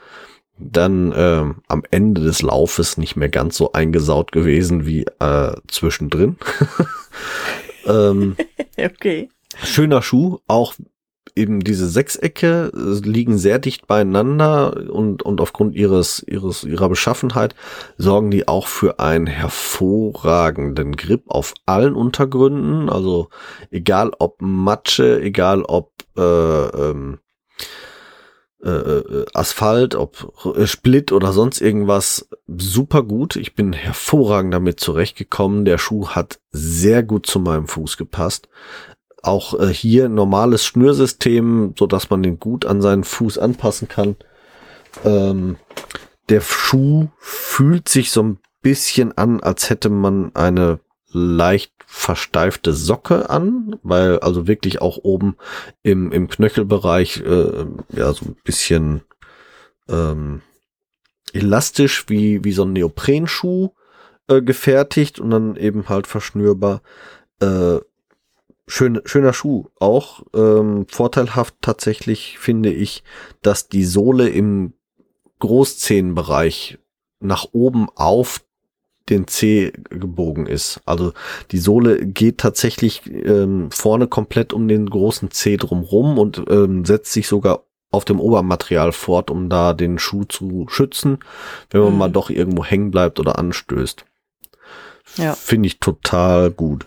dann 0.59 1.11
äh, 1.11 1.53
am 1.67 1.83
Ende 1.89 2.21
des 2.21 2.43
Laufes 2.43 2.97
nicht 2.97 3.15
mehr 3.15 3.29
ganz 3.29 3.57
so 3.57 3.71
eingesaut 3.71 4.31
gewesen 4.31 4.85
wie 4.85 5.05
äh, 5.19 5.53
zwischendrin. 5.67 6.37
ähm, 7.87 8.35
okay. 8.77 9.29
schöner 9.63 10.03
Schuh, 10.03 10.37
auch 10.47 10.75
eben 11.35 11.61
diese 11.61 11.87
Sechsecke 11.87 12.71
äh, 12.73 13.07
liegen 13.07 13.37
sehr 13.37 13.59
dicht 13.59 13.87
beieinander 13.87 14.89
und, 14.91 15.23
und 15.23 15.41
aufgrund 15.41 15.75
ihres, 15.75 16.23
ihres, 16.27 16.63
ihrer 16.63 16.89
Beschaffenheit 16.89 17.55
sorgen 17.97 18.31
die 18.31 18.47
auch 18.47 18.67
für 18.67 18.99
einen 18.99 19.27
hervorragenden 19.27 20.95
Grip 20.95 21.23
auf 21.27 21.53
allen 21.65 21.95
Untergründen. 21.95 22.89
Also 22.89 23.29
egal 23.69 24.11
ob 24.19 24.41
Matsche, 24.41 25.21
egal 25.21 25.63
ob 25.63 25.91
äh, 26.17 26.21
ähm, 26.21 27.19
äh, 28.63 28.69
äh, 28.69 29.25
Asphalt, 29.33 29.95
ob 29.95 30.33
Split 30.65 31.11
oder 31.11 31.33
sonst 31.33 31.61
irgendwas, 31.61 32.29
super 32.47 33.01
gut. 33.01 33.35
Ich 33.35 33.55
bin 33.55 33.73
hervorragend 33.73 34.53
damit 34.53 34.79
zurechtgekommen. 34.79 35.65
Der 35.65 35.79
Schuh 35.79 36.09
hat 36.09 36.39
sehr 36.51 37.01
gut 37.01 37.25
zu 37.25 37.39
meinem 37.39 37.67
Fuß 37.67 37.97
gepasst. 37.97 38.49
Auch 39.23 39.59
äh, 39.59 39.67
hier 39.73 40.09
normales 40.09 40.65
Schnürsystem, 40.65 41.73
so 41.77 41.87
dass 41.87 42.09
man 42.09 42.23
den 42.23 42.39
gut 42.39 42.65
an 42.65 42.81
seinen 42.81 43.03
Fuß 43.03 43.37
anpassen 43.37 43.87
kann. 43.87 44.15
Ähm, 45.05 45.57
der 46.29 46.41
Schuh 46.41 47.09
fühlt 47.19 47.89
sich 47.89 48.11
so 48.11 48.23
ein 48.23 48.39
bisschen 48.61 49.17
an, 49.17 49.41
als 49.41 49.69
hätte 49.69 49.89
man 49.89 50.35
eine 50.35 50.79
leicht 51.11 51.73
versteifte 51.85 52.73
Socke 52.73 53.29
an, 53.29 53.75
weil 53.83 54.19
also 54.19 54.47
wirklich 54.47 54.81
auch 54.81 54.97
oben 55.03 55.35
im, 55.83 56.11
im 56.11 56.29
Knöchelbereich 56.29 57.21
äh, 57.25 57.65
ja 57.89 58.13
so 58.13 58.25
ein 58.25 58.37
bisschen 58.45 59.01
ähm, 59.89 60.41
elastisch 61.33 62.05
wie, 62.07 62.43
wie 62.43 62.53
so 62.53 62.63
ein 62.63 62.73
Neoprenschuh 62.73 63.71
äh, 64.27 64.41
gefertigt 64.41 65.19
und 65.19 65.31
dann 65.31 65.55
eben 65.57 65.89
halt 65.89 66.07
verschnürbar. 66.07 66.81
Äh, 67.41 67.79
schön, 68.71 69.01
schöner 69.05 69.33
Schuh. 69.33 69.65
Auch 69.79 70.23
ähm, 70.33 70.85
vorteilhaft 70.89 71.55
tatsächlich 71.61 72.39
finde 72.39 72.71
ich, 72.71 73.03
dass 73.41 73.67
die 73.67 73.85
Sohle 73.85 74.29
im 74.29 74.73
Großzehenbereich 75.39 76.77
nach 77.19 77.47
oben 77.51 77.87
auf 77.95 78.41
den 79.09 79.27
C 79.27 79.73
gebogen 79.89 80.45
ist. 80.47 80.79
Also 80.85 81.11
die 81.51 81.57
Sohle 81.57 82.05
geht 82.05 82.37
tatsächlich 82.37 83.01
ähm, 83.07 83.69
vorne 83.71 84.07
komplett 84.07 84.53
um 84.53 84.67
den 84.67 84.89
großen 84.89 85.31
C 85.31 85.57
drumrum 85.57 86.17
und 86.17 86.43
ähm, 86.49 86.85
setzt 86.85 87.11
sich 87.11 87.27
sogar 87.27 87.63
auf 87.89 88.05
dem 88.05 88.21
Obermaterial 88.21 88.93
fort, 88.93 89.29
um 89.29 89.49
da 89.49 89.73
den 89.73 89.99
Schuh 89.99 90.23
zu 90.23 90.65
schützen, 90.69 91.19
wenn 91.71 91.81
man 91.81 91.91
Mhm. 91.93 91.97
mal 91.97 92.11
doch 92.11 92.29
irgendwo 92.29 92.63
hängen 92.63 92.89
bleibt 92.89 93.19
oder 93.19 93.37
anstößt. 93.37 94.05
Ja. 95.17 95.33
Finde 95.33 95.67
ich 95.67 95.79
total 95.79 96.51
gut. 96.51 96.85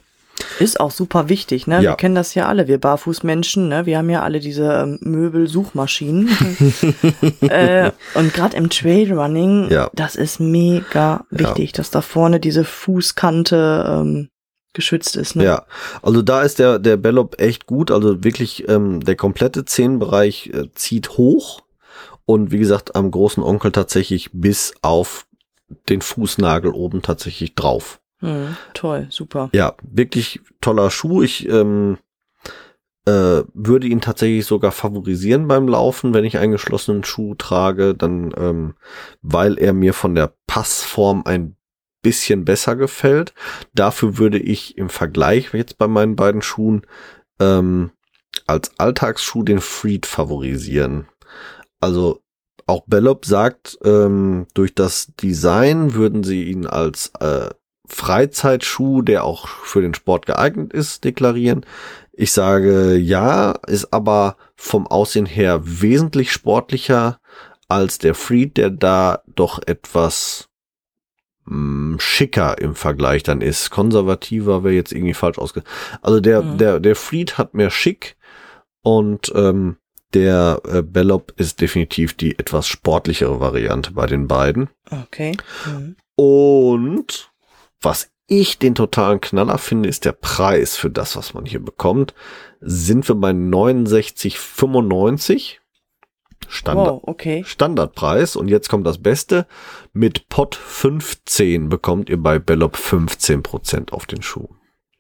Ist 0.58 0.80
auch 0.80 0.90
super 0.90 1.28
wichtig, 1.28 1.66
ne? 1.66 1.76
Ja. 1.76 1.90
Wir 1.92 1.96
kennen 1.96 2.14
das 2.14 2.34
ja 2.34 2.46
alle, 2.46 2.68
wir 2.68 2.78
Barfußmenschen, 2.78 3.68
ne? 3.68 3.86
Wir 3.86 3.98
haben 3.98 4.10
ja 4.10 4.22
alle 4.22 4.40
diese 4.40 4.72
ähm, 4.72 4.98
Möbelsuchmaschinen. 5.00 6.28
äh, 7.40 7.90
und 8.14 8.32
gerade 8.34 8.56
im 8.56 8.70
Trailrunning, 8.70 9.70
Ja. 9.70 9.90
das 9.94 10.16
ist 10.16 10.40
mega 10.40 11.24
wichtig, 11.30 11.72
dass 11.72 11.90
da 11.90 12.00
vorne 12.00 12.40
diese 12.40 12.64
Fußkante 12.64 13.86
ähm, 13.88 14.28
geschützt 14.74 15.16
ist, 15.16 15.36
ne? 15.36 15.44
Ja, 15.44 15.66
also 16.02 16.20
da 16.20 16.42
ist 16.42 16.58
der, 16.58 16.78
der 16.78 16.96
Bellop 16.96 17.40
echt 17.40 17.66
gut. 17.66 17.90
Also 17.90 18.22
wirklich 18.24 18.68
ähm, 18.68 19.00
der 19.00 19.16
komplette 19.16 19.64
Zehenbereich 19.64 20.50
äh, 20.52 20.68
zieht 20.74 21.10
hoch 21.10 21.62
und 22.26 22.50
wie 22.50 22.58
gesagt 22.58 22.94
am 22.96 23.10
großen 23.10 23.42
Onkel 23.42 23.72
tatsächlich 23.72 24.30
bis 24.32 24.74
auf 24.82 25.26
den 25.88 26.02
Fußnagel 26.02 26.72
oben 26.72 27.02
tatsächlich 27.02 27.54
drauf. 27.54 28.00
Hm, 28.24 28.56
toll, 28.72 29.06
super. 29.10 29.50
Ja, 29.52 29.74
wirklich 29.82 30.40
toller 30.62 30.90
Schuh. 30.90 31.22
Ich 31.22 31.46
ähm, 31.46 31.98
äh, 33.04 33.42
würde 33.52 33.86
ihn 33.86 34.00
tatsächlich 34.00 34.46
sogar 34.46 34.72
favorisieren 34.72 35.46
beim 35.46 35.68
Laufen, 35.68 36.14
wenn 36.14 36.24
ich 36.24 36.38
einen 36.38 36.52
geschlossenen 36.52 37.04
Schuh 37.04 37.34
trage, 37.34 37.94
dann 37.94 38.32
ähm, 38.38 38.74
weil 39.20 39.58
er 39.58 39.74
mir 39.74 39.92
von 39.92 40.14
der 40.14 40.32
Passform 40.46 41.22
ein 41.26 41.54
bisschen 42.00 42.46
besser 42.46 42.76
gefällt. 42.76 43.34
Dafür 43.74 44.16
würde 44.16 44.38
ich 44.38 44.78
im 44.78 44.88
Vergleich 44.88 45.52
jetzt 45.52 45.76
bei 45.76 45.86
meinen 45.86 46.16
beiden 46.16 46.40
Schuhen 46.40 46.86
ähm, 47.40 47.90
als 48.46 48.72
Alltagsschuh 48.78 49.42
den 49.42 49.60
Freed 49.60 50.06
favorisieren. 50.06 51.08
Also 51.78 52.22
auch 52.66 52.84
Bellop 52.86 53.26
sagt, 53.26 53.78
ähm, 53.84 54.46
durch 54.54 54.74
das 54.74 55.12
Design 55.20 55.92
würden 55.92 56.24
sie 56.24 56.44
ihn 56.44 56.66
als 56.66 57.12
äh, 57.20 57.50
Freizeitschuh, 57.86 59.02
der 59.02 59.24
auch 59.24 59.46
für 59.48 59.82
den 59.82 59.94
Sport 59.94 60.26
geeignet 60.26 60.72
ist, 60.72 61.04
deklarieren. 61.04 61.66
Ich 62.12 62.32
sage 62.32 62.96
ja, 62.96 63.52
ist 63.66 63.92
aber 63.92 64.36
vom 64.56 64.86
Aussehen 64.86 65.26
her 65.26 65.60
wesentlich 65.64 66.32
sportlicher 66.32 67.18
als 67.68 67.98
der 67.98 68.14
Freed, 68.14 68.56
der 68.56 68.70
da 68.70 69.22
doch 69.26 69.60
etwas 69.66 70.48
mh, 71.46 71.98
schicker 71.98 72.58
im 72.58 72.74
Vergleich 72.74 73.22
dann 73.22 73.40
ist. 73.40 73.70
Konservativer 73.70 74.64
wäre 74.64 74.74
jetzt 74.74 74.92
irgendwie 74.92 75.14
falsch 75.14 75.38
ausge. 75.38 75.62
Also 76.02 76.20
der, 76.20 76.42
Mhm. 76.42 76.58
der, 76.58 76.80
der 76.80 76.96
Freed 76.96 77.36
hat 77.36 77.54
mehr 77.54 77.70
schick 77.70 78.16
und 78.82 79.32
ähm, 79.34 79.76
der 80.14 80.60
äh, 80.68 80.82
Bellop 80.82 81.32
ist 81.36 81.60
definitiv 81.60 82.14
die 82.14 82.38
etwas 82.38 82.68
sportlichere 82.68 83.40
Variante 83.40 83.90
bei 83.92 84.06
den 84.06 84.28
beiden. 84.28 84.70
Okay. 84.90 85.36
Mhm. 85.66 85.96
Und 86.16 87.32
was 87.84 88.10
ich 88.26 88.58
den 88.58 88.74
totalen 88.74 89.20
Knaller 89.20 89.58
finde, 89.58 89.88
ist 89.88 90.04
der 90.04 90.12
Preis 90.12 90.76
für 90.76 90.90
das, 90.90 91.16
was 91.16 91.34
man 91.34 91.44
hier 91.44 91.62
bekommt. 91.62 92.14
Sind 92.60 93.06
wir 93.08 93.16
bei 93.16 93.30
69,95 93.30 95.58
Standard, 96.48 96.86
Wow, 96.86 97.00
okay. 97.04 97.44
Standardpreis. 97.44 98.36
Und 98.36 98.48
jetzt 98.48 98.68
kommt 98.68 98.86
das 98.86 98.98
Beste. 98.98 99.46
Mit 99.92 100.28
Pot 100.28 100.54
15 100.54 101.68
bekommt 101.68 102.10
ihr 102.10 102.22
bei 102.22 102.38
Bellop 102.38 102.76
15% 102.76 103.92
auf 103.92 104.06
den 104.06 104.22
Schuh. 104.22 104.48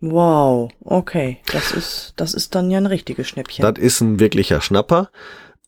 Wow, 0.00 0.70
okay. 0.80 1.38
Das 1.50 1.72
ist, 1.72 2.14
das 2.16 2.34
ist 2.34 2.54
dann 2.54 2.70
ja 2.70 2.78
ein 2.78 2.86
richtiges 2.86 3.28
Schnäppchen. 3.28 3.62
Das 3.62 3.82
ist 3.82 4.00
ein 4.00 4.20
wirklicher 4.20 4.60
Schnapper 4.60 5.10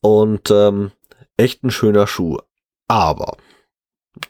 und 0.02 0.50
ähm, 0.50 0.92
echt 1.36 1.64
ein 1.64 1.70
schöner 1.70 2.06
Schuh. 2.06 2.38
Aber, 2.88 3.36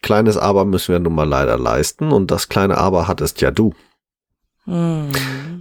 kleines 0.02 0.36
Aber 0.36 0.64
müssen 0.64 0.92
wir 0.92 0.98
nun 0.98 1.14
mal 1.14 1.28
leider 1.28 1.58
leisten 1.58 2.12
und 2.12 2.30
das 2.30 2.48
kleine 2.48 2.76
Aber 2.78 3.08
hattest 3.08 3.40
ja 3.40 3.50
du. 3.50 3.72
Hm. 4.64 5.08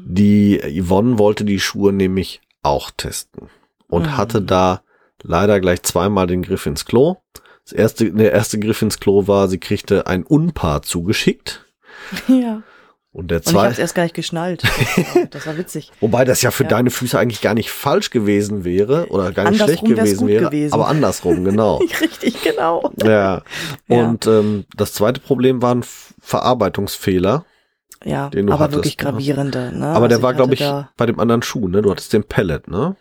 Die 0.06 0.60
Yvonne 0.82 1.20
wollte 1.20 1.46
die 1.46 1.60
Schuhe 1.60 1.94
nämlich 1.94 2.42
auch 2.64 2.92
testen 2.92 3.50
und 3.88 4.04
Mhm. 4.04 4.18
hatte 4.18 4.42
da 4.42 4.82
leider 5.22 5.60
gleich 5.60 5.84
zweimal 5.84 6.28
den 6.28 6.42
Griff 6.42 6.66
ins 6.66 6.86
Klo. 6.86 7.18
Das 7.64 7.74
erste, 7.74 8.12
der 8.12 8.32
erste 8.32 8.60
Griff 8.60 8.82
ins 8.82 9.00
Klo 9.00 9.28
war, 9.28 9.48
sie 9.48 9.60
kriegte 9.60 10.08
ein 10.08 10.24
Unpaar 10.24 10.82
zugeschickt. 10.82 11.66
Ja. 12.28 12.62
Und 13.16 13.32
der 13.32 13.38
Und 13.38 13.48
ich 13.48 13.54
hab's 13.56 13.64
zweite, 13.70 13.82
erst 13.82 13.96
gar 13.96 14.04
nicht 14.04 14.14
geschnallt. 14.16 14.62
Ja, 14.98 15.26
Das 15.32 15.48
war 15.48 15.58
witzig. 15.58 15.90
wobei 16.02 16.26
das 16.26 16.42
ja 16.42 16.52
für 16.52 16.64
Ja. 16.64 16.70
deine 16.70 16.90
Füße 16.90 17.18
eigentlich 17.18 17.40
gar 17.42 17.54
nicht 17.54 17.72
falsch 17.72 18.10
gewesen 18.10 18.66
wäre 18.66 19.08
oder 19.08 19.32
gar 19.32 19.50
nicht 19.50 19.62
schlecht 19.64 19.84
Andersrum 19.84 19.90
wär's 19.98 20.04
gewesen 20.10 20.28
wäre, 20.28 20.46
gewesen. 20.46 20.74
aber 20.74 20.88
andersrum, 20.90 21.46
genau. 21.46 21.78
Richtig, 22.02 22.42
genau. 22.44 22.92
Ja. 23.02 23.42
Ja. 23.88 23.98
Und 24.10 24.28
ähm, 24.28 24.66
das 24.76 24.92
zweite 24.92 25.22
Problem 25.22 25.62
waren 25.62 25.86
Verarbeitungsfehler. 26.20 27.46
Ja, 28.04 28.30
Den 28.30 28.48
du 28.48 28.54
aber 28.54 28.66
hattest, 28.66 28.78
wirklich 28.80 28.98
ne? 28.98 29.04
gravierende. 29.04 29.72
Ne? 29.74 29.88
Aber 29.88 30.10
der 30.10 30.18
Also 30.18 30.24
war, 30.24 30.30
hatte 30.36 30.38
glaube 30.38 30.54
ich, 30.54 30.96
bei 30.98 31.06
dem 31.06 31.20
anderen 31.20 31.42
Schuh, 31.42 31.70
ne? 31.70 31.82
Du 31.82 31.90
hattest 31.92 32.12
den 32.12 32.26
Pellet, 32.26 32.68
ne? 32.68 32.98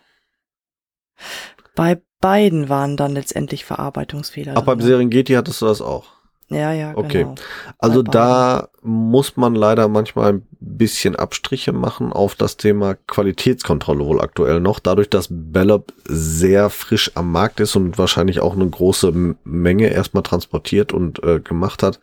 Bei 1.75 2.01
beiden 2.21 2.69
waren 2.69 2.95
dann 2.97 3.11
letztendlich 3.13 3.65
Verarbeitungsfehler. 3.65 4.53
Ach, 4.55 4.61
beim 4.63 4.77
ne? 4.79 4.83
Serengeti 4.85 5.33
hattest 5.33 5.61
du 5.61 5.65
das 5.65 5.81
auch. 5.81 6.14
Ja, 6.49 6.71
ja, 6.71 6.93
Okay. 6.95 7.23
genau. 7.23 7.35
Also 7.79 8.03
Bei 8.03 8.11
da 8.11 8.67
muss 8.83 9.35
man 9.35 9.55
leider 9.55 9.87
manchmal 9.87 10.33
ein 10.33 10.47
bisschen 10.59 11.15
Abstriche 11.15 11.71
machen 11.71 12.13
auf 12.13 12.35
das 12.35 12.57
Thema 12.57 12.95
Qualitätskontrolle 13.07 14.05
wohl 14.05 14.21
aktuell 14.21 14.59
noch. 14.59 14.79
Dadurch, 14.79 15.09
dass 15.09 15.27
Bellop 15.31 15.91
sehr 16.07 16.69
frisch 16.69 17.11
am 17.15 17.31
Markt 17.31 17.59
ist 17.59 17.75
und 17.75 17.97
wahrscheinlich 17.97 18.41
auch 18.41 18.53
eine 18.53 18.69
große 18.69 19.35
Menge 19.43 19.87
erstmal 19.87 20.23
transportiert 20.23 20.93
und 20.93 21.23
äh, 21.23 21.39
gemacht 21.39 21.81
hat, 21.81 21.99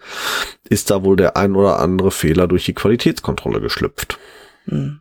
ist 0.69 0.91
da 0.91 1.05
wohl 1.05 1.17
der 1.17 1.37
ein 1.37 1.55
oder 1.55 1.79
andere 1.79 2.11
Fehler 2.11 2.49
durch 2.49 2.65
die 2.65 2.75
Qualitätskontrolle 2.75 3.61
geschlüpft. 3.61 4.19
Hm. 4.67 4.99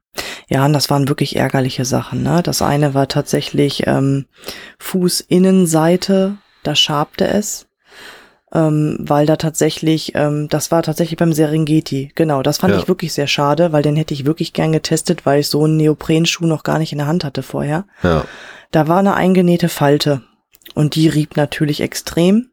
Ja, 0.50 0.66
und 0.66 0.74
das 0.74 0.90
waren 0.90 1.08
wirklich 1.08 1.36
ärgerliche 1.36 1.86
Sachen. 1.86 2.22
Ne? 2.22 2.42
Das 2.44 2.62
eine 2.62 2.94
war 2.94 3.08
tatsächlich 3.08 3.88
ähm, 3.88 4.26
Fußinnenseite, 4.80 6.38
da 6.64 6.76
schabte 6.76 7.28
es, 7.28 7.68
ähm, 8.54 8.98
weil 9.00 9.26
da 9.26 9.36
tatsächlich, 9.38 10.14
ähm, 10.16 10.48
das 10.50 10.72
war 10.72 10.84
tatsächlich 10.84 11.18
beim 11.18 11.34
Serengeti. 11.34 12.12
Genau, 12.16 12.42
das 12.44 12.58
fand 12.58 12.74
Ja. 12.74 12.80
ich 12.80 12.88
wirklich 12.88 13.14
sehr 13.14 13.28
schade, 13.28 13.72
weil 13.72 13.84
den 13.84 13.96
hätte 13.96 14.14
ich 14.14 14.26
wirklich 14.26 14.54
gern 14.54 14.72
getestet, 14.74 15.26
weil 15.26 15.40
ich 15.42 15.48
so 15.48 15.64
einen 15.64 15.78
Neoprenschuh 15.78 16.46
noch 16.46 16.64
gar 16.64 16.80
nicht 16.80 16.92
in 16.92 16.98
der 16.98 17.08
Hand 17.08 17.24
hatte 17.24 17.44
vorher. 17.44 17.86
Ja, 18.04 18.26
Da 18.72 18.88
war 18.88 19.00
eine 19.00 19.16
eingenähte 19.16 19.68
Falte 19.70 20.22
und 20.76 20.96
die 20.96 21.08
rieb 21.10 21.36
natürlich 21.38 21.82
extrem. 21.82 22.48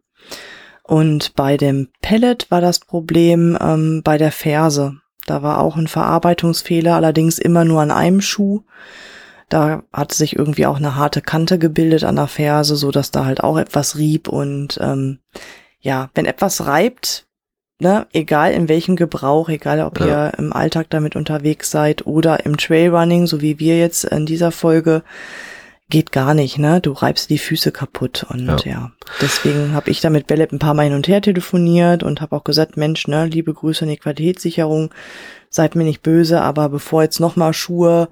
Und 0.83 1.35
bei 1.37 1.57
dem 1.57 1.89
Pellet 2.01 2.51
war 2.51 2.61
das 2.61 2.81
Problem 2.81 3.57
ähm, 3.61 4.03
bei 4.03 4.19
der 4.19 4.33
Ferse. 4.33 4.95
Da 5.27 5.43
war 5.43 5.61
auch 5.61 5.77
ein 5.77 5.87
Verarbeitungsfehler, 5.89 6.95
allerdings 6.97 7.39
immer 7.39 7.65
nur 7.65 7.83
an 7.83 7.91
einem 7.91 8.21
Schuh. 8.23 8.63
Da 9.51 9.83
hat 9.93 10.13
sich 10.13 10.37
irgendwie 10.37 10.67
auch 10.67 10.79
eine 10.79 10.97
harte 10.97 11.21
Kante 11.21 11.59
gebildet 11.59 12.05
an 12.05 12.17
der 12.17 12.27
Ferse, 12.27 12.77
so 12.77 12.91
dass 12.91 13.11
da 13.11 13.25
halt 13.27 13.43
auch 13.43 13.59
etwas 13.59 13.97
rieb 13.97 14.29
und 14.29 14.79
ähm, 14.83 15.19
ja, 15.89 16.11
wenn 16.15 16.27
etwas 16.27 16.67
reibt, 16.67 17.27
ne, 17.81 18.07
egal 18.13 18.53
in 18.53 18.69
welchem 18.69 18.95
Gebrauch, 18.95 19.49
egal 19.49 19.81
ob 19.81 19.99
Ja. 20.01 20.07
ihr 20.07 20.33
im 20.39 20.53
Alltag 20.53 20.91
damit 20.91 21.17
unterwegs 21.17 21.71
seid 21.71 22.07
oder 22.07 22.45
im 22.45 22.59
Trailrunning, 22.59 23.27
so 23.27 23.41
wie 23.41 23.59
wir 23.59 23.79
jetzt 23.79 24.05
in 24.05 24.27
dieser 24.27 24.53
Folge, 24.53 25.03
geht 25.91 26.13
gar 26.13 26.35
nicht, 26.35 26.59
ne? 26.59 26.83
Du 26.83 26.93
reibst 26.93 27.31
die 27.31 27.39
Füße 27.39 27.73
kaputt 27.73 28.27
und 28.29 28.47
Ja. 28.67 28.71
ja, 28.73 28.91
deswegen 29.23 29.73
habe 29.73 29.91
ich 29.91 30.03
da 30.03 30.11
mit 30.11 30.27
Bellep 30.27 30.53
ein 30.53 30.59
paar 30.59 30.75
Mal 30.75 30.83
hin 30.85 30.93
und 30.93 31.09
her 31.09 31.23
telefoniert 31.23 32.03
und 32.03 32.21
habe 32.21 32.37
auch 32.37 32.45
gesagt, 32.45 32.77
Mensch, 32.77 33.09
ne, 33.09 33.25
liebe 33.25 33.55
Grüße 33.55 33.85
an 33.87 33.89
die 33.89 33.97
Qualitätssicherung, 33.97 34.91
seid 35.49 35.75
mir 35.75 35.85
nicht 35.85 36.03
böse, 36.03 36.43
aber 36.43 36.69
bevor 36.69 37.03
jetzt 37.05 37.21
nochmal 37.21 37.55
Schuhe 37.55 38.11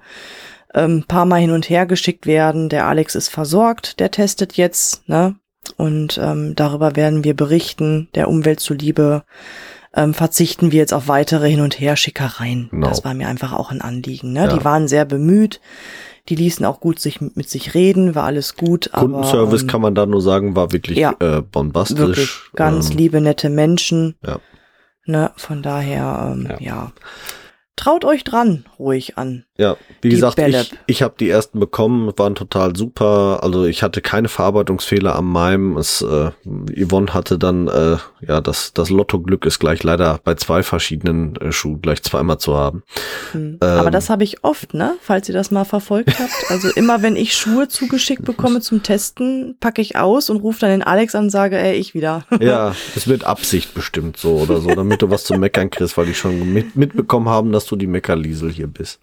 ähm, 0.73 1.03
paar 1.07 1.25
Mal 1.25 1.41
hin 1.41 1.51
und 1.51 1.69
her 1.69 1.85
geschickt 1.85 2.25
werden, 2.25 2.69
der 2.69 2.87
Alex 2.87 3.13
ist 3.13 3.29
versorgt, 3.29 3.99
der 3.99 4.09
testet 4.09 4.53
jetzt, 4.57 5.07
ne? 5.07 5.35
Und 5.77 6.19
ähm, 6.21 6.55
darüber 6.55 6.95
werden 6.95 7.23
wir 7.23 7.35
berichten, 7.35 8.09
der 8.15 8.27
Umwelt 8.29 8.59
zuliebe. 8.59 9.23
Ähm, 9.93 10.13
verzichten 10.13 10.71
wir 10.71 10.79
jetzt 10.79 10.93
auf 10.93 11.07
weitere 11.07 11.49
Hin- 11.49 11.61
und 11.61 11.79
Her-Schickereien. 11.79 12.67
Genau. 12.71 12.89
Das 12.89 13.05
war 13.05 13.13
mir 13.13 13.27
einfach 13.27 13.53
auch 13.53 13.71
ein 13.71 13.81
Anliegen. 13.81 14.33
Ne? 14.33 14.41
Ja. 14.41 14.47
Die 14.57 14.63
waren 14.65 14.87
sehr 14.87 15.05
bemüht, 15.05 15.61
die 16.29 16.35
ließen 16.35 16.65
auch 16.65 16.79
gut 16.81 16.99
sich 16.99 17.21
mit 17.21 17.49
sich 17.49 17.73
reden, 17.73 18.13
war 18.13 18.25
alles 18.25 18.55
gut. 18.55 18.91
Kundenservice 18.91 19.61
aber, 19.61 19.61
ähm, 19.61 19.67
kann 19.67 19.81
man 19.81 19.95
da 19.95 20.05
nur 20.05 20.21
sagen, 20.21 20.55
war 20.55 20.71
wirklich 20.71 20.97
ja. 20.97 21.15
äh, 21.19 21.41
bombastisch. 21.41 21.99
wirklich 21.99 22.31
ganz 22.53 22.91
Ähm, 22.91 22.97
liebe, 22.97 23.21
nette 23.21 23.49
Menschen. 23.49 24.15
Ja. 24.25 24.39
Ne? 25.05 25.31
Von 25.37 25.63
daher, 25.63 26.33
ähm, 26.33 26.47
Ja. 26.49 26.57
ja. 26.59 26.91
Traut 27.75 28.03
euch 28.05 28.23
dran, 28.23 28.65
ruhig 28.79 29.17
an. 29.17 29.45
Ja, 29.57 29.75
wie 30.01 30.09
Die 30.09 30.15
gesagt, 30.15 30.35
Bellep. 30.35 30.67
ich, 30.85 30.97
ich 30.97 31.01
habe 31.01 31.15
die 31.19 31.29
ersten 31.29 31.59
bekommen, 31.59 32.11
waren 32.17 32.35
total 32.35 32.75
super. 32.75 33.39
Also 33.41 33.65
ich 33.65 33.81
hatte 33.81 34.01
keine 34.01 34.27
Verarbeitungsfehler 34.27 35.15
an 35.15 35.25
meinem. 35.25 35.77
Es, 35.77 36.01
äh, 36.01 36.31
Yvonne 36.45 37.13
hatte 37.13 37.39
dann, 37.39 37.67
äh, 37.67 37.97
ja, 38.27 38.39
das, 38.41 38.73
das 38.73 38.89
Lottoglück 38.89 39.45
ist 39.45 39.59
gleich 39.59 39.83
leider 39.83 40.19
bei 40.23 40.35
zwei 40.35 40.61
verschiedenen 40.61 41.35
äh, 41.37 41.51
Schuhen 41.51 41.81
gleich 41.81 42.03
zweimal 42.03 42.37
zu 42.37 42.55
haben. 42.55 42.83
Hm. 43.31 43.57
Ähm. 43.61 43.67
Aber 43.67 43.89
das 43.89 44.09
habe 44.09 44.23
ich 44.23 44.43
oft, 44.43 44.73
ne? 44.75 44.93
Falls 45.01 45.27
ihr 45.27 45.33
das 45.33 45.49
mal 45.49 45.65
verfolgt 45.65 46.19
habt. 46.19 46.31
Also 46.49 46.69
immer 46.75 47.01
wenn 47.01 47.15
ich 47.15 47.35
Schuhe 47.35 47.67
zugeschickt 47.67 48.23
bekomme 48.25 48.61
zum 48.61 48.83
Testen, 48.83 49.57
packe 49.59 49.81
ich 49.81 49.95
aus 49.95 50.29
und 50.29 50.37
rufe 50.37 50.59
dann 50.59 50.69
den 50.69 50.83
Alex 50.83 51.15
an 51.15 51.25
und 51.25 51.29
sage, 51.31 51.57
ey, 51.57 51.75
ich 51.75 51.93
wieder. 51.93 52.25
Ja, 52.39 52.75
das 52.93 53.07
wird 53.07 53.23
Absicht 53.23 53.73
bestimmt 53.73 54.17
so 54.17 54.35
oder 54.35 54.61
so, 54.61 54.69
damit 54.69 55.01
du 55.01 55.09
was 55.09 55.23
zu 55.23 55.33
meckern 55.37 55.69
kriegst, 55.71 55.97
weil 55.97 56.05
die 56.05 56.13
schon 56.13 56.53
mit, 56.53 56.75
mitbekommen 56.75 57.27
haben, 57.27 57.51
dass 57.51 57.65
du 57.65 57.75
die 57.75 57.87
Meckerliesel 57.87 58.51
hier 58.51 58.67
bist. 58.67 58.99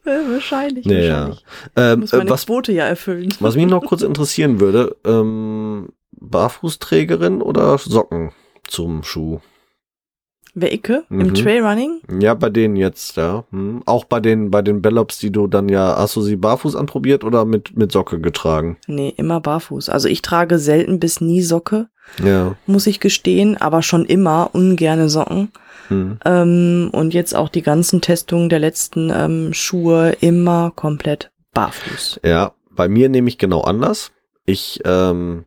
Wahrscheinlich, 0.52 0.86
Ja, 0.86 0.94
wahrscheinlich. 1.28 1.44
Ähm, 1.76 2.00
Muss 2.00 2.12
meine 2.12 2.24
äh, 2.24 2.30
was, 2.30 2.46
Quote 2.46 2.72
ja 2.72 2.84
erfüllen. 2.84 3.34
was 3.40 3.56
mich 3.56 3.66
noch 3.66 3.84
kurz 3.86 4.02
interessieren 4.02 4.60
würde, 4.60 4.96
ähm, 5.04 5.88
Barfußträgerin 6.12 7.42
oder 7.42 7.76
Socken 7.78 8.32
zum 8.66 9.02
Schuh? 9.02 9.40
Wer 10.56 10.72
Icke 10.72 11.02
Mhm. 11.08 11.20
im 11.20 11.34
Trailrunning? 11.34 12.00
Ja, 12.20 12.34
bei 12.34 12.48
denen 12.48 12.76
jetzt, 12.76 13.16
ja. 13.16 13.42
Hm. 13.50 13.82
Auch 13.86 14.04
bei 14.04 14.20
den, 14.20 14.52
bei 14.52 14.62
den 14.62 14.82
Bellops, 14.82 15.18
die 15.18 15.32
du 15.32 15.48
dann 15.48 15.68
ja, 15.68 15.96
hast 15.98 16.14
du 16.14 16.22
sie 16.22 16.36
barfuß 16.36 16.76
anprobiert 16.76 17.24
oder 17.24 17.44
mit, 17.44 17.76
mit 17.76 17.90
Socke 17.90 18.20
getragen? 18.20 18.76
Nee, 18.86 19.12
immer 19.16 19.40
barfuß. 19.40 19.88
Also 19.88 20.06
ich 20.08 20.22
trage 20.22 20.60
selten 20.60 21.00
bis 21.00 21.20
nie 21.20 21.42
Socke, 21.42 21.88
Ja. 22.22 22.54
muss 22.66 22.86
ich 22.86 23.00
gestehen, 23.00 23.56
aber 23.56 23.82
schon 23.82 24.04
immer 24.04 24.50
ungerne 24.52 25.08
Socken. 25.08 25.50
Hm. 25.88 26.18
Ähm, 26.24 26.90
und 26.92 27.14
jetzt 27.14 27.34
auch 27.34 27.48
die 27.48 27.62
ganzen 27.62 28.00
Testungen 28.00 28.48
der 28.48 28.58
letzten 28.58 29.10
ähm, 29.14 29.52
Schuhe 29.52 30.16
immer 30.20 30.72
komplett 30.74 31.30
barfuß. 31.52 32.20
Ja, 32.24 32.52
bei 32.70 32.88
mir 32.88 33.08
nehme 33.08 33.28
ich 33.28 33.38
genau 33.38 33.62
anders. 33.62 34.12
Ich 34.46 34.80
ähm, 34.84 35.44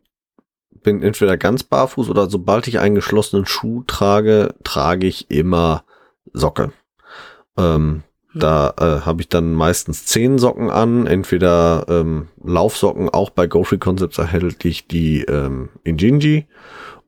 bin 0.83 1.03
entweder 1.03 1.38
ganz 1.38 1.63
barfuß 1.63 2.09
oder 2.09 2.29
sobald 2.29 2.67
ich 2.67 2.79
einen 2.79 2.95
geschlossenen 2.95 3.45
Schuh 3.45 3.83
trage, 3.88 4.55
trage 4.63 5.07
ich 5.07 5.29
immer 5.29 5.83
Socke. 6.33 6.71
Ähm, 7.57 8.03
Hm. 8.38 8.39
Da 8.39 8.73
äh, 8.77 9.05
habe 9.05 9.21
ich 9.21 9.29
dann 9.29 9.53
meistens 9.53 10.05
zehn 10.05 10.38
Socken 10.38 10.69
an, 10.69 11.07
entweder 11.07 11.85
ähm, 11.88 12.27
Laufsocken, 12.43 13.09
auch 13.09 13.29
bei 13.29 13.47
GoFree 13.47 13.77
Concepts 13.77 14.17
erhältlich 14.17 14.88
die 14.88 15.21
ähm, 15.23 15.69
Injinji 15.83 16.45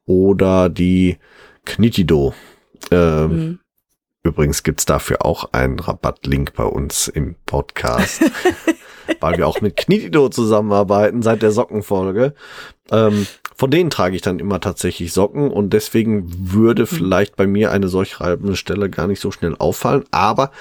oder 0.06 0.70
die 0.70 1.18
Knitido. 1.66 2.34
Ähm, 2.92 3.30
Mhm. 3.32 3.60
Übrigens 4.22 4.64
gibt's 4.64 4.86
dafür 4.86 5.26
auch 5.26 5.54
einen 5.54 5.80
Rabattlink 5.80 6.54
bei 6.54 6.66
uns 6.66 7.08
im 7.08 7.36
Podcast, 7.46 8.22
weil 9.22 9.38
wir 9.38 9.48
auch 9.48 9.62
mit 9.62 9.78
Knitido 9.78 10.28
zusammenarbeiten 10.28 11.22
seit 11.22 11.42
der 11.42 11.52
Sockenfolge. 11.52 12.34
Ähm, 12.92 13.26
von 13.56 13.72
denen 13.72 13.90
trage 13.90 14.18
ich 14.18 14.22
dann 14.22 14.40
immer 14.40 14.60
tatsächlich 14.60 15.14
Socken 15.14 15.50
und 15.50 15.72
deswegen 15.72 16.26
würde 16.52 16.86
vielleicht 16.86 17.38
bei 17.38 17.48
mir 17.48 17.72
eine 17.72 17.88
solch 17.88 18.20
reibende 18.20 18.58
Stelle 18.58 18.90
gar 18.90 19.08
nicht 19.08 19.22
so 19.22 19.32
schnell 19.32 19.56
auffallen. 19.58 20.04
Aber 20.12 20.52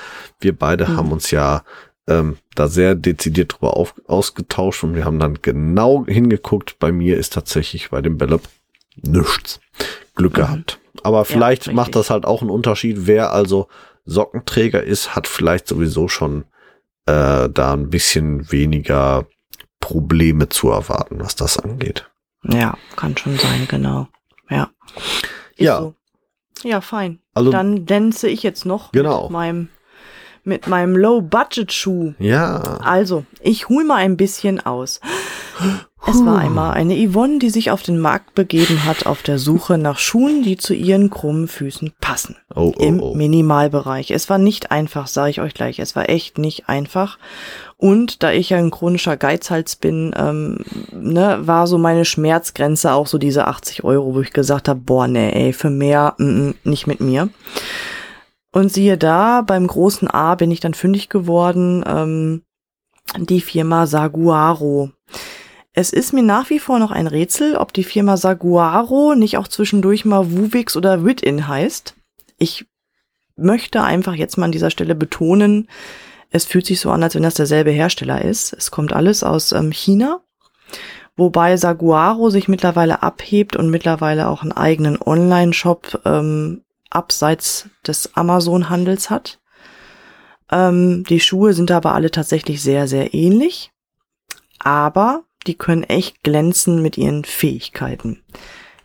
wir 0.40 0.56
beide 0.56 0.88
Mhm. 0.88 0.96
haben 0.96 1.12
uns 1.12 1.30
ja 1.32 1.64
ähm, 2.06 2.38
da 2.54 2.68
sehr 2.68 2.94
dezidiert 2.94 3.54
drüber 3.54 3.76
auf, 3.76 3.92
ausgetauscht 4.06 4.82
und 4.84 4.94
wir 4.94 5.04
haben 5.04 5.18
dann 5.18 5.40
genau 5.42 6.06
hingeguckt. 6.06 6.78
Bei 6.78 6.90
mir 6.92 7.18
ist 7.18 7.32
tatsächlich 7.32 7.90
bei 7.90 8.00
dem 8.02 8.18
Bellop 8.18 8.42
nichts. 9.02 9.60
Glück 10.14 10.32
Mhm. 10.34 10.36
gehabt. 10.36 10.78
Aber 11.05 11.24
vielleicht 11.24 11.62
richtig. 11.62 11.74
macht 11.74 11.94
das 11.96 12.11
halt 12.11 12.24
auch 12.26 12.40
einen 12.42 12.51
Unterschied. 12.51 13.07
Wer 13.07 13.32
also 13.32 13.68
Sockenträger 14.05 14.82
ist, 14.82 15.14
hat 15.14 15.26
vielleicht 15.26 15.68
sowieso 15.68 16.09
schon 16.09 16.44
äh, 17.07 17.49
da 17.49 17.72
ein 17.72 17.90
bisschen 17.90 18.51
weniger 18.51 19.26
Probleme 19.80 20.49
zu 20.49 20.70
erwarten, 20.70 21.20
was 21.20 21.36
das 21.36 21.59
angeht. 21.59 22.11
Ja, 22.44 22.76
kann 22.96 23.16
schon 23.16 23.36
sein, 23.38 23.66
genau. 23.68 24.09
Ja. 24.51 24.70
Ist 25.57 25.61
Ja. 25.61 25.80
So. 25.80 25.94
Ja, 26.64 26.80
fein. 26.80 27.20
Also 27.34 27.51
Dann 27.51 27.86
dänze 27.86 28.28
ich 28.28 28.42
jetzt 28.42 28.64
noch 28.66 28.90
Genau. 28.92 29.24
mit 29.24 29.30
meinem, 29.30 29.68
mit 30.42 30.66
meinem 30.66 30.96
Low-Budget-Schuh. 30.96 32.14
ja, 32.18 32.57
Also, 32.80 33.24
ich 33.40 33.68
hol 33.68 33.84
mal 33.84 33.96
ein 33.96 34.16
bisschen 34.16 34.59
aus. 34.64 35.01
Es 36.07 36.24
war 36.24 36.38
einmal 36.38 36.72
eine 36.72 36.94
Yvonne, 36.94 37.38
die 37.38 37.51
sich 37.51 37.70
auf 37.70 37.82
den 37.82 37.99
Markt 37.99 38.34
begeben 38.34 38.84
hat, 38.84 39.07
auf 39.07 39.22
der 39.22 39.38
Suche 39.38 39.76
nach 39.76 39.99
Schuhen, 39.99 40.42
die 40.42 40.57
zu 40.57 40.72
ihren 40.72 41.11
krummen 41.11 41.49
Füßen 41.49 41.92
passen. 42.01 42.36
oh, 42.55 42.72
oh, 42.76 42.82
Im 42.82 43.01
oh. 43.01 43.14
Minimalbereich. 43.14 44.11
Es 44.11 44.30
war 44.30 44.38
nicht 44.38 44.70
einfach, 44.70 45.07
sage 45.07 45.30
ich 45.30 45.40
euch 45.40 45.55
gleich. 45.55 45.78
Es 45.80 45.96
war 45.96 46.09
echt 46.09 46.38
nicht 46.38 46.68
einfach. 46.68 47.18
Und 47.76 48.22
da 48.22 48.32
ich 48.32 48.51
ja 48.51 48.59
ein 48.59 48.70
chronischer 48.70 49.16
Geizhals 49.16 49.76
bin, 49.76 50.14
ähm, 50.16 50.64
ne, 50.92 51.40
war 51.42 51.66
so 51.66 51.78
meine 51.78 52.05
Schmerzgrenze 52.05 52.92
auch 52.92 53.07
so 53.07 53.18
diese 53.18 53.46
80 53.46 53.84
Euro, 53.84 54.14
wo 54.14 54.20
ich 54.20 54.32
gesagt 54.32 54.68
habe, 54.68 54.80
boah, 54.80 55.09
nee, 55.09 55.30
ey, 55.30 55.53
für 55.53 55.70
mehr, 55.70 56.14
mm, 56.18 56.24
mm, 56.24 56.55
nicht 56.64 56.86
mit 56.86 57.01
mir. 57.01 57.28
Und 58.53 58.72
siehe 58.72 58.96
da, 58.96 59.42
beim 59.42 59.66
großen 59.66 60.09
A 60.09 60.34
bin 60.36 60.51
ich 60.51 60.61
dann 60.61 60.74
fündig 60.74 61.09
geworden, 61.09 61.84
ähm, 61.86 62.42
die 63.16 63.40
Firma 63.40 63.86
Saguaro. 63.86 64.90
Es 65.78 65.90
ist 65.90 66.12
mir 66.12 66.24
nach 66.24 66.50
wie 66.50 66.58
vor 66.58 66.80
noch 66.80 66.90
ein 66.90 67.06
Rätsel, 67.06 67.54
ob 67.54 67.72
die 67.72 67.84
Firma 67.84 68.16
Saguaro 68.16 69.14
nicht 69.14 69.38
auch 69.38 69.46
zwischendurch 69.46 70.04
mal 70.04 70.32
Wuvix 70.32 70.76
oder 70.76 71.04
Wittin 71.04 71.46
heißt. 71.46 71.94
Ich 72.36 72.66
möchte 73.36 73.84
einfach 73.84 74.14
jetzt 74.14 74.36
mal 74.38 74.46
an 74.46 74.50
dieser 74.50 74.70
Stelle 74.70 74.96
betonen, 74.96 75.68
es 76.30 76.46
fühlt 76.46 76.66
sich 76.66 76.80
so 76.80 76.90
an, 76.90 77.04
als 77.04 77.14
wenn 77.14 77.22
das 77.22 77.34
derselbe 77.34 77.70
Hersteller 77.70 78.24
ist. 78.24 78.52
Es 78.54 78.72
kommt 78.72 78.92
alles 78.92 79.22
aus 79.22 79.52
ähm, 79.52 79.70
China, 79.70 80.20
wobei 81.16 81.56
Saguaro 81.56 82.28
sich 82.30 82.48
mittlerweile 82.48 83.04
abhebt 83.04 83.54
und 83.54 83.70
mittlerweile 83.70 84.26
auch 84.26 84.42
einen 84.42 84.50
eigenen 84.50 85.00
Online-Shop 85.00 86.00
ähm, 86.04 86.64
abseits 86.90 87.68
des 87.86 88.16
Amazon-Handels 88.16 89.10
hat. 89.10 89.38
Ähm, 90.50 91.04
die 91.04 91.20
Schuhe 91.20 91.52
sind 91.52 91.70
aber 91.70 91.94
alle 91.94 92.10
tatsächlich 92.10 92.64
sehr, 92.64 92.88
sehr 92.88 93.14
ähnlich, 93.14 93.70
aber 94.58 95.22
die 95.47 95.55
können 95.55 95.84
echt 95.84 96.22
glänzen 96.22 96.82
mit 96.82 96.99
ihren 96.99 97.24
Fähigkeiten. 97.24 98.22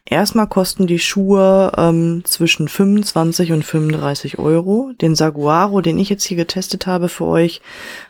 Erstmal 0.05 0.47
kosten 0.47 0.85
die 0.85 0.99
Schuhe 0.99 1.71
ähm, 1.77 2.23
zwischen 2.25 2.67
25 2.67 3.53
und 3.53 3.63
35 3.63 4.37
Euro. 4.37 4.91
Den 5.01 5.15
Saguaro, 5.15 5.79
den 5.81 5.97
ich 5.97 6.09
jetzt 6.09 6.25
hier 6.25 6.37
getestet 6.37 6.87
habe 6.87 7.07
für 7.07 7.25
euch, 7.25 7.61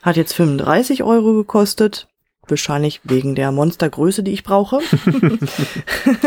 hat 0.01 0.17
jetzt 0.17 0.33
35 0.33 1.03
Euro 1.03 1.33
gekostet. 1.33 2.07
Wahrscheinlich 2.47 2.99
wegen 3.03 3.35
der 3.35 3.51
Monstergröße, 3.51 4.23
die 4.23 4.33
ich 4.33 4.43
brauche. 4.43 4.79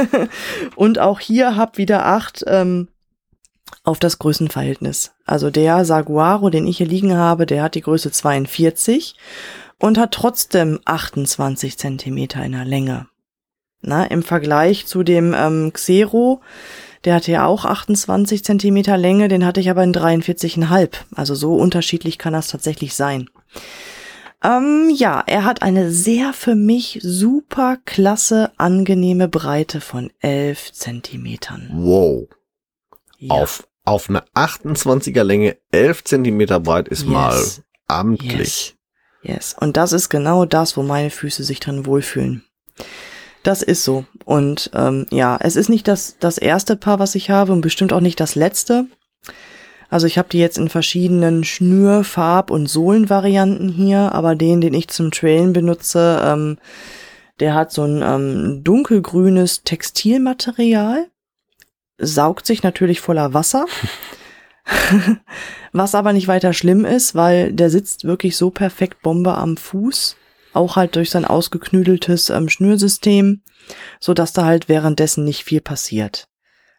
und 0.76 0.98
auch 1.00 1.18
hier 1.18 1.56
hab 1.56 1.78
wieder 1.78 2.06
acht 2.06 2.44
ähm, 2.46 2.88
auf 3.82 3.98
das 3.98 4.18
Größenverhältnis. 4.18 5.12
Also 5.24 5.50
der 5.50 5.84
Saguaro, 5.84 6.48
den 6.48 6.66
ich 6.66 6.78
hier 6.78 6.86
liegen 6.86 7.16
habe, 7.16 7.44
der 7.44 7.64
hat 7.64 7.74
die 7.74 7.82
Größe 7.82 8.12
42 8.12 9.16
und 9.78 9.98
hat 9.98 10.12
trotzdem 10.12 10.80
28 10.84 11.78
Zentimeter 11.78 12.44
in 12.44 12.52
der 12.52 12.64
Länge. 12.64 13.08
Na, 13.82 14.04
im 14.04 14.22
Vergleich 14.22 14.86
zu 14.86 15.02
dem 15.02 15.34
ähm, 15.36 15.72
Xero, 15.72 16.40
Der 17.04 17.14
hatte 17.14 17.30
ja 17.30 17.46
auch 17.46 17.64
28 17.64 18.42
Zentimeter 18.42 18.96
Länge, 18.96 19.28
den 19.28 19.44
hatte 19.44 19.60
ich 19.60 19.70
aber 19.70 19.84
in 19.84 19.94
43,5. 19.94 20.88
Also 21.14 21.34
so 21.36 21.54
unterschiedlich 21.54 22.18
kann 22.18 22.32
das 22.32 22.48
tatsächlich 22.48 22.94
sein. 22.94 23.28
Ähm, 24.42 24.90
ja, 24.92 25.22
er 25.26 25.44
hat 25.44 25.62
eine 25.62 25.90
sehr 25.92 26.32
für 26.32 26.54
mich 26.56 26.98
super 27.02 27.78
klasse, 27.84 28.50
angenehme 28.56 29.28
Breite 29.28 29.80
von 29.80 30.10
11 30.20 30.72
Zentimetern. 30.72 31.70
Wow. 31.74 32.28
Ja. 33.18 33.34
Auf, 33.34 33.68
auf 33.84 34.08
eine 34.08 34.22
28er 34.34 35.22
Länge 35.22 35.56
11 35.70 36.04
Zentimeter 36.04 36.60
breit 36.60 36.88
ist 36.88 37.02
Yes. 37.02 37.08
mal 37.10 37.42
amtlich. 37.88 38.38
Yes. 38.38 38.74
Yes. 39.26 39.56
Und 39.58 39.76
das 39.76 39.92
ist 39.92 40.08
genau 40.08 40.44
das, 40.44 40.76
wo 40.76 40.82
meine 40.82 41.10
Füße 41.10 41.44
sich 41.44 41.60
drin 41.60 41.86
wohlfühlen. 41.86 42.44
Das 43.42 43.62
ist 43.62 43.84
so. 43.84 44.04
Und 44.24 44.70
ähm, 44.74 45.06
ja, 45.10 45.38
es 45.40 45.56
ist 45.56 45.68
nicht 45.68 45.86
das, 45.86 46.16
das 46.18 46.36
erste 46.38 46.76
Paar, 46.76 46.98
was 46.98 47.14
ich 47.14 47.30
habe 47.30 47.52
und 47.52 47.60
bestimmt 47.60 47.92
auch 47.92 48.00
nicht 48.00 48.18
das 48.18 48.34
letzte. 48.34 48.86
Also 49.88 50.06
ich 50.06 50.18
habe 50.18 50.28
die 50.28 50.38
jetzt 50.38 50.58
in 50.58 50.68
verschiedenen 50.68 51.44
Schnür-, 51.44 52.02
Farb- 52.02 52.50
und 52.50 52.66
Sohlenvarianten 52.66 53.68
hier, 53.68 54.12
aber 54.12 54.34
den, 54.34 54.60
den 54.60 54.74
ich 54.74 54.88
zum 54.88 55.12
Trailen 55.12 55.52
benutze, 55.52 56.20
ähm, 56.24 56.58
der 57.38 57.54
hat 57.54 57.70
so 57.70 57.84
ein 57.84 58.02
ähm, 58.02 58.64
dunkelgrünes 58.64 59.62
Textilmaterial, 59.62 61.06
saugt 61.98 62.46
sich 62.46 62.62
natürlich 62.62 63.00
voller 63.00 63.32
Wasser. 63.32 63.66
Was 65.72 65.94
aber 65.94 66.12
nicht 66.12 66.28
weiter 66.28 66.52
schlimm 66.52 66.84
ist, 66.84 67.14
weil 67.14 67.52
der 67.52 67.70
sitzt 67.70 68.04
wirklich 68.04 68.36
so 68.36 68.50
perfekt 68.50 69.02
Bombe 69.02 69.36
am 69.36 69.56
Fuß, 69.56 70.16
auch 70.52 70.76
halt 70.76 70.96
durch 70.96 71.10
sein 71.10 71.24
ausgeknüdeltes 71.24 72.30
ähm, 72.30 72.48
Schnürsystem, 72.48 73.42
so 74.00 74.14
dass 74.14 74.32
da 74.32 74.44
halt 74.44 74.68
währenddessen 74.68 75.24
nicht 75.24 75.44
viel 75.44 75.60
passiert. 75.60 76.28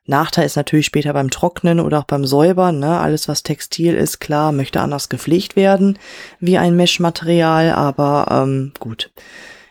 Nachteil 0.06 0.46
ist 0.46 0.56
natürlich 0.56 0.86
später 0.86 1.12
beim 1.12 1.30
Trocknen 1.30 1.82
oder 1.82 2.00
auch 2.00 2.06
beim 2.06 2.26
Säubern, 2.26 2.80
ne? 2.80 2.98
Alles, 2.98 3.28
was 3.28 3.44
Textil 3.44 3.94
ist, 3.94 4.20
klar, 4.20 4.54
möchte 4.54 4.80
anders 4.80 5.10
gepflegt 5.10 5.58
werden 5.58 6.00
wie 6.40 6.58
ein 6.58 6.78
Meshmaterial, 6.78 7.72
aber 7.72 8.28
ähm, 8.32 8.72
gut. 8.80 9.12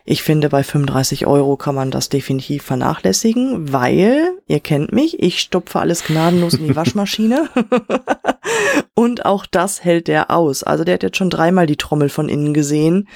Ich 0.08 0.22
finde, 0.22 0.48
bei 0.48 0.62
35 0.62 1.26
Euro 1.26 1.56
kann 1.56 1.74
man 1.74 1.90
das 1.90 2.08
definitiv 2.08 2.62
vernachlässigen, 2.62 3.72
weil, 3.72 4.38
ihr 4.46 4.60
kennt 4.60 4.92
mich, 4.92 5.20
ich 5.20 5.40
stopfe 5.40 5.80
alles 5.80 6.04
gnadenlos 6.04 6.54
in 6.54 6.68
die 6.68 6.76
Waschmaschine. 6.76 7.48
und 8.94 9.26
auch 9.26 9.46
das 9.46 9.82
hält 9.82 10.06
der 10.06 10.30
aus. 10.30 10.62
Also 10.62 10.84
der 10.84 10.94
hat 10.94 11.02
jetzt 11.02 11.16
schon 11.16 11.28
dreimal 11.28 11.66
die 11.66 11.76
Trommel 11.76 12.08
von 12.08 12.28
innen 12.28 12.54
gesehen 12.54 13.08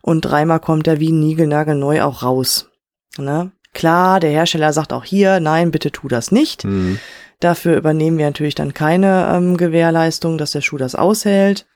und 0.00 0.22
dreimal 0.22 0.58
kommt 0.58 0.86
er 0.86 1.00
wie 1.00 1.12
niegelnagelneu 1.12 2.02
auch 2.02 2.22
raus. 2.22 2.70
Ne? 3.18 3.52
Klar, 3.74 4.18
der 4.18 4.30
Hersteller 4.30 4.72
sagt 4.72 4.94
auch 4.94 5.04
hier, 5.04 5.40
nein, 5.40 5.70
bitte 5.70 5.92
tu 5.92 6.08
das 6.08 6.32
nicht. 6.32 6.62
Hm. 6.62 6.98
Dafür 7.40 7.76
übernehmen 7.76 8.16
wir 8.16 8.24
natürlich 8.24 8.54
dann 8.54 8.72
keine 8.72 9.30
ähm, 9.34 9.58
Gewährleistung, 9.58 10.38
dass 10.38 10.52
der 10.52 10.62
Schuh 10.62 10.78
das 10.78 10.94
aushält. 10.94 11.66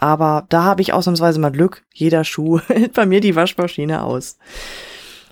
Aber 0.00 0.46
da 0.48 0.64
habe 0.64 0.80
ich 0.82 0.92
ausnahmsweise 0.92 1.38
mal 1.38 1.50
Glück. 1.52 1.84
Jeder 1.92 2.24
Schuh 2.24 2.58
hält 2.66 2.94
bei 2.94 3.06
mir 3.06 3.20
die 3.20 3.36
Waschmaschine 3.36 4.02
aus. 4.02 4.38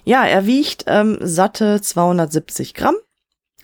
Ja, 0.05 0.25
er 0.25 0.47
wiegt 0.47 0.85
ähm, 0.87 1.19
satte 1.21 1.81
270 1.81 2.75
Gramm. 2.75 2.95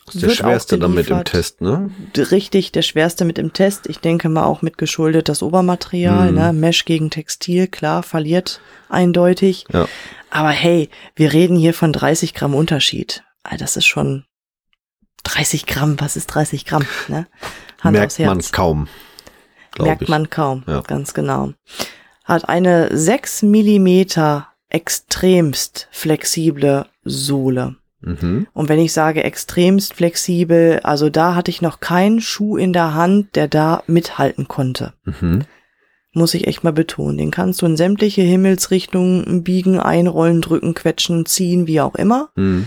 Das 0.06 0.16
ist 0.16 0.24
der 0.24 0.30
schwerste 0.30 0.78
damit 0.78 0.98
im 0.98 1.04
geliefert. 1.06 1.28
Test, 1.28 1.60
ne? 1.62 1.90
Richtig, 2.14 2.72
der 2.72 2.82
schwerste 2.82 3.24
mit 3.24 3.38
im 3.38 3.54
Test. 3.54 3.86
Ich 3.86 4.00
denke 4.00 4.28
mal 4.28 4.44
auch 4.44 4.60
mit 4.60 4.76
geschuldet 4.76 5.30
das 5.30 5.42
Obermaterial, 5.42 6.30
Mhm. 6.30 6.34
ne? 6.38 6.52
Mesh 6.52 6.84
gegen 6.84 7.08
Textil, 7.10 7.68
klar, 7.68 8.02
verliert 8.02 8.60
eindeutig. 8.90 9.64
Ja. 9.72 9.88
Aber 10.30 10.50
hey, 10.50 10.90
wir 11.16 11.32
reden 11.32 11.56
hier 11.56 11.72
von 11.72 11.92
30 11.92 12.34
Gramm 12.34 12.54
Unterschied. 12.54 13.24
Ah, 13.44 13.56
Das 13.56 13.76
ist 13.78 13.86
schon 13.86 14.24
30 15.22 15.64
Gramm. 15.66 15.98
Was 16.00 16.16
ist 16.16 16.26
30 16.26 16.66
Gramm? 16.66 16.84
Ne? 17.08 17.26
Hand 17.80 17.96
aufs 17.96 18.18
Merkt 18.18 18.18
Herz. 18.18 18.26
man 18.28 18.42
kaum. 18.52 18.88
Merkt 19.78 20.02
ich. 20.02 20.08
man 20.08 20.30
kaum, 20.30 20.62
Ja. 20.66 20.80
ganz 20.82 21.14
genau. 21.14 21.52
Hat 22.24 22.48
eine 22.48 22.96
6 22.96 23.42
Millimeter 23.42 24.48
extremst 24.68 25.88
flexible 25.90 26.86
Sohle. 27.04 27.76
Mhm. 28.00 28.46
Und 28.52 28.68
wenn 28.68 28.78
ich 28.78 28.92
sage 28.92 29.24
extremst 29.24 29.94
flexibel, 29.94 30.80
also 30.82 31.10
da 31.10 31.34
hatte 31.34 31.50
ich 31.50 31.62
noch 31.62 31.80
keinen 31.80 32.20
Schuh 32.20 32.56
in 32.56 32.72
der 32.72 32.94
Hand, 32.94 33.34
der 33.34 33.48
da 33.48 33.82
mithalten 33.86 34.46
konnte. 34.48 34.92
Mhm. 35.04 35.42
Muss 36.12 36.34
ich 36.34 36.46
echt 36.46 36.62
mal 36.64 36.72
betonen. 36.72 37.18
Den 37.18 37.30
kannst 37.30 37.60
du 37.62 37.66
in 37.66 37.76
sämtliche 37.76 38.22
Himmelsrichtungen 38.22 39.42
biegen, 39.42 39.80
einrollen, 39.80 40.40
drücken, 40.42 40.74
quetschen, 40.74 41.26
ziehen, 41.26 41.66
wie 41.66 41.80
auch 41.80 41.94
immer. 41.96 42.30
Mhm. 42.36 42.66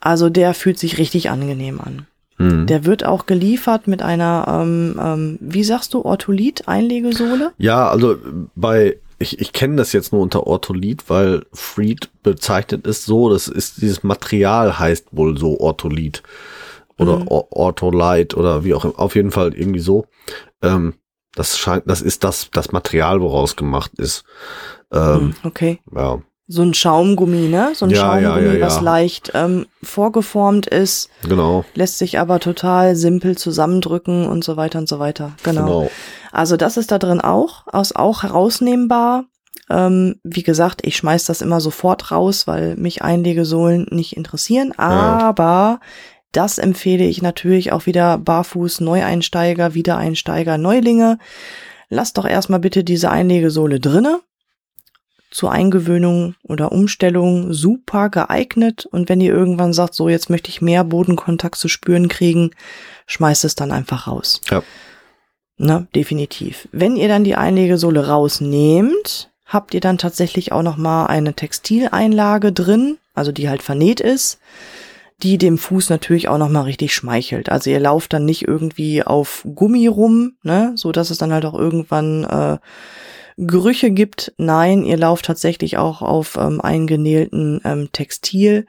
Also 0.00 0.30
der 0.30 0.54
fühlt 0.54 0.78
sich 0.78 0.96
richtig 0.98 1.28
angenehm 1.30 1.80
an. 1.80 2.06
Mhm. 2.40 2.66
Der 2.66 2.86
wird 2.86 3.04
auch 3.04 3.26
geliefert 3.26 3.86
mit 3.86 4.00
einer, 4.00 4.46
ähm, 4.48 4.98
ähm, 4.98 5.38
wie 5.40 5.62
sagst 5.62 5.92
du, 5.92 6.02
Ortholit-Einlegesohle? 6.02 7.52
Ja, 7.58 7.90
also 7.90 8.16
bei, 8.54 8.96
ich, 9.18 9.40
ich 9.40 9.52
kenne 9.52 9.76
das 9.76 9.92
jetzt 9.92 10.12
nur 10.12 10.22
unter 10.22 10.46
Ortholit, 10.46 11.04
weil 11.08 11.44
Freed 11.52 12.08
bezeichnet 12.22 12.86
es 12.86 13.04
so, 13.04 13.28
das 13.28 13.46
ist, 13.46 13.82
dieses 13.82 14.02
Material 14.02 14.78
heißt 14.78 15.08
wohl 15.12 15.36
so 15.36 15.60
Ortholit 15.60 16.22
oder 16.98 17.18
Mhm. 17.18 17.28
Or 17.28 17.46
Ortholite 17.50 18.36
oder 18.36 18.64
wie 18.64 18.72
auch 18.72 18.84
immer, 18.86 18.98
auf 18.98 19.14
jeden 19.16 19.30
Fall 19.32 19.52
irgendwie 19.54 19.80
so. 19.80 20.06
Ähm, 20.62 20.94
das 21.34 21.58
scheint, 21.58 21.84
das 21.86 22.00
ist 22.00 22.24
das, 22.24 22.48
das 22.52 22.72
Material, 22.72 23.20
woraus 23.20 23.54
gemacht 23.54 23.92
ist. 23.98 24.24
Ähm, 24.92 25.20
Hm, 25.20 25.34
okay. 25.44 25.78
ja, 25.94 26.20
So 26.52 26.62
ein 26.62 26.74
Schaumgummi, 26.74 27.46
ne? 27.46 27.70
So 27.74 27.86
ein 27.86 27.92
Ja, 27.92 28.20
Schaumgummi, 28.20 28.58
ja, 28.58 28.66
was 28.66 28.76
ja. 28.76 28.82
leicht 28.82 29.30
ähm, 29.34 29.66
vorgeformt 29.84 30.66
ist, 30.66 31.08
genau, 31.22 31.64
lässt 31.74 31.98
sich 31.98 32.18
aber 32.18 32.40
total 32.40 32.96
simpel 32.96 33.38
zusammendrücken 33.38 34.26
und 34.26 34.42
so 34.42 34.56
weiter 34.56 34.80
und 34.80 34.88
so 34.88 34.98
weiter. 34.98 35.32
Genau. 35.44 35.64
genau. 35.64 35.90
Also 36.32 36.56
das 36.56 36.76
ist 36.76 36.90
da 36.90 36.98
drin 36.98 37.20
auch, 37.20 37.68
aus 37.72 37.94
auch 37.94 38.24
herausnehmbar. 38.24 39.26
Ähm, 39.70 40.16
wie 40.24 40.42
gesagt, 40.42 40.80
ich 40.84 40.96
schmeiß 40.96 41.24
das 41.24 41.40
immer 41.40 41.60
sofort 41.60 42.10
raus, 42.10 42.48
weil 42.48 42.74
mich 42.74 43.02
Einlegesohlen 43.02 43.86
nicht 43.90 44.16
interessieren. 44.16 44.72
Aber 44.76 45.78
das 46.32 46.58
empfehle 46.58 47.04
ich 47.04 47.22
natürlich 47.22 47.72
auch 47.72 47.86
wieder 47.86 48.18
barfuß 48.18 48.80
Neueinsteiger, 48.80 49.74
Wiedereinsteiger, 49.74 50.58
Neulinge. 50.58 51.18
Lasst 51.88 52.18
doch 52.18 52.26
erstmal 52.26 52.60
bitte 52.60 52.82
diese 52.82 53.10
Einlegesohle 53.10 53.78
drinne. 53.78 54.20
Zur 55.30 55.52
Eingewöhnung 55.52 56.34
oder 56.42 56.72
Umstellung 56.72 57.52
super 57.52 58.08
geeignet. 58.08 58.86
Und 58.86 59.08
wenn 59.08 59.20
ihr 59.20 59.32
irgendwann 59.32 59.72
sagt, 59.72 59.94
so 59.94 60.08
jetzt 60.08 60.30
möchte 60.30 60.50
ich 60.50 60.60
mehr 60.60 60.84
Bodenkontakt 60.84 61.56
zu 61.56 61.68
spüren 61.68 62.08
kriegen, 62.08 62.50
schmeißt 63.06 63.44
es 63.44 63.54
dann 63.54 63.72
einfach 63.72 64.06
raus. 64.06 64.40
Ja. 64.50 64.62
Ne, 65.56 65.86
definitiv. 65.94 66.68
Wenn 66.72 66.96
ihr 66.96 67.08
dann 67.08 67.22
die 67.22 67.36
Einlegesohle 67.36 68.08
rausnehmt, 68.08 69.30
habt 69.44 69.74
ihr 69.74 69.80
dann 69.80 69.98
tatsächlich 69.98 70.52
auch 70.52 70.62
noch 70.62 70.76
mal 70.76 71.06
eine 71.06 71.34
Textileinlage 71.34 72.52
drin, 72.52 72.96
also 73.14 73.30
die 73.30 73.48
halt 73.48 73.62
vernäht 73.62 74.00
ist, 74.00 74.40
die 75.22 75.36
dem 75.36 75.58
Fuß 75.58 75.90
natürlich 75.90 76.28
auch 76.28 76.38
noch 76.38 76.48
mal 76.48 76.62
richtig 76.62 76.94
schmeichelt. 76.94 77.50
Also 77.50 77.68
ihr 77.68 77.80
lauft 77.80 78.12
dann 78.12 78.24
nicht 78.24 78.48
irgendwie 78.48 79.02
auf 79.02 79.46
Gummi 79.54 79.86
rum, 79.86 80.32
ne, 80.42 80.72
so 80.76 80.92
dass 80.92 81.10
es 81.10 81.18
dann 81.18 81.32
halt 81.32 81.44
auch 81.44 81.54
irgendwann 81.54 82.24
äh, 82.24 82.58
Gerüche 83.46 83.90
gibt. 83.90 84.32
Nein, 84.36 84.82
ihr 84.84 84.96
lauft 84.96 85.24
tatsächlich 85.24 85.78
auch 85.78 86.02
auf 86.02 86.36
ähm, 86.36 86.60
eingenählten 86.60 87.60
ähm, 87.64 87.88
Textil. 87.92 88.66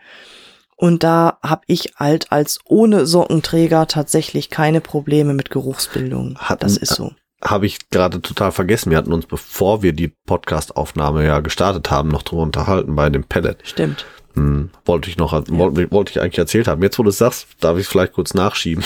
Und 0.76 1.04
da 1.04 1.38
habe 1.44 1.62
ich 1.68 1.94
halt 1.98 2.32
als 2.32 2.60
ohne 2.66 3.06
Sockenträger 3.06 3.88
tatsächlich 3.88 4.50
keine 4.50 4.82
Probleme 4.82 5.34
mit 5.34 5.52
Geruchsbildung. 5.52 6.38
Hatten- 6.40 6.62
das 6.62 6.78
ist 6.78 6.96
so. 6.96 7.12
Habe 7.44 7.66
ich 7.66 7.90
gerade 7.90 8.22
total 8.22 8.52
vergessen. 8.52 8.92
Wir 8.92 8.98
hatten 9.00 9.14
uns, 9.14 9.26
bevor 9.26 9.82
wir 9.82 9.94
die 9.94 10.10
Podcast-Aufnahme 10.28 11.26
ja 11.26 11.40
gestartet 11.40 11.90
haben, 11.90 12.10
noch 12.10 12.22
drüber 12.22 12.44
unterhalten 12.44 12.96
bei 12.96 13.10
dem 13.10 13.24
Pellet. 13.24 13.58
Stimmt. 13.64 14.06
Hm, 14.36 14.70
wollte 14.86 15.10
ich 15.10 15.18
noch, 15.18 15.34
wollte, 15.50 15.92
wollte 15.92 16.12
ich 16.12 16.22
eigentlich 16.22 16.38
erzählt 16.38 16.68
haben. 16.68 16.82
Jetzt, 16.84 16.98
wo 17.00 17.04
du 17.04 17.10
es 17.10 17.18
sagst, 17.18 17.48
darf 17.60 17.78
ich 17.78 17.86
es 17.86 17.90
vielleicht 17.90 18.14
kurz 18.14 18.34
nachschieben. 18.34 18.84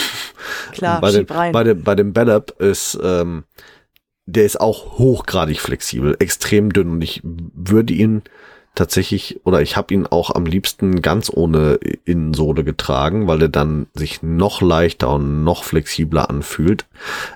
Klar, 0.71 1.01
bei, 1.01 1.11
dem, 1.11 1.25
rein. 1.25 1.51
bei 1.51 1.63
dem, 1.63 1.83
bei 1.83 1.95
dem 1.95 2.13
Bellap 2.13 2.59
ist, 2.59 2.97
ähm, 3.03 3.43
der 4.25 4.45
ist 4.45 4.59
auch 4.59 4.97
hochgradig 4.97 5.59
flexibel, 5.59 6.15
extrem 6.19 6.73
dünn 6.73 6.89
und 6.89 7.01
ich 7.03 7.21
würde 7.23 7.93
ihn 7.93 8.23
tatsächlich, 8.73 9.39
oder 9.45 9.61
ich 9.61 9.77
habe 9.77 9.93
ihn 9.93 10.05
auch 10.05 10.31
am 10.31 10.45
liebsten 10.45 11.01
ganz 11.01 11.31
ohne 11.33 11.79
Innensohle 12.03 12.63
getragen, 12.63 13.27
weil 13.27 13.43
er 13.43 13.49
dann 13.49 13.87
sich 13.93 14.21
noch 14.21 14.61
leichter 14.61 15.09
und 15.09 15.43
noch 15.43 15.63
flexibler 15.63 16.29
anfühlt. 16.29 16.85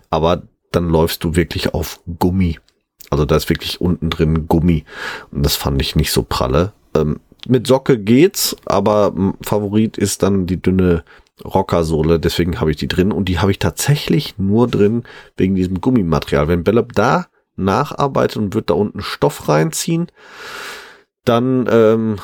Aber 0.10 0.44
dann 0.72 0.90
läufst 0.90 1.24
du 1.24 1.36
wirklich 1.36 1.74
auf 1.74 2.02
Gummi. 2.20 2.60
Also 3.10 3.26
da 3.26 3.38
ist 3.38 3.50
wirklich 3.50 3.82
unten 3.82 4.10
drin 4.10 4.48
Gummi. 4.48 4.84
Und 5.32 5.46
das 5.46 5.56
fand 5.56 5.82
ich 5.82 5.96
nicht 5.96 6.12
so 6.12 6.24
pralle. 6.24 6.74
Ähm, 6.96 7.20
mit 7.48 7.68
Socke 7.68 7.98
geht's, 7.98 8.56
aber 8.66 9.14
Favorit 9.42 9.98
ist 9.98 10.24
dann 10.24 10.46
die 10.46 10.62
dünne 10.62 11.04
Rockersohle. 11.44 12.20
Deswegen 12.20 12.60
habe 12.60 12.72
ich 12.72 12.78
die 12.78 12.88
drin. 12.88 13.12
Und 13.12 13.26
die 13.26 13.40
habe 13.40 13.52
ich 13.52 13.60
tatsächlich 13.60 14.38
nur 14.38 14.68
drin 14.68 15.04
wegen 15.38 15.56
diesem 15.56 15.82
Gummimaterial. 15.82 16.48
Wenn 16.48 16.64
Bellop 16.64 16.94
da 16.94 17.28
nacharbeitet 17.56 18.38
und 18.38 18.54
wird 18.54 18.70
da 18.70 18.74
unten 18.74 19.02
Stoff 19.02 19.50
reinziehen, 19.50 20.08
dann 21.26 21.68
ähm, 21.70 22.18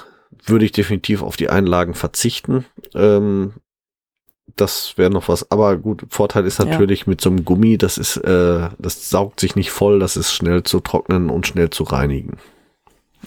würde 0.46 0.66
ich 0.66 0.72
definitiv 0.72 1.22
auf 1.22 1.38
die 1.38 1.50
Einlagen 1.50 1.94
verzichten. 1.94 2.66
Ähm, 2.94 3.54
das 4.56 4.98
wäre 4.98 5.10
noch 5.10 5.28
was. 5.28 5.52
Aber 5.52 5.76
gut, 5.78 6.06
Vorteil 6.10 6.46
ist 6.46 6.60
natürlich 6.60 7.08
mit 7.08 7.20
so 7.20 7.30
einem 7.30 7.46
Gummi, 7.46 7.78
das 7.78 7.98
ist, 7.98 8.18
äh, 8.18 8.70
das 8.78 9.10
saugt 9.10 9.40
sich 9.40 9.56
nicht 9.56 9.72
voll, 9.72 10.00
das 10.00 10.16
ist 10.18 10.34
schnell 10.34 10.64
zu 10.64 10.80
trocknen 10.80 11.30
und 11.30 11.48
schnell 11.48 11.70
zu 11.70 11.84
reinigen. 11.84 12.38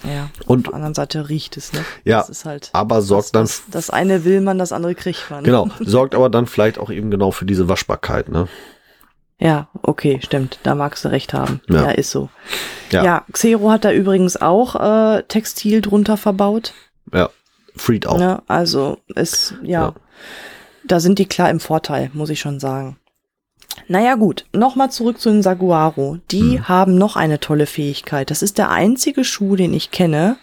Ja, 0.04 0.30
Und- 0.46 0.66
auf 0.66 0.70
der 0.72 0.74
anderen 0.74 0.94
Seite 0.94 1.28
riecht 1.28 1.56
es, 1.56 1.72
ne? 1.72 1.84
Ja, 2.04 2.18
das 2.20 2.28
ist 2.30 2.44
halt 2.44 2.70
aber 2.72 3.02
sorgt 3.02 3.26
das, 3.26 3.32
dann- 3.32 3.42
was- 3.44 3.62
Das 3.70 3.90
eine 3.90 4.24
will 4.24 4.40
man, 4.40 4.58
das 4.58 4.72
andere 4.72 4.94
kriegt 4.94 5.30
man. 5.30 5.44
Genau, 5.44 5.68
sorgt 5.80 6.14
aber 6.14 6.28
dann 6.30 6.46
vielleicht 6.46 6.78
auch 6.78 6.90
eben 6.90 7.10
genau 7.10 7.30
für 7.30 7.44
diese 7.46 7.68
Waschbarkeit, 7.68 8.28
ne? 8.28 8.48
Ja, 9.40 9.68
okay, 9.82 10.18
stimmt. 10.24 10.58
Da 10.64 10.74
magst 10.74 11.04
du 11.04 11.10
recht 11.10 11.32
haben. 11.32 11.60
Ja. 11.68 11.84
Ja, 11.84 11.90
ist 11.92 12.10
so. 12.10 12.28
Ja. 12.90 13.04
Ja, 13.04 13.24
Xero 13.32 13.70
hat 13.70 13.84
da 13.84 13.92
übrigens 13.92 14.36
auch 14.36 14.74
äh, 14.74 15.22
Textil 15.28 15.80
drunter 15.80 16.16
verbaut. 16.16 16.72
Ja, 17.12 17.30
Freed 17.76 18.06
auch. 18.08 18.18
Ne? 18.18 18.42
Also 18.48 18.98
ist, 19.14 19.54
ja, 19.62 19.80
Ja. 19.82 19.94
da 20.84 20.98
sind 20.98 21.20
die 21.20 21.26
klar 21.26 21.50
im 21.50 21.60
Vorteil, 21.60 22.10
muss 22.14 22.30
ich 22.30 22.40
schon 22.40 22.58
sagen. 22.58 22.96
Naja 23.86 24.16
gut, 24.16 24.44
nochmal 24.52 24.90
zurück 24.90 25.18
zu 25.20 25.30
den 25.30 25.42
Saguaro. 25.42 26.18
Die 26.30 26.58
Hm. 26.58 26.68
haben 26.68 26.94
noch 26.98 27.16
eine 27.16 27.40
tolle 27.40 27.66
Fähigkeit. 27.66 28.30
Das 28.30 28.42
ist 28.42 28.58
der 28.58 28.70
einzige 28.70 29.24
Schuh, 29.24 29.56
den 29.56 29.72
ich 29.72 29.90
kenne, 29.90 30.36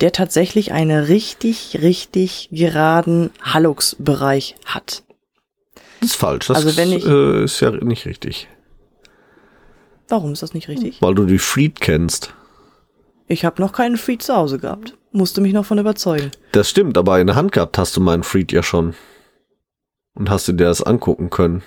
der 0.00 0.12
tatsächlich 0.12 0.72
einen 0.72 1.04
richtig, 1.04 1.78
richtig 1.82 2.48
geraden 2.50 3.30
Hallux-Bereich 3.42 4.56
hat. 4.66 5.02
Das 6.00 6.10
ist 6.10 6.16
falsch. 6.16 6.48
Das 6.48 6.56
Also 6.56 6.76
wenn 6.76 6.92
ich- 6.92 7.06
äh, 7.06 7.44
ist 7.44 7.60
ja 7.60 7.70
nicht 7.70 8.06
richtig. 8.06 8.48
Warum 10.08 10.32
ist 10.32 10.42
das 10.42 10.52
nicht 10.54 10.68
richtig? 10.68 11.00
Weil 11.00 11.14
du 11.14 11.24
die 11.24 11.38
Freed 11.38 11.80
kennst. 11.80 12.34
Ich 13.28 13.44
habe 13.44 13.62
noch 13.62 13.72
keinen 13.72 13.96
Freed 13.96 14.22
zu 14.22 14.34
Hause 14.34 14.58
gehabt. 14.58 14.96
Musste 15.12 15.40
mich 15.40 15.52
noch 15.52 15.64
von 15.64 15.78
überzeugen. 15.78 16.30
Das 16.52 16.68
stimmt, 16.68 16.98
aber 16.98 17.20
in 17.20 17.26
der 17.28 17.36
Hand 17.36 17.52
gehabt 17.52 17.78
hast 17.78 17.96
du 17.96 18.00
meinen 18.00 18.22
Freed 18.24 18.50
ja 18.52 18.62
schon. 18.62 18.94
Und 20.14 20.28
hast 20.28 20.48
du 20.48 20.52
dir 20.52 20.64
das 20.64 20.82
angucken 20.82 21.30
können. 21.30 21.62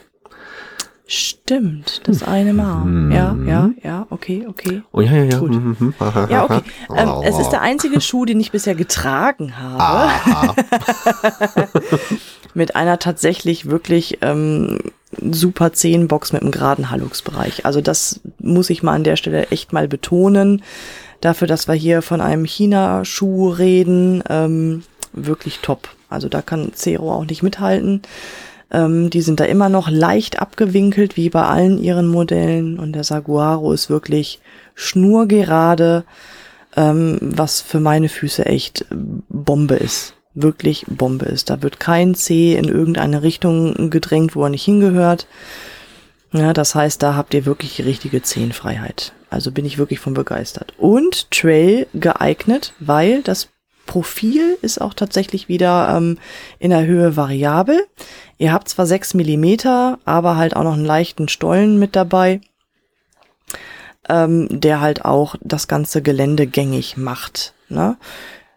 Stimmt, 1.08 2.02
das 2.06 2.24
eine 2.24 2.54
Mal. 2.54 2.84
Mhm. 2.86 3.12
Ja, 3.12 3.36
ja, 3.46 3.70
ja, 3.84 4.08
okay, 4.10 4.46
okay. 4.50 4.82
Oh 4.92 5.02
ja, 5.02 5.12
ja, 5.12 5.24
ja. 5.26 5.38
Gut. 5.40 5.52
mhm, 5.52 5.76
mhm, 5.80 5.94
Ja, 6.30 6.44
okay. 6.46 6.62
Ähm, 6.96 7.10
Oh. 7.10 7.22
es 7.24 7.38
ist 7.38 7.50
der 7.50 7.62
einzige 7.62 8.02
Schuh, 8.02 8.26
den 8.26 8.40
ich 8.40 8.52
bisher 8.52 8.74
getragen 8.74 9.56
habe. 9.58 9.80
Aha. 9.84 10.56
Mit 12.56 12.76
einer 12.76 12.98
tatsächlich 13.00 13.70
wirklich 13.70 14.20
ähm, 14.22 14.80
super 15.20 15.74
10 15.74 16.08
Box 16.08 16.32
mit 16.34 16.42
einem 16.42 16.52
geraden 16.52 16.90
Hallux-Bereich. 16.90 17.66
Also 17.66 17.82
das 17.82 18.22
muss 18.40 18.70
ich 18.70 18.82
mal 18.82 18.94
an 18.94 19.04
der 19.04 19.18
Stelle 19.18 19.48
echt 19.52 19.74
mal 19.74 19.88
betonen. 19.88 20.64
Dafür, 21.22 21.48
dass 21.48 21.68
wir 21.68 21.76
hier 21.76 22.02
von 22.02 22.22
einem 22.22 22.46
China-Schuh 22.46 23.50
reden, 23.50 24.24
ähm, 24.30 24.84
wirklich 25.14 25.60
top. 25.60 25.90
Also 26.10 26.30
da 26.30 26.42
kann 26.42 26.72
Zero 26.74 27.14
auch 27.14 27.26
nicht 27.26 27.44
mithalten. 27.44 28.02
Ähm, 28.72 29.10
die 29.10 29.22
sind 29.22 29.40
da 29.40 29.46
immer 29.46 29.70
noch 29.70 29.90
leicht 29.90 30.42
abgewinkelt, 30.42 31.18
wie 31.18 31.30
bei 31.30 31.44
allen 31.44 31.78
ihren 31.78 32.08
Modellen. 32.08 32.80
Und 32.80 32.94
der 32.94 33.04
Saguaro 33.04 33.72
ist 33.72 33.90
wirklich 33.90 34.40
schnurgerade, 34.74 36.04
ähm, 36.76 37.18
was 37.22 37.62
für 37.62 37.80
meine 37.80 38.10
Füße 38.10 38.46
echt 38.46 38.86
Bombe 39.30 39.76
ist. 39.76 40.16
Wirklich 40.34 40.86
Bombe 40.88 41.26
ist. 41.26 41.50
Da 41.50 41.62
wird 41.62 41.80
kein 41.80 42.16
C 42.16 42.56
in 42.56 42.66
irgendeine 42.66 43.24
Richtung 43.24 43.90
gedrängt, 43.90 44.36
wo 44.36 44.44
er 44.44 44.50
nicht 44.50 44.66
hingehört. 44.66 45.28
Ja, 46.34 46.52
das 46.52 46.76
heißt, 46.76 47.02
da 47.02 47.16
habt 47.16 47.34
ihr 47.34 47.46
wirklich 47.46 47.78
die 47.78 47.84
richtige 47.84 48.22
Zehenfreiheit. 48.22 49.14
Also 49.30 49.52
bin 49.52 49.66
ich 49.66 49.78
wirklich 49.78 50.00
von 50.00 50.14
begeistert. 50.14 50.74
Und 50.78 51.32
Trail 51.32 51.88
geeignet, 51.94 52.74
weil 52.80 53.22
das 53.22 53.50
Profil 53.86 54.58
ist 54.62 54.82
auch 54.82 54.94
tatsächlich 54.94 55.48
wieder 55.48 55.94
ähm, 55.96 56.18
in 56.60 56.72
der 56.72 56.86
Höhe 56.86 57.16
variabel. 57.16 57.86
Ihr 58.38 58.52
habt 58.52 58.70
zwar 58.70 58.86
6 58.86 59.14
Millimeter, 59.14 60.00
aber 60.06 60.36
halt 60.38 60.56
auch 60.56 60.64
noch 60.64 60.74
einen 60.74 60.86
leichten 60.86 61.28
Stollen 61.28 61.80
mit 61.80 61.96
dabei, 61.96 62.42
ähm, 64.10 64.48
der 64.50 64.82
halt 64.82 65.06
auch 65.06 65.36
das 65.42 65.68
ganze 65.68 66.02
Gelände 66.02 66.48
gängig 66.48 66.98
macht. 66.98 67.54
Ne? 67.70 67.98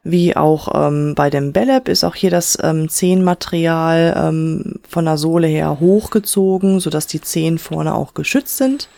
Wie 0.04 0.36
auch 0.36 0.68
ähm, 0.74 1.14
bei 1.14 1.28
dem 1.28 1.52
Bellab 1.52 1.88
ist 1.88 2.04
auch 2.04 2.14
hier 2.14 2.30
das 2.30 2.56
ähm, 2.62 2.88
Zehenmaterial 2.88 4.14
ähm, 4.16 4.80
von 4.88 5.04
der 5.04 5.18
Sohle 5.18 5.46
her 5.46 5.80
hochgezogen, 5.80 6.80
sodass 6.80 7.06
die 7.06 7.20
Zehen 7.20 7.58
vorne 7.58 7.94
auch 7.94 8.14
geschützt 8.14 8.56
sind. 8.56 8.88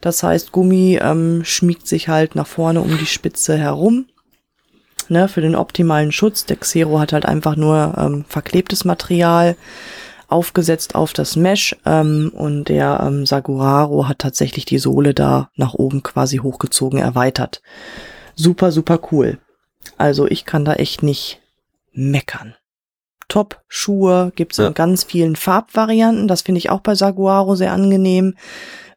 Das 0.00 0.22
heißt, 0.22 0.50
Gummi 0.50 0.98
ähm, 1.00 1.42
schmiegt 1.44 1.86
sich 1.86 2.08
halt 2.08 2.34
nach 2.34 2.46
vorne 2.46 2.80
um 2.80 2.96
die 2.98 3.06
Spitze 3.06 3.56
herum. 3.56 4.06
Ne, 5.10 5.26
für 5.26 5.40
den 5.40 5.56
optimalen 5.56 6.12
Schutz. 6.12 6.46
Der 6.46 6.56
Xero 6.56 7.00
hat 7.00 7.12
halt 7.12 7.26
einfach 7.26 7.56
nur 7.56 7.94
ähm, 7.98 8.24
verklebtes 8.28 8.84
Material 8.84 9.56
aufgesetzt 10.28 10.94
auf 10.94 11.12
das 11.12 11.34
Mesh 11.34 11.74
ähm, 11.84 12.30
und 12.32 12.66
der 12.68 13.00
ähm, 13.04 13.26
Saguraro 13.26 14.06
hat 14.06 14.20
tatsächlich 14.20 14.64
die 14.66 14.78
Sohle 14.78 15.12
da 15.12 15.50
nach 15.56 15.74
oben 15.74 16.04
quasi 16.04 16.36
hochgezogen 16.36 17.00
erweitert. 17.00 17.60
Super, 18.36 18.70
super 18.70 19.00
cool. 19.10 19.38
Also 19.98 20.28
ich 20.28 20.44
kann 20.44 20.64
da 20.64 20.74
echt 20.74 21.02
nicht 21.02 21.40
meckern. 21.92 22.54
Top-Schuhe 23.26 24.30
gibt's 24.36 24.58
Ja. 24.58 24.68
in 24.68 24.74
ganz 24.74 25.02
vielen 25.02 25.34
Farbvarianten. 25.34 26.28
Das 26.28 26.42
finde 26.42 26.58
ich 26.60 26.70
auch 26.70 26.80
bei 26.80 26.94
Saguaro 26.94 27.56
sehr 27.56 27.72
angenehm. 27.72 28.36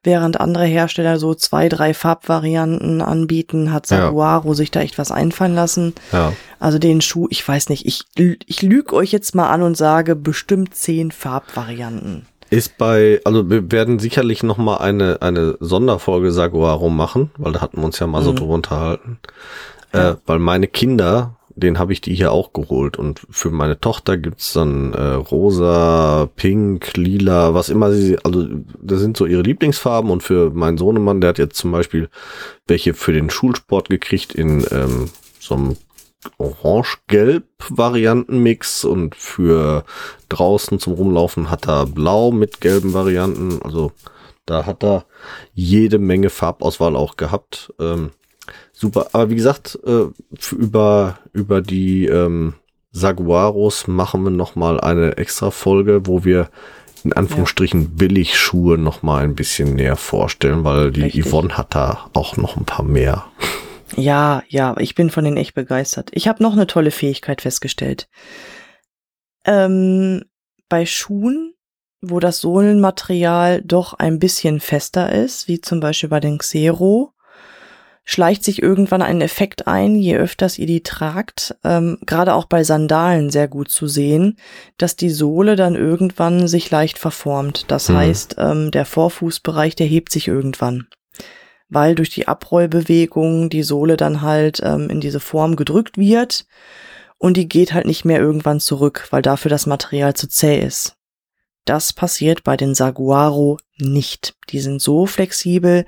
Während 0.04 0.40
andere 0.42 0.66
Hersteller 0.66 1.18
so 1.18 1.34
zwei, 1.34 1.70
drei 1.70 1.94
Farbvarianten 1.94 3.02
anbieten, 3.02 3.72
hat 3.72 3.90
Ja. 3.90 3.98
Saguaro 3.98 4.54
sich 4.54 4.70
da 4.70 4.82
echt 4.82 4.98
was 4.98 5.12
einfallen 5.12 5.56
lassen. 5.56 5.94
Ja. 6.12 6.34
Also 6.60 6.78
den 6.80 7.00
Schuh, 7.02 7.28
ich 7.30 7.48
weiß 7.48 7.70
nicht, 7.70 7.86
ich, 7.86 8.04
ich 8.46 8.62
lüge 8.62 8.94
euch 8.96 9.12
jetzt 9.12 9.34
mal 9.36 9.50
an 9.50 9.62
und 9.62 9.78
sage 9.78 10.16
bestimmt 10.16 10.76
zehn 10.76 11.12
Farbvarianten. 11.12 12.26
Ist 12.50 12.78
bei, 12.78 13.20
also 13.24 13.50
wir 13.50 13.72
werden 13.72 13.98
sicherlich 14.00 14.44
noch 14.44 14.58
mal 14.58 14.78
eine, 14.78 15.22
eine 15.22 15.58
Sonderfolge 15.60 16.32
Saguaro 16.32 16.90
machen, 16.90 17.32
weil 17.38 17.54
da 17.54 17.62
hatten 17.62 17.78
wir 17.80 17.86
uns 17.86 17.98
ja 18.00 18.06
mal 18.08 18.22
so 18.22 18.32
Mhm. 18.32 18.36
drüber 18.36 18.54
unterhalten. 18.54 19.20
Ja. 19.94 20.12
Äh, 20.12 20.16
weil 20.26 20.40
meine 20.40 20.68
Kinder, 20.68 21.36
den 21.56 21.80
habe 21.80 21.94
ich 21.94 22.02
die 22.02 22.16
hier 22.16 22.32
auch 22.32 22.54
geholt 22.54 22.98
und 22.98 23.26
für 23.30 23.52
meine 23.52 23.80
Tochter 23.80 24.18
gibt's 24.18 24.54
dann 24.54 24.94
äh, 24.94 25.14
rosa, 25.14 26.30
pink, 26.36 26.98
lila, 26.98 27.54
was 27.54 27.70
immer 27.70 27.92
sie, 27.92 28.18
also 28.24 28.48
das 28.82 29.00
sind 29.00 29.18
so 29.18 29.26
ihre 29.26 29.42
Lieblingsfarben 29.42 30.10
und 30.10 30.24
für 30.24 30.50
meinen 30.50 30.78
Sohnemann, 30.78 31.22
der 31.22 31.30
hat 31.30 31.38
jetzt 31.38 31.58
zum 31.58 31.72
Beispiel 31.72 32.10
welche 32.68 32.94
für 32.94 33.14
den 33.14 33.30
Schulsport 33.30 33.90
gekriegt 33.90 34.34
in 34.34 34.66
ähm, 34.72 35.10
so 35.40 35.56
einem 35.56 35.78
Orange-Gelb-Variantenmix 36.38 38.86
und 38.86 39.16
für 39.16 39.84
draußen 40.30 40.80
zum 40.80 40.94
Rumlaufen 40.94 41.52
hat 41.52 41.68
er 41.68 41.86
blau 41.86 42.32
mit 42.32 42.62
gelben 42.62 42.94
Varianten. 42.94 43.62
Also 43.62 43.92
da 44.46 44.66
hat 44.66 44.84
er 44.84 45.06
jede 45.54 46.00
Menge 46.00 46.30
Farbauswahl 46.30 46.96
auch 46.96 47.18
gehabt. 47.18 47.74
Ähm, 47.80 48.12
super. 48.74 49.08
Aber 49.14 49.30
wie 49.30 49.36
gesagt, 49.36 49.80
äh, 49.86 50.06
über, 50.54 51.20
über 51.32 51.62
die 51.62 52.06
ähm, 52.08 52.56
Saguaros 52.92 53.88
machen 53.88 54.24
wir 54.24 54.32
noch 54.32 54.56
mal 54.56 54.80
eine 54.80 55.18
extra 55.18 55.52
Folge, 55.52 56.06
wo 56.06 56.26
wir 56.26 56.50
in 57.04 57.14
Anführungsstrichen 57.14 57.96
Billigschuhe 57.96 58.78
noch 58.78 59.04
mal 59.04 59.24
ein 59.24 59.36
bisschen 59.36 59.76
näher 59.76 59.98
vorstellen, 59.98 60.64
weil 60.64 60.92
die 60.92 61.04
Richtig. 61.04 61.26
Yvonne 61.26 61.58
hat 61.58 61.76
da 61.76 62.10
auch 62.14 62.38
noch 62.38 62.56
ein 62.56 62.66
paar 62.66 62.86
mehr. 62.86 63.26
Ja, 63.96 64.44
ja, 64.48 64.76
ich 64.80 64.96
bin 64.96 65.10
von 65.10 65.24
denen 65.24 65.38
echt 65.38 65.54
begeistert. 65.54 66.10
Ich 66.14 66.28
habe 66.28 66.42
noch 66.42 66.54
eine 66.54 66.68
tolle 66.68 66.92
Fähigkeit 66.92 67.42
festgestellt. 67.42 68.08
Ähm, 69.46 70.24
bei 70.70 70.86
Schuhen, 70.86 71.54
wo 72.02 72.20
das 72.20 72.40
Sohlenmaterial 72.40 73.62
doch 73.62 73.94
ein 73.94 74.20
bisschen 74.20 74.60
fester 74.60 75.12
ist, 75.12 75.48
wie 75.48 75.62
zum 75.62 75.80
Beispiel 75.80 76.10
bei 76.10 76.20
den 76.20 76.38
Xero, 76.38 77.13
schleicht 78.04 78.44
sich 78.44 78.62
irgendwann 78.62 79.02
ein 79.02 79.22
Effekt 79.22 79.68
ein, 79.68 79.96
je 79.96 80.18
öfters 80.18 80.58
ihr 80.58 80.68
die 80.68 80.84
tragt, 80.84 81.56
ähm, 81.64 81.98
gerade 82.06 82.34
auch 82.34 82.46
bei 82.46 82.64
Sandalen 82.64 83.30
sehr 83.30 83.48
gut 83.48 83.70
zu 83.70 83.88
sehen, 83.88 84.38
dass 84.78 84.96
die 84.96 85.10
Sohle 85.10 85.56
dann 85.56 85.76
irgendwann 85.76 86.48
sich 86.48 86.70
leicht 86.70 87.00
verformt. 87.00 87.66
Das 87.70 87.90
Mhm. 87.90 87.96
heißt, 87.98 88.36
ähm, 88.40 88.72
der 88.72 88.86
Vorfußbereich, 88.86 89.76
der 89.76 89.88
hebt 89.88 90.12
sich 90.12 90.28
irgendwann 90.28 90.88
weil 91.70 91.96
durch 91.96 92.12
die 92.12 92.28
Abrollbewegung 92.28 93.50
die 93.50 93.64
Sohle 93.64 93.98
dann 93.98 94.22
halt 94.22 94.62
ähm, 94.64 94.90
in 94.92 95.02
diese 95.02 95.20
Form 95.20 95.56
gedrückt 95.56 95.98
wird 95.98 96.46
und 97.18 97.36
die 97.36 97.50
geht 97.50 97.74
halt 97.74 97.88
nicht 97.88 98.06
mehr 98.06 98.20
irgendwann 98.20 98.60
zurück, 98.60 99.08
weil 99.10 99.24
dafür 99.24 99.50
das 99.50 99.66
Material 99.66 100.14
zu 100.14 100.28
zäh 100.28 100.60
ist. 100.60 100.98
Das 101.66 101.94
passiert 101.94 102.44
bei 102.44 102.58
den 102.58 102.76
Saguaro 102.76 103.58
nicht. 103.78 104.36
Die 104.50 104.60
sind 104.60 104.82
so 104.82 105.06
flexibel. 105.06 105.86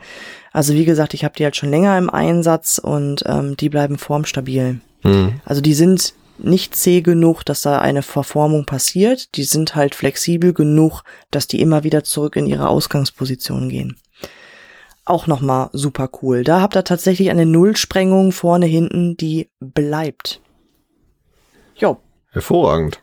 Also 0.51 0.73
wie 0.73 0.85
gesagt, 0.85 1.13
ich 1.13 1.23
habe 1.23 1.35
die 1.35 1.43
halt 1.43 1.55
schon 1.55 1.69
länger 1.69 1.97
im 1.97 2.09
Einsatz 2.09 2.77
und 2.77 3.23
ähm, 3.25 3.57
die 3.57 3.69
bleiben 3.69 3.97
formstabil. 3.97 4.79
Hm. 5.01 5.41
Also 5.43 5.61
die 5.61 5.73
sind 5.73 6.13
nicht 6.37 6.75
zäh 6.75 7.01
genug, 7.01 7.43
dass 7.43 7.61
da 7.61 7.79
eine 7.79 8.01
Verformung 8.01 8.65
passiert. 8.65 9.35
Die 9.35 9.43
sind 9.43 9.75
halt 9.75 9.95
flexibel 9.95 10.53
genug, 10.53 11.03
dass 11.31 11.47
die 11.47 11.61
immer 11.61 11.83
wieder 11.83 12.03
zurück 12.03 12.35
in 12.35 12.45
ihre 12.45 12.67
Ausgangsposition 12.69 13.69
gehen. 13.69 13.97
Auch 15.05 15.27
nochmal 15.27 15.69
super 15.71 16.09
cool. 16.21 16.43
Da 16.43 16.61
habt 16.61 16.75
ihr 16.75 16.83
tatsächlich 16.83 17.29
eine 17.29 17.45
Nullsprengung 17.45 18.31
vorne 18.31 18.65
hinten, 18.65 19.15
die 19.17 19.49
bleibt. 19.59 20.41
Jo, 21.75 21.99
Hervorragend. 22.31 22.99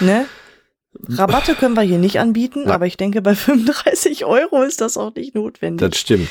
ne? 0.00 0.26
Rabatte 1.08 1.54
können 1.54 1.74
wir 1.74 1.82
hier 1.82 1.98
nicht 1.98 2.18
anbieten, 2.18 2.64
Nein. 2.64 2.72
aber 2.72 2.86
ich 2.86 2.96
denke, 2.96 3.22
bei 3.22 3.34
35 3.36 4.24
Euro 4.24 4.62
ist 4.62 4.80
das 4.80 4.96
auch 4.96 5.14
nicht 5.14 5.34
notwendig. 5.34 5.90
Das 5.90 5.98
stimmt. 5.98 6.30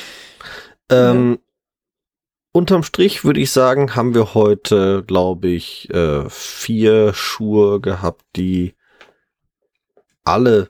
Ähm, 0.90 1.40
unterm 2.52 2.84
Strich 2.84 3.24
würde 3.24 3.40
ich 3.40 3.52
sagen, 3.52 3.96
haben 3.96 4.14
wir 4.14 4.34
heute, 4.34 5.04
glaube 5.06 5.50
ich, 5.50 5.90
äh, 5.92 6.30
vier 6.30 7.14
Schuhe 7.14 7.80
gehabt, 7.80 8.26
die 8.36 8.76
alle 10.24 10.70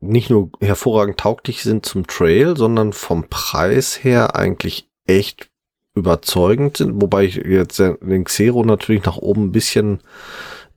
nicht 0.00 0.30
nur 0.30 0.50
hervorragend 0.60 1.20
tauglich 1.20 1.62
sind 1.62 1.84
zum 1.84 2.06
Trail, 2.06 2.56
sondern 2.56 2.92
vom 2.92 3.28
Preis 3.28 4.02
her 4.02 4.34
eigentlich 4.34 4.88
echt 5.06 5.50
überzeugend 5.94 6.78
sind. 6.78 7.00
Wobei 7.00 7.24
ich 7.24 7.36
jetzt 7.36 7.78
den 7.78 8.24
Xero 8.24 8.64
natürlich 8.64 9.04
nach 9.04 9.18
oben 9.18 9.46
ein 9.46 9.52
bisschen, 9.52 10.00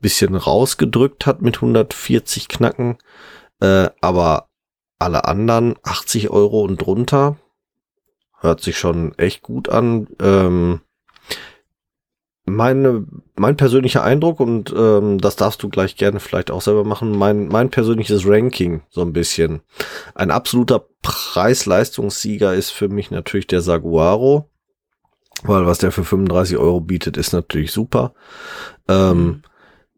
bisschen 0.03 0.35
rausgedrückt 0.35 1.25
hat 1.25 1.41
mit 1.41 1.55
140 1.55 2.47
Knacken. 2.47 2.99
Äh, 3.59 3.89
aber 4.01 4.49
alle 4.99 5.25
anderen 5.25 5.75
80 5.81 6.29
Euro 6.29 6.61
und 6.61 6.77
drunter 6.77 7.37
hört 8.39 8.61
sich 8.61 8.77
schon 8.77 9.17
echt 9.17 9.41
gut 9.41 9.69
an. 9.69 10.07
Ähm, 10.21 10.81
meine, 12.45 13.05
mein 13.35 13.55
persönlicher 13.55 14.03
Eindruck, 14.03 14.39
und 14.39 14.73
ähm, 14.75 15.19
das 15.19 15.37
darfst 15.37 15.63
du 15.63 15.69
gleich 15.69 15.95
gerne 15.95 16.19
vielleicht 16.19 16.51
auch 16.51 16.61
selber 16.61 16.83
machen, 16.83 17.17
mein, 17.17 17.47
mein 17.47 17.69
persönliches 17.69 18.27
Ranking 18.27 18.81
so 18.89 19.01
ein 19.01 19.13
bisschen. 19.13 19.61
Ein 20.13 20.29
absoluter 20.29 20.85
Preis-Leistungssieger 21.01 22.53
ist 22.53 22.71
für 22.71 22.89
mich 22.89 23.11
natürlich 23.11 23.47
der 23.47 23.61
Saguaro, 23.61 24.49
weil 25.43 25.65
was 25.65 25.77
der 25.77 25.91
für 25.91 26.03
35 26.03 26.57
Euro 26.57 26.81
bietet, 26.81 27.15
ist 27.15 27.31
natürlich 27.31 27.71
super. 27.71 28.13
Ähm, 28.89 29.43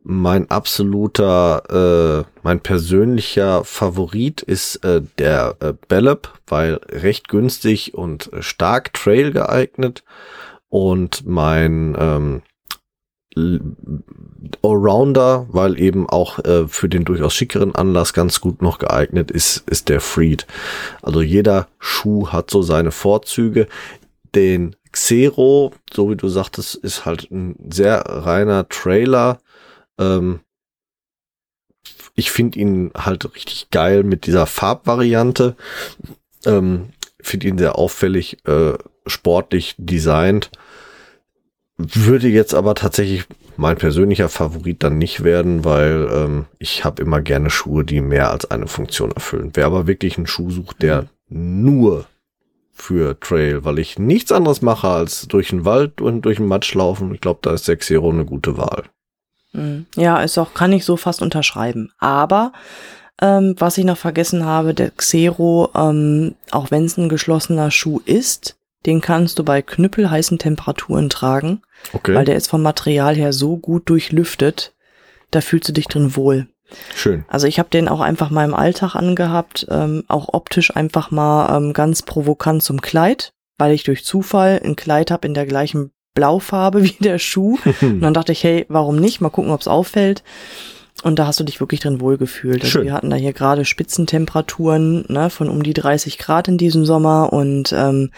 mein 0.07 0.51
absoluter, 0.51 2.25
äh, 2.27 2.39
mein 2.43 2.59
persönlicher 2.59 3.63
Favorit 3.63 4.43
ist 4.43 4.85
äh, 4.85 5.01
der 5.17 5.55
äh, 5.59 5.73
Bellop, 5.87 6.31
weil 6.45 6.79
recht 6.89 7.27
günstig 7.27 7.95
und 7.95 8.31
äh, 8.31 8.43
stark 8.43 8.93
Trail 8.93 9.31
geeignet. 9.31 10.03
Und 10.69 11.25
mein 11.25 11.97
ähm, 11.99 12.41
Allrounder, 14.61 15.47
weil 15.49 15.79
eben 15.79 16.07
auch 16.07 16.37
äh, 16.39 16.67
für 16.67 16.87
den 16.87 17.03
durchaus 17.03 17.33
schickeren 17.33 17.73
Anlass 17.73 18.13
ganz 18.13 18.39
gut 18.41 18.61
noch 18.61 18.77
geeignet 18.77 19.31
ist, 19.31 19.67
ist 19.67 19.89
der 19.89 20.01
Freed. 20.01 20.45
Also 21.01 21.23
jeder 21.23 21.67
Schuh 21.79 22.27
hat 22.27 22.51
so 22.51 22.61
seine 22.61 22.91
Vorzüge. 22.91 23.67
Den 24.35 24.75
Xero, 24.91 25.73
so 25.91 26.11
wie 26.11 26.15
du 26.15 26.27
sagtest, 26.27 26.75
ist 26.75 27.05
halt 27.05 27.31
ein 27.31 27.55
sehr 27.71 28.01
reiner 28.01 28.69
Trailer. 28.69 29.39
Ähm, 29.99 30.41
ich 32.15 32.31
finde 32.31 32.59
ihn 32.59 32.91
halt 32.95 33.35
richtig 33.35 33.69
geil 33.71 34.03
mit 34.03 34.25
dieser 34.25 34.45
Farbvariante. 34.45 35.55
Ähm, 36.45 36.89
finde 37.21 37.47
ihn 37.47 37.57
sehr 37.57 37.77
auffällig, 37.77 38.37
äh, 38.47 38.73
sportlich 39.05 39.75
designt. 39.77 40.51
Würde 41.77 42.29
jetzt 42.29 42.53
aber 42.53 42.73
tatsächlich 42.75 43.25
mein 43.57 43.77
persönlicher 43.77 44.29
Favorit 44.29 44.81
dann 44.83 44.97
nicht 44.97 45.23
werden, 45.23 45.65
weil 45.65 46.07
ähm, 46.11 46.45
ich 46.57 46.85
habe 46.85 47.01
immer 47.01 47.21
gerne 47.21 47.49
Schuhe, 47.49 47.83
die 47.83 48.01
mehr 48.01 48.31
als 48.31 48.49
eine 48.49 48.67
Funktion 48.67 49.11
erfüllen. 49.11 49.51
Wer 49.53 49.65
aber 49.65 49.87
wirklich 49.87 50.17
einen 50.17 50.27
Schuh 50.27 50.51
sucht, 50.51 50.81
der 50.81 51.07
nur 51.27 52.05
für 52.71 53.19
Trail, 53.19 53.63
weil 53.63 53.79
ich 53.79 53.97
nichts 53.97 54.31
anderes 54.31 54.61
mache 54.61 54.87
als 54.87 55.27
durch 55.27 55.49
den 55.49 55.65
Wald 55.65 56.01
und 56.01 56.23
durch 56.23 56.37
den 56.37 56.47
Matsch 56.47 56.73
laufen. 56.73 57.13
Ich 57.13 57.21
glaube, 57.21 57.39
da 57.41 57.53
ist 57.53 57.67
der 57.67 57.77
Xero 57.77 58.09
eine 58.09 58.25
gute 58.25 58.57
Wahl. 58.57 58.83
Mhm. 59.55 59.85
Ja, 59.95 60.21
ist 60.21 60.37
auch, 60.37 60.53
kann 60.53 60.71
ich 60.71 60.85
so 60.85 60.97
fast 60.97 61.21
unterschreiben. 61.21 61.91
Aber 61.99 62.51
ähm, 63.21 63.55
was 63.57 63.77
ich 63.77 63.85
noch 63.85 63.97
vergessen 63.97 64.45
habe, 64.45 64.73
der 64.73 64.91
Xero, 64.91 65.69
ähm, 65.75 66.35
auch 66.51 66.71
wenn 66.71 66.85
es 66.85 66.97
ein 66.97 67.09
geschlossener 67.09 67.71
Schuh 67.71 68.01
ist, 68.05 68.57
den 68.85 69.01
kannst 69.01 69.39
du 69.39 69.43
bei 69.43 69.61
knüppelheißen 69.61 70.37
Temperaturen 70.37 71.09
tragen, 71.09 71.61
Okay, 71.93 72.13
weil 72.13 72.25
der 72.25 72.35
ist 72.35 72.49
vom 72.49 72.61
Material 72.61 73.15
her 73.15 73.33
so 73.33 73.57
gut 73.57 73.89
durchlüftet, 73.89 74.73
da 75.31 75.41
fühlst 75.41 75.69
du 75.69 75.73
dich 75.73 75.87
drin 75.87 76.15
wohl. 76.15 76.47
schön. 76.93 77.25
Also 77.27 77.47
ich 77.47 77.57
habe 77.57 77.69
den 77.69 77.87
auch 77.87 78.01
einfach 78.01 78.29
mal 78.29 78.45
im 78.45 78.53
Alltag 78.53 78.95
angehabt, 78.95 79.65
ähm, 79.69 80.03
auch 80.07 80.33
optisch 80.33 80.75
einfach 80.75 81.09
mal 81.11 81.55
ähm, 81.55 81.73
ganz 81.73 82.01
provokant 82.03 82.61
zum 82.63 82.81
Kleid, 82.81 83.31
weil 83.57 83.71
ich 83.73 83.83
durch 83.83 84.03
Zufall 84.05 84.61
ein 84.63 84.75
Kleid 84.75 85.09
habe 85.09 85.27
in 85.27 85.33
der 85.33 85.45
gleichen 85.45 85.91
Blaufarbe 86.15 86.83
wie 86.85 86.95
der 86.99 87.19
Schuh. 87.19 87.59
Und 87.81 88.01
dann 88.01 88.15
dachte 88.15 88.31
ich, 88.31 88.43
hey, 88.43 88.65
warum 88.69 88.95
nicht? 88.95 89.21
Mal 89.21 89.29
gucken, 89.29 89.51
ob 89.51 89.61
es 89.61 89.67
auffällt. 89.67 90.23
Und 91.03 91.19
da 91.19 91.27
hast 91.27 91.39
du 91.39 91.43
dich 91.43 91.59
wirklich 91.59 91.81
drin 91.81 91.99
wohlgefühlt. 91.99 92.61
Also 92.63 92.71
Schön. 92.71 92.85
wir 92.85 92.93
hatten 92.93 93.09
da 93.11 93.15
hier 93.15 93.33
gerade 93.33 93.65
Spitzentemperaturen 93.65 95.05
ne, 95.07 95.29
von 95.29 95.49
um 95.49 95.61
die 95.61 95.73
30 95.73 96.17
Grad 96.17 96.47
in 96.47 96.57
diesem 96.57 96.85
Sommer 96.85 97.31
und 97.31 97.73
ähm, 97.73 98.11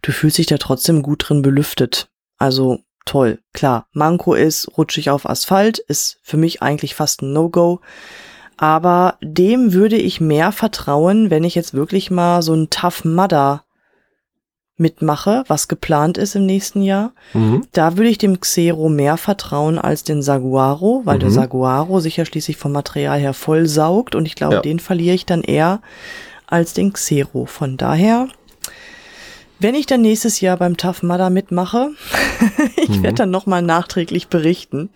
du 0.00 0.12
fühlst 0.12 0.38
dich 0.38 0.46
da 0.46 0.56
trotzdem 0.56 1.02
gut 1.02 1.28
drin 1.28 1.42
belüftet. 1.42 2.08
Also 2.38 2.80
toll. 3.04 3.38
Klar, 3.52 3.86
Manko 3.92 4.34
ist 4.34 4.76
rutschig 4.76 5.10
auf 5.10 5.28
Asphalt, 5.28 5.78
ist 5.78 6.18
für 6.22 6.36
mich 6.36 6.62
eigentlich 6.62 6.94
fast 6.94 7.22
ein 7.22 7.32
No-Go. 7.32 7.80
Aber 8.56 9.18
dem 9.20 9.72
würde 9.72 9.96
ich 9.96 10.20
mehr 10.20 10.52
vertrauen, 10.52 11.30
wenn 11.30 11.44
ich 11.44 11.54
jetzt 11.54 11.74
wirklich 11.74 12.10
mal 12.10 12.42
so 12.42 12.54
ein 12.54 12.70
Tough 12.70 13.04
Mudder 13.04 13.64
mitmache, 14.78 15.44
was 15.48 15.68
geplant 15.68 16.18
ist 16.18 16.34
im 16.34 16.46
nächsten 16.46 16.82
Jahr. 16.82 17.12
Mhm. 17.34 17.66
Da 17.72 17.96
würde 17.96 18.10
ich 18.10 18.18
dem 18.18 18.40
Xero 18.40 18.88
mehr 18.88 19.16
vertrauen 19.16 19.78
als 19.78 20.02
den 20.04 20.22
Saguaro, 20.22 21.02
weil 21.04 21.18
der 21.18 21.28
Mhm. 21.28 21.34
Saguaro 21.34 22.00
sich 22.00 22.16
ja 22.16 22.24
schließlich 22.24 22.56
vom 22.56 22.72
Material 22.72 23.18
her 23.18 23.34
voll 23.34 23.66
saugt 23.66 24.14
und 24.14 24.26
ich 24.26 24.34
glaube, 24.34 24.54
Ja. 24.56 24.60
den 24.60 24.78
verliere 24.80 25.14
ich 25.14 25.26
dann 25.26 25.42
eher 25.42 25.80
als 26.46 26.72
den 26.74 26.92
Xero. 26.92 27.46
Von 27.46 27.76
daher, 27.76 28.28
wenn 29.62 29.74
ich 29.74 29.86
dann 29.86 30.02
nächstes 30.02 30.40
Jahr 30.40 30.56
beim 30.56 30.76
Tough 30.76 31.02
Mudder 31.02 31.30
mitmache, 31.30 31.90
ich 32.76 32.88
Mhm. 32.90 33.02
werde 33.02 33.16
dann 33.16 33.30
nochmal 33.30 33.62
nachträglich 33.62 34.28
berichten. 34.28 34.90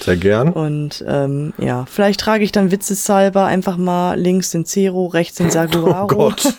Sehr 0.00 0.16
gern. 0.16 0.52
Und 0.52 1.04
ähm, 1.06 1.52
ja, 1.58 1.84
vielleicht 1.86 2.20
trage 2.20 2.44
ich 2.44 2.52
dann 2.52 2.70
witzeshalber 2.70 3.44
einfach 3.46 3.76
mal 3.76 4.18
links 4.18 4.50
den 4.50 4.64
Zero, 4.64 5.06
rechts 5.06 5.36
den 5.36 5.50
Saguaro. 5.50 6.04
Oh 6.04 6.06
Gott. 6.06 6.42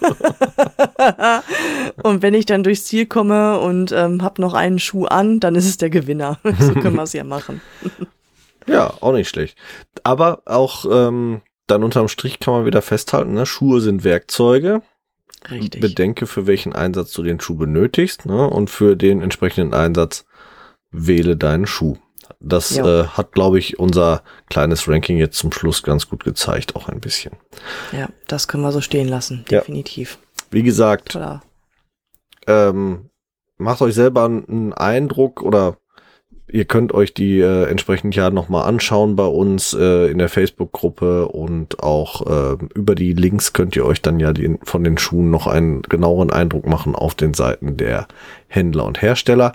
und 2.04 2.22
wenn 2.22 2.34
ich 2.34 2.46
dann 2.46 2.64
durchs 2.64 2.86
Ziel 2.86 3.06
komme 3.06 3.60
und 3.60 3.92
ähm, 3.92 4.24
hab 4.24 4.40
noch 4.40 4.54
einen 4.54 4.80
Schuh 4.80 5.06
an, 5.06 5.40
dann 5.40 5.56
ist 5.56 5.66
es 5.68 5.78
der 5.78 5.90
Gewinner. 5.90 6.40
so 6.60 6.74
können 6.74 6.96
wir 6.96 7.04
es 7.04 7.14
ja 7.14 7.24
machen. 7.24 7.62
Ja, 8.68 8.94
auch 9.02 9.14
nicht 9.14 9.30
schlecht. 9.30 9.58
Aber 10.04 10.42
auch 10.46 10.86
ähm, 10.92 11.42
dann 11.68 11.84
unterm 11.84 12.08
Strich 12.08 12.40
kann 12.40 12.54
man 12.54 12.66
wieder 12.66 12.82
festhalten, 12.82 13.34
ne? 13.34 13.46
Schuhe 13.46 13.82
sind 13.82 14.04
Werkzeuge. 14.04 14.82
Richtig. 15.52 15.82
Bedenke, 15.82 16.26
für 16.28 16.48
welchen 16.48 16.74
Einsatz 16.74 17.12
du 17.14 17.24
den 17.24 17.40
Schuh 17.40 17.56
benötigst, 17.56 18.26
ne? 18.26 18.48
Und 18.50 18.70
für 18.70 18.96
den 18.96 19.22
entsprechenden 19.22 19.74
Einsatz 19.74 20.26
wähle 20.92 21.36
deinen 21.38 21.68
Schuh. 21.68 21.98
Das 22.40 22.76
Ja. 22.76 23.02
äh, 23.02 23.08
hat, 23.08 23.32
glaube 23.34 23.60
ich, 23.60 23.78
unser 23.80 24.24
kleines 24.50 24.88
Ranking 24.88 25.18
jetzt 25.18 25.38
zum 25.38 25.52
Schluss 25.52 25.84
ganz 25.84 26.10
gut 26.10 26.24
gezeigt, 26.24 26.76
auch 26.76 26.90
ein 26.90 27.00
bisschen. 27.00 27.34
ja, 27.92 28.10
das 28.28 28.48
können 28.48 28.64
wir 28.64 28.72
so 28.72 28.82
stehen 28.82 29.08
lassen. 29.08 29.46
Ja. 29.50 29.60
Definitiv. 29.60 30.18
Wie 30.52 30.64
gesagt, 30.64 31.16
ähm, 32.48 33.10
macht 33.58 33.82
euch 33.82 33.96
selber 33.96 34.26
einen 34.26 34.74
Eindruck 34.74 35.42
oder 35.42 35.78
ihr 36.48 36.66
könnt 36.66 36.94
euch 36.94 37.14
die 37.14 37.40
äh, 37.40 37.66
entsprechend 37.66 38.16
ja 38.16 38.30
nochmal 38.30 38.68
anschauen 38.68 39.16
bei 39.16 39.26
uns 39.26 39.74
äh, 39.74 40.12
in 40.12 40.18
der 40.18 40.30
Facebook-Gruppe 40.30 41.28
und 41.28 41.82
auch 41.82 42.26
äh, 42.26 42.58
über 42.74 42.96
die 42.96 43.14
Links 43.14 43.54
könnt 43.54 43.76
ihr 43.76 43.86
euch 43.86 44.02
dann 44.02 44.20
ja 44.20 44.34
den, 44.34 44.60
von 44.64 44.84
den 44.84 44.98
Schuhen 44.98 45.32
noch 45.32 45.48
einen 45.48 45.82
genaueren 45.84 46.32
Eindruck 46.32 46.68
machen 46.68 46.96
auf 46.96 47.16
den 47.16 47.34
Seiten 47.34 47.78
der 47.78 48.08
Händler 48.48 48.86
und 48.86 49.02
Hersteller. 49.02 49.54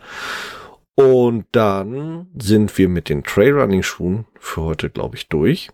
Und 0.95 1.47
dann 1.53 2.27
sind 2.39 2.77
wir 2.77 2.89
mit 2.89 3.09
den 3.09 3.23
Trailrunning-Schuhen 3.23 4.27
für 4.39 4.63
heute, 4.63 4.91
glaube 4.91 5.17
ich, 5.17 5.29
durch. 5.29 5.71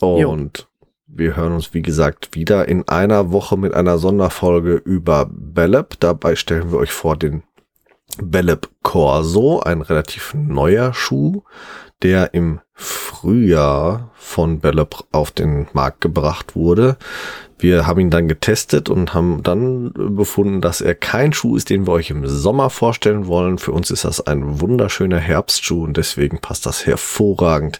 Und 0.00 0.68
wir 1.06 1.36
hören 1.36 1.52
uns, 1.52 1.74
wie 1.74 1.82
gesagt, 1.82 2.34
wieder 2.34 2.68
in 2.68 2.88
einer 2.88 3.32
Woche 3.32 3.56
mit 3.56 3.74
einer 3.74 3.98
Sonderfolge 3.98 4.74
über 4.74 5.28
Bellep. 5.30 6.00
Dabei 6.00 6.36
stellen 6.36 6.72
wir 6.72 6.78
euch 6.78 6.92
vor 6.92 7.16
den 7.16 7.42
Bellep 8.20 8.68
Corso, 8.82 9.60
ein 9.60 9.80
relativ 9.80 10.34
neuer 10.34 10.92
Schuh, 10.92 11.42
der 12.02 12.34
im 12.34 12.60
Frühjahr 12.74 14.10
von 14.14 14.60
Bellep 14.60 14.96
auf 15.12 15.30
den 15.30 15.68
Markt 15.72 16.00
gebracht 16.00 16.56
wurde. 16.56 16.96
Wir 17.58 17.86
haben 17.86 18.00
ihn 18.00 18.10
dann 18.10 18.26
getestet 18.26 18.90
und 18.90 19.14
haben 19.14 19.44
dann 19.44 19.92
befunden, 19.94 20.60
dass 20.60 20.80
er 20.80 20.96
kein 20.96 21.32
Schuh 21.32 21.54
ist, 21.56 21.70
den 21.70 21.86
wir 21.86 21.92
euch 21.92 22.10
im 22.10 22.26
Sommer 22.26 22.70
vorstellen 22.70 23.28
wollen. 23.28 23.58
Für 23.58 23.70
uns 23.70 23.92
ist 23.92 24.04
das 24.04 24.20
ein 24.26 24.60
wunderschöner 24.60 25.18
Herbstschuh 25.18 25.84
und 25.84 25.96
deswegen 25.96 26.40
passt 26.40 26.66
das 26.66 26.86
hervorragend 26.86 27.78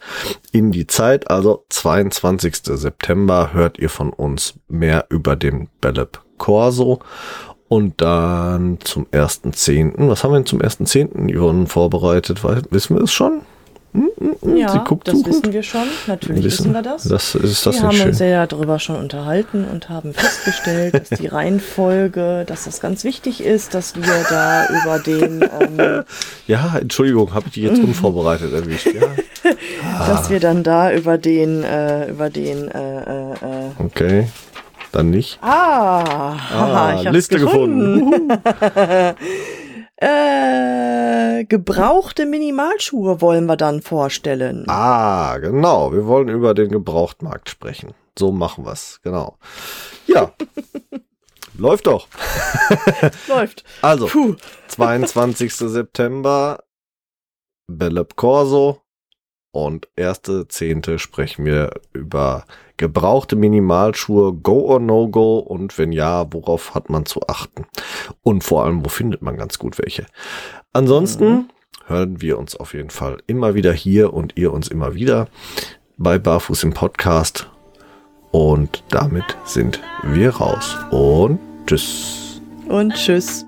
in 0.52 0.70
die 0.70 0.86
Zeit. 0.86 1.32
Also 1.32 1.64
22. 1.70 2.58
September 2.62 3.52
hört 3.52 3.78
ihr 3.80 3.90
von 3.90 4.10
uns 4.10 4.54
mehr 4.68 5.06
über 5.08 5.34
den 5.34 5.68
Bellep 5.80 6.20
Corso. 6.38 7.00
Und 7.72 8.02
dann 8.02 8.76
zum 8.84 9.06
1.10. 9.06 9.94
Was 10.10 10.22
haben 10.22 10.32
wir 10.32 10.40
denn 10.40 10.44
zum 10.44 10.60
1.10. 10.60 11.34
Yvonne 11.34 11.66
vorbereitet? 11.66 12.44
Weil, 12.44 12.60
wissen 12.68 12.96
wir 12.96 13.04
es 13.04 13.12
schon? 13.14 13.40
Hm, 13.94 14.10
hm, 14.18 14.36
hm, 14.42 14.56
Ja, 14.58 14.68
sie 14.68 14.80
guckt 14.80 15.08
das 15.08 15.16
suchend. 15.16 15.36
wissen 15.36 15.52
wir 15.54 15.62
schon. 15.62 15.86
Natürlich 16.06 16.44
wissen, 16.44 16.74
wir 16.74 16.82
das. 16.82 17.04
Das 17.04 17.34
ist 17.34 17.64
das 17.64 17.76
wir 17.76 17.82
haben 17.84 17.92
schön. 17.96 18.08
uns 18.08 18.18
ja 18.18 18.46
darüber 18.46 18.78
schon 18.78 18.96
unterhalten 18.96 19.64
und 19.64 19.88
haben 19.88 20.12
festgestellt, 20.12 20.92
dass 20.92 21.18
die 21.18 21.26
Reihenfolge, 21.28 22.44
dass 22.46 22.64
das 22.64 22.78
ganz 22.82 23.04
wichtig 23.04 23.42
ist, 23.42 23.72
dass 23.72 23.96
wir 23.96 24.26
da 24.28 24.66
über 24.68 24.98
den, 24.98 25.40
ähm, 25.40 26.04
ja, 26.46 26.76
Entschuldigung, 26.78 27.32
habe 27.32 27.46
ich 27.46 27.54
dich 27.54 27.62
jetzt 27.64 27.82
unvorbereitet 27.82 28.52
erwischt. 28.52 28.88
Ja. 28.88 29.50
dass 30.06 30.28
wir 30.28 30.40
dann 30.40 30.62
da 30.62 30.92
über 30.92 31.16
den, 31.16 31.64
äh, 31.64 32.10
über 32.10 32.28
den, 32.28 32.68
äh, 32.68 33.00
äh, 33.00 33.32
äh, 33.32 33.70
Okay, 33.78 34.26
dann 34.92 35.10
nicht. 35.10 35.38
ah, 35.42 36.36
haha, 36.50 37.00
ich 37.02 37.10
Liste 37.10 37.38
gefunden. 37.38 38.30
äh, 39.96 41.44
gebrauchte 41.44 42.26
Minimalschuhe 42.26 43.20
wollen 43.20 43.46
wir 43.46 43.56
dann 43.56 43.82
vorstellen. 43.82 44.64
Ah, 44.68 45.38
genau. 45.38 45.92
Wir 45.92 46.06
wollen 46.06 46.28
über 46.28 46.54
den 46.54 46.70
Gebrauchtmarkt 46.70 47.48
sprechen. 47.50 47.94
So 48.18 48.30
machen 48.32 48.64
wir's. 48.64 49.00
Genau. 49.02 49.38
Ja. 50.06 50.32
Läuft 51.58 51.86
doch. 51.86 52.08
Läuft. 53.28 53.64
Also, 53.82 54.06
Puh. 54.06 54.36
22. 54.68 55.54
September, 55.54 56.62
Bellep 57.66 58.16
Corso. 58.16 58.80
Und 59.54 59.88
1.10. 59.98 60.98
sprechen 60.98 61.44
wir 61.44 61.72
über 61.92 62.46
gebrauchte 62.82 63.36
Minimalschuhe, 63.36 64.32
Go 64.34 64.62
or 64.66 64.80
No 64.80 65.08
Go 65.08 65.38
und 65.38 65.78
wenn 65.78 65.92
ja, 65.92 66.26
worauf 66.32 66.74
hat 66.74 66.90
man 66.90 67.06
zu 67.06 67.20
achten? 67.28 67.64
Und 68.22 68.42
vor 68.42 68.64
allem, 68.64 68.84
wo 68.84 68.88
findet 68.88 69.22
man 69.22 69.36
ganz 69.36 69.58
gut 69.60 69.78
welche? 69.78 70.04
Ansonsten 70.72 71.28
Mhm. 71.30 71.44
hören 71.86 72.20
wir 72.20 72.38
uns 72.38 72.56
auf 72.56 72.74
jeden 72.74 72.90
Fall 72.90 73.18
immer 73.28 73.54
wieder 73.54 73.72
hier 73.72 74.12
und 74.12 74.36
ihr 74.36 74.52
uns 74.52 74.66
immer 74.66 74.94
wieder 74.94 75.28
bei 75.96 76.18
Barfuß 76.18 76.64
im 76.64 76.74
Podcast. 76.74 77.48
Und 78.32 78.82
damit 78.90 79.36
sind 79.44 79.80
wir 80.02 80.30
raus. 80.30 80.76
Und 80.90 81.38
tschüss. 81.66 82.40
Und 82.68 82.94
tschüss. 82.94 83.46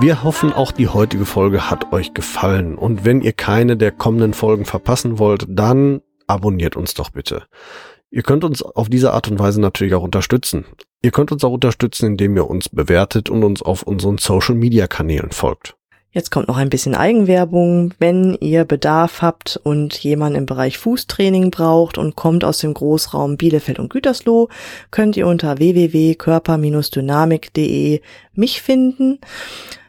Wir 0.00 0.22
hoffen, 0.24 0.54
auch 0.54 0.72
die 0.72 0.88
heutige 0.88 1.26
Folge 1.26 1.68
hat 1.70 1.92
euch 1.92 2.14
gefallen. 2.14 2.76
Und 2.76 3.04
wenn 3.04 3.20
ihr 3.20 3.32
keine 3.32 3.76
der 3.76 3.92
kommenden 3.92 4.32
Folgen 4.32 4.64
verpassen 4.64 5.18
wollt, 5.18 5.44
dann 5.48 6.00
abonniert 6.26 6.76
uns 6.76 6.94
doch 6.94 7.10
bitte. 7.10 7.44
Ihr 8.10 8.22
könnt 8.22 8.44
uns 8.44 8.62
auf 8.62 8.88
diese 8.88 9.12
Art 9.12 9.28
und 9.28 9.38
Weise 9.38 9.60
natürlich 9.60 9.94
auch 9.94 10.02
unterstützen. 10.02 10.66
Ihr 11.00 11.12
könnt 11.12 11.32
uns 11.32 11.44
auch 11.44 11.52
unterstützen, 11.52 12.06
indem 12.06 12.36
ihr 12.36 12.48
uns 12.48 12.68
bewertet 12.68 13.30
und 13.30 13.42
uns 13.42 13.62
auf 13.62 13.82
unseren 13.82 14.18
Social-Media-Kanälen 14.18 15.30
folgt. 15.30 15.76
Jetzt 16.14 16.30
kommt 16.30 16.48
noch 16.48 16.58
ein 16.58 16.68
bisschen 16.68 16.94
Eigenwerbung. 16.94 17.94
Wenn 17.98 18.36
ihr 18.38 18.66
Bedarf 18.66 19.22
habt 19.22 19.58
und 19.64 19.96
jemand 19.96 20.36
im 20.36 20.44
Bereich 20.44 20.76
Fußtraining 20.76 21.50
braucht 21.50 21.96
und 21.96 22.16
kommt 22.16 22.44
aus 22.44 22.58
dem 22.58 22.74
Großraum 22.74 23.38
Bielefeld 23.38 23.78
und 23.78 23.88
Gütersloh, 23.88 24.50
könnt 24.90 25.16
ihr 25.16 25.26
unter 25.26 25.56
www.körper-dynamik.de 25.56 28.02
mich 28.34 28.60
finden. 28.60 29.20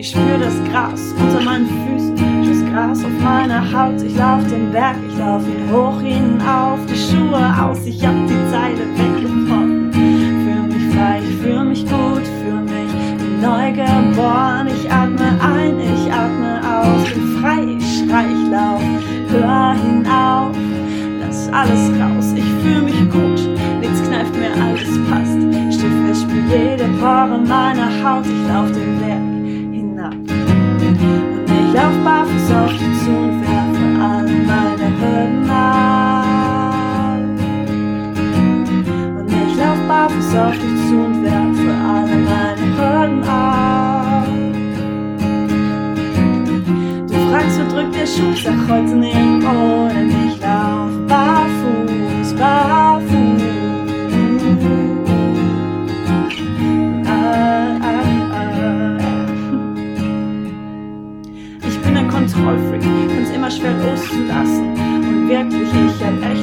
Ich 0.00 0.08
spür 0.08 0.38
das 0.38 0.54
Gras 0.72 1.14
unter 1.20 1.42
meinen 1.44 1.66
Füßen, 1.66 2.16
das 2.48 2.72
Gras 2.72 3.04
auf 3.04 3.22
meiner 3.22 3.60
Haut. 3.70 4.00
Ich 4.00 4.16
lauf 4.16 4.42
den 4.48 4.72
Berg, 4.72 4.96
ich 5.06 5.18
lauf 5.18 5.42
ihn 5.46 5.70
hoch 5.70 6.00
hinauf, 6.00 6.78
die 6.88 6.96
Schuhe 6.96 7.54
aus, 7.62 7.84
ich 7.84 8.02
hab 8.02 8.14
die 8.26 8.50
Zeile 8.50 8.80
weggebrochen. 8.96 9.92
Fühl 9.92 10.62
mich 10.72 10.94
frei, 10.94 11.20
ich 11.22 11.36
fühl 11.36 11.64
mich 11.66 11.82
gut, 11.84 12.24
fühl 12.40 12.62
mich 12.62 12.90
neu 13.42 13.72
geboren. 13.72 14.68
Ich 14.68 14.90
atme 14.90 15.38
ein, 15.38 15.78
ich 15.78 16.10
atme 16.10 16.62
aus, 16.64 17.12
bin 17.12 17.38
frei, 17.38 17.76
ich 17.76 17.98
schrei, 17.98 18.24
ich 18.24 18.50
lauf, 18.50 18.80
hör 19.28 19.74
hinauf, 19.74 20.56
lass 21.20 21.52
alles 21.52 21.90
raus. 22.00 22.32
Ich 22.34 22.50
fühl 22.62 22.80
mich 22.80 23.00
gut, 23.10 23.58
nichts 23.80 24.02
kneift 24.08 24.34
mir, 24.34 24.54
alles 24.64 24.98
passt. 25.10 25.38
Steh 25.78 25.92
fest, 26.06 26.22
spür 26.22 26.58
jede 26.58 26.84
Pore 26.98 27.38
meiner 27.46 27.90
Haut, 28.02 28.24
ich 28.24 28.48
lauf 28.48 28.72
den 28.72 28.98
Berg 28.98 29.29
barfuß 40.30 40.36
auf 40.36 40.52
dich 40.52 40.88
zu 40.88 40.96
und 40.96 41.22
werfe 41.24 41.74
alle 41.88 42.16
meine 42.16 42.66
Hürden 42.76 43.22
ab. 43.24 44.26
Du 47.08 47.14
fragst, 47.30 47.60
wo 47.60 47.64
drückt 47.74 47.94
der 47.94 48.06
Schuh? 48.06 48.34
Sag 48.34 48.68
heute 48.68 48.94
nirgendwo, 48.96 49.88
denn 49.88 50.10
ich 50.28 50.40
lauf 50.40 50.90
barfuß, 51.08 52.34
barfuß. 52.34 53.42
Ah, 57.06 57.76
ah, 57.82 58.04
ah. 58.32 58.98
Ich 61.66 61.78
bin 61.80 61.96
ein 61.96 62.08
Kontrollfreak, 62.08 62.82
find's 62.82 63.30
immer 63.30 63.50
schwer 63.50 63.72
loszulassen. 63.72 64.70
Und 64.70 65.28
wirklich, 65.28 65.89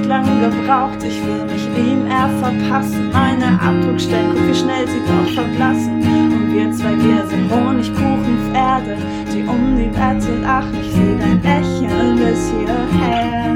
lange 0.07 0.49
gebraucht. 0.49 1.03
Ich 1.03 1.21
will 1.25 1.45
mich 1.45 1.65
ihm 1.77 2.07
eher 2.07 2.29
verpassen. 2.39 3.11
Meine 3.11 3.59
Abdruckstellen, 3.61 4.31
guck 4.33 4.47
wie 4.47 4.55
schnell 4.55 4.87
sie 4.87 5.01
doch 5.05 5.29
verblassen. 5.33 6.01
Und 6.01 6.53
wir 6.53 6.71
zwei, 6.71 6.95
wir 6.97 7.25
sind 7.27 7.51
Honigkuchenpferde, 7.51 8.97
die 9.33 9.43
um 9.43 9.77
die 9.77 9.91
Wette 9.91 10.41
lachen. 10.41 10.77
Ich 10.81 10.91
seh 10.91 11.17
dein 11.17 11.41
Lächeln 11.41 12.15
bis 12.15 12.51
hierher. 12.51 13.55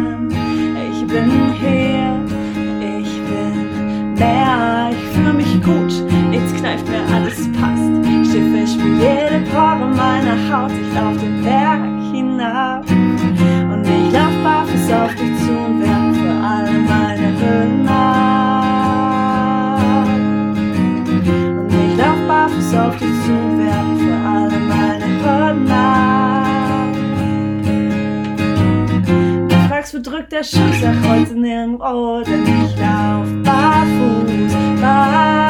Ich 0.92 1.08
bin 1.08 1.54
hier, 1.60 2.20
ich 3.00 3.14
bin 3.28 4.14
mehr, 4.14 4.92
ich 4.92 5.16
fühl 5.16 5.34
mich 5.34 5.62
gut, 5.64 5.94
nichts 6.30 6.54
kneift 6.54 6.88
mir, 6.88 7.02
alles 7.14 7.52
passt. 7.54 7.92
Fest 8.62 8.78
wie 8.80 8.94
jede 8.94 9.44
Pore 9.52 9.88
meiner 9.96 10.38
Haut, 10.50 10.72
ich 10.72 10.96
lauf 10.96 11.18
den 11.18 11.44
Berg 11.44 11.82
hinab. 12.14 12.86
Und 12.90 13.84
ich 13.86 14.14
lauf 14.14 14.36
barfuß 14.44 14.92
auf 14.94 15.16
dich 15.16 15.31
Tagsfuß 29.92 30.02
drückt 30.04 30.32
der 30.32 30.44
Schuh, 30.44 30.72
sag 30.80 30.96
heute 31.06 31.34
nirgendwo, 31.34 32.22
denn 32.24 32.44
ich 32.44 32.78
lauf 32.78 33.28
barfuß, 33.44 34.54
barfuß. 34.82 35.41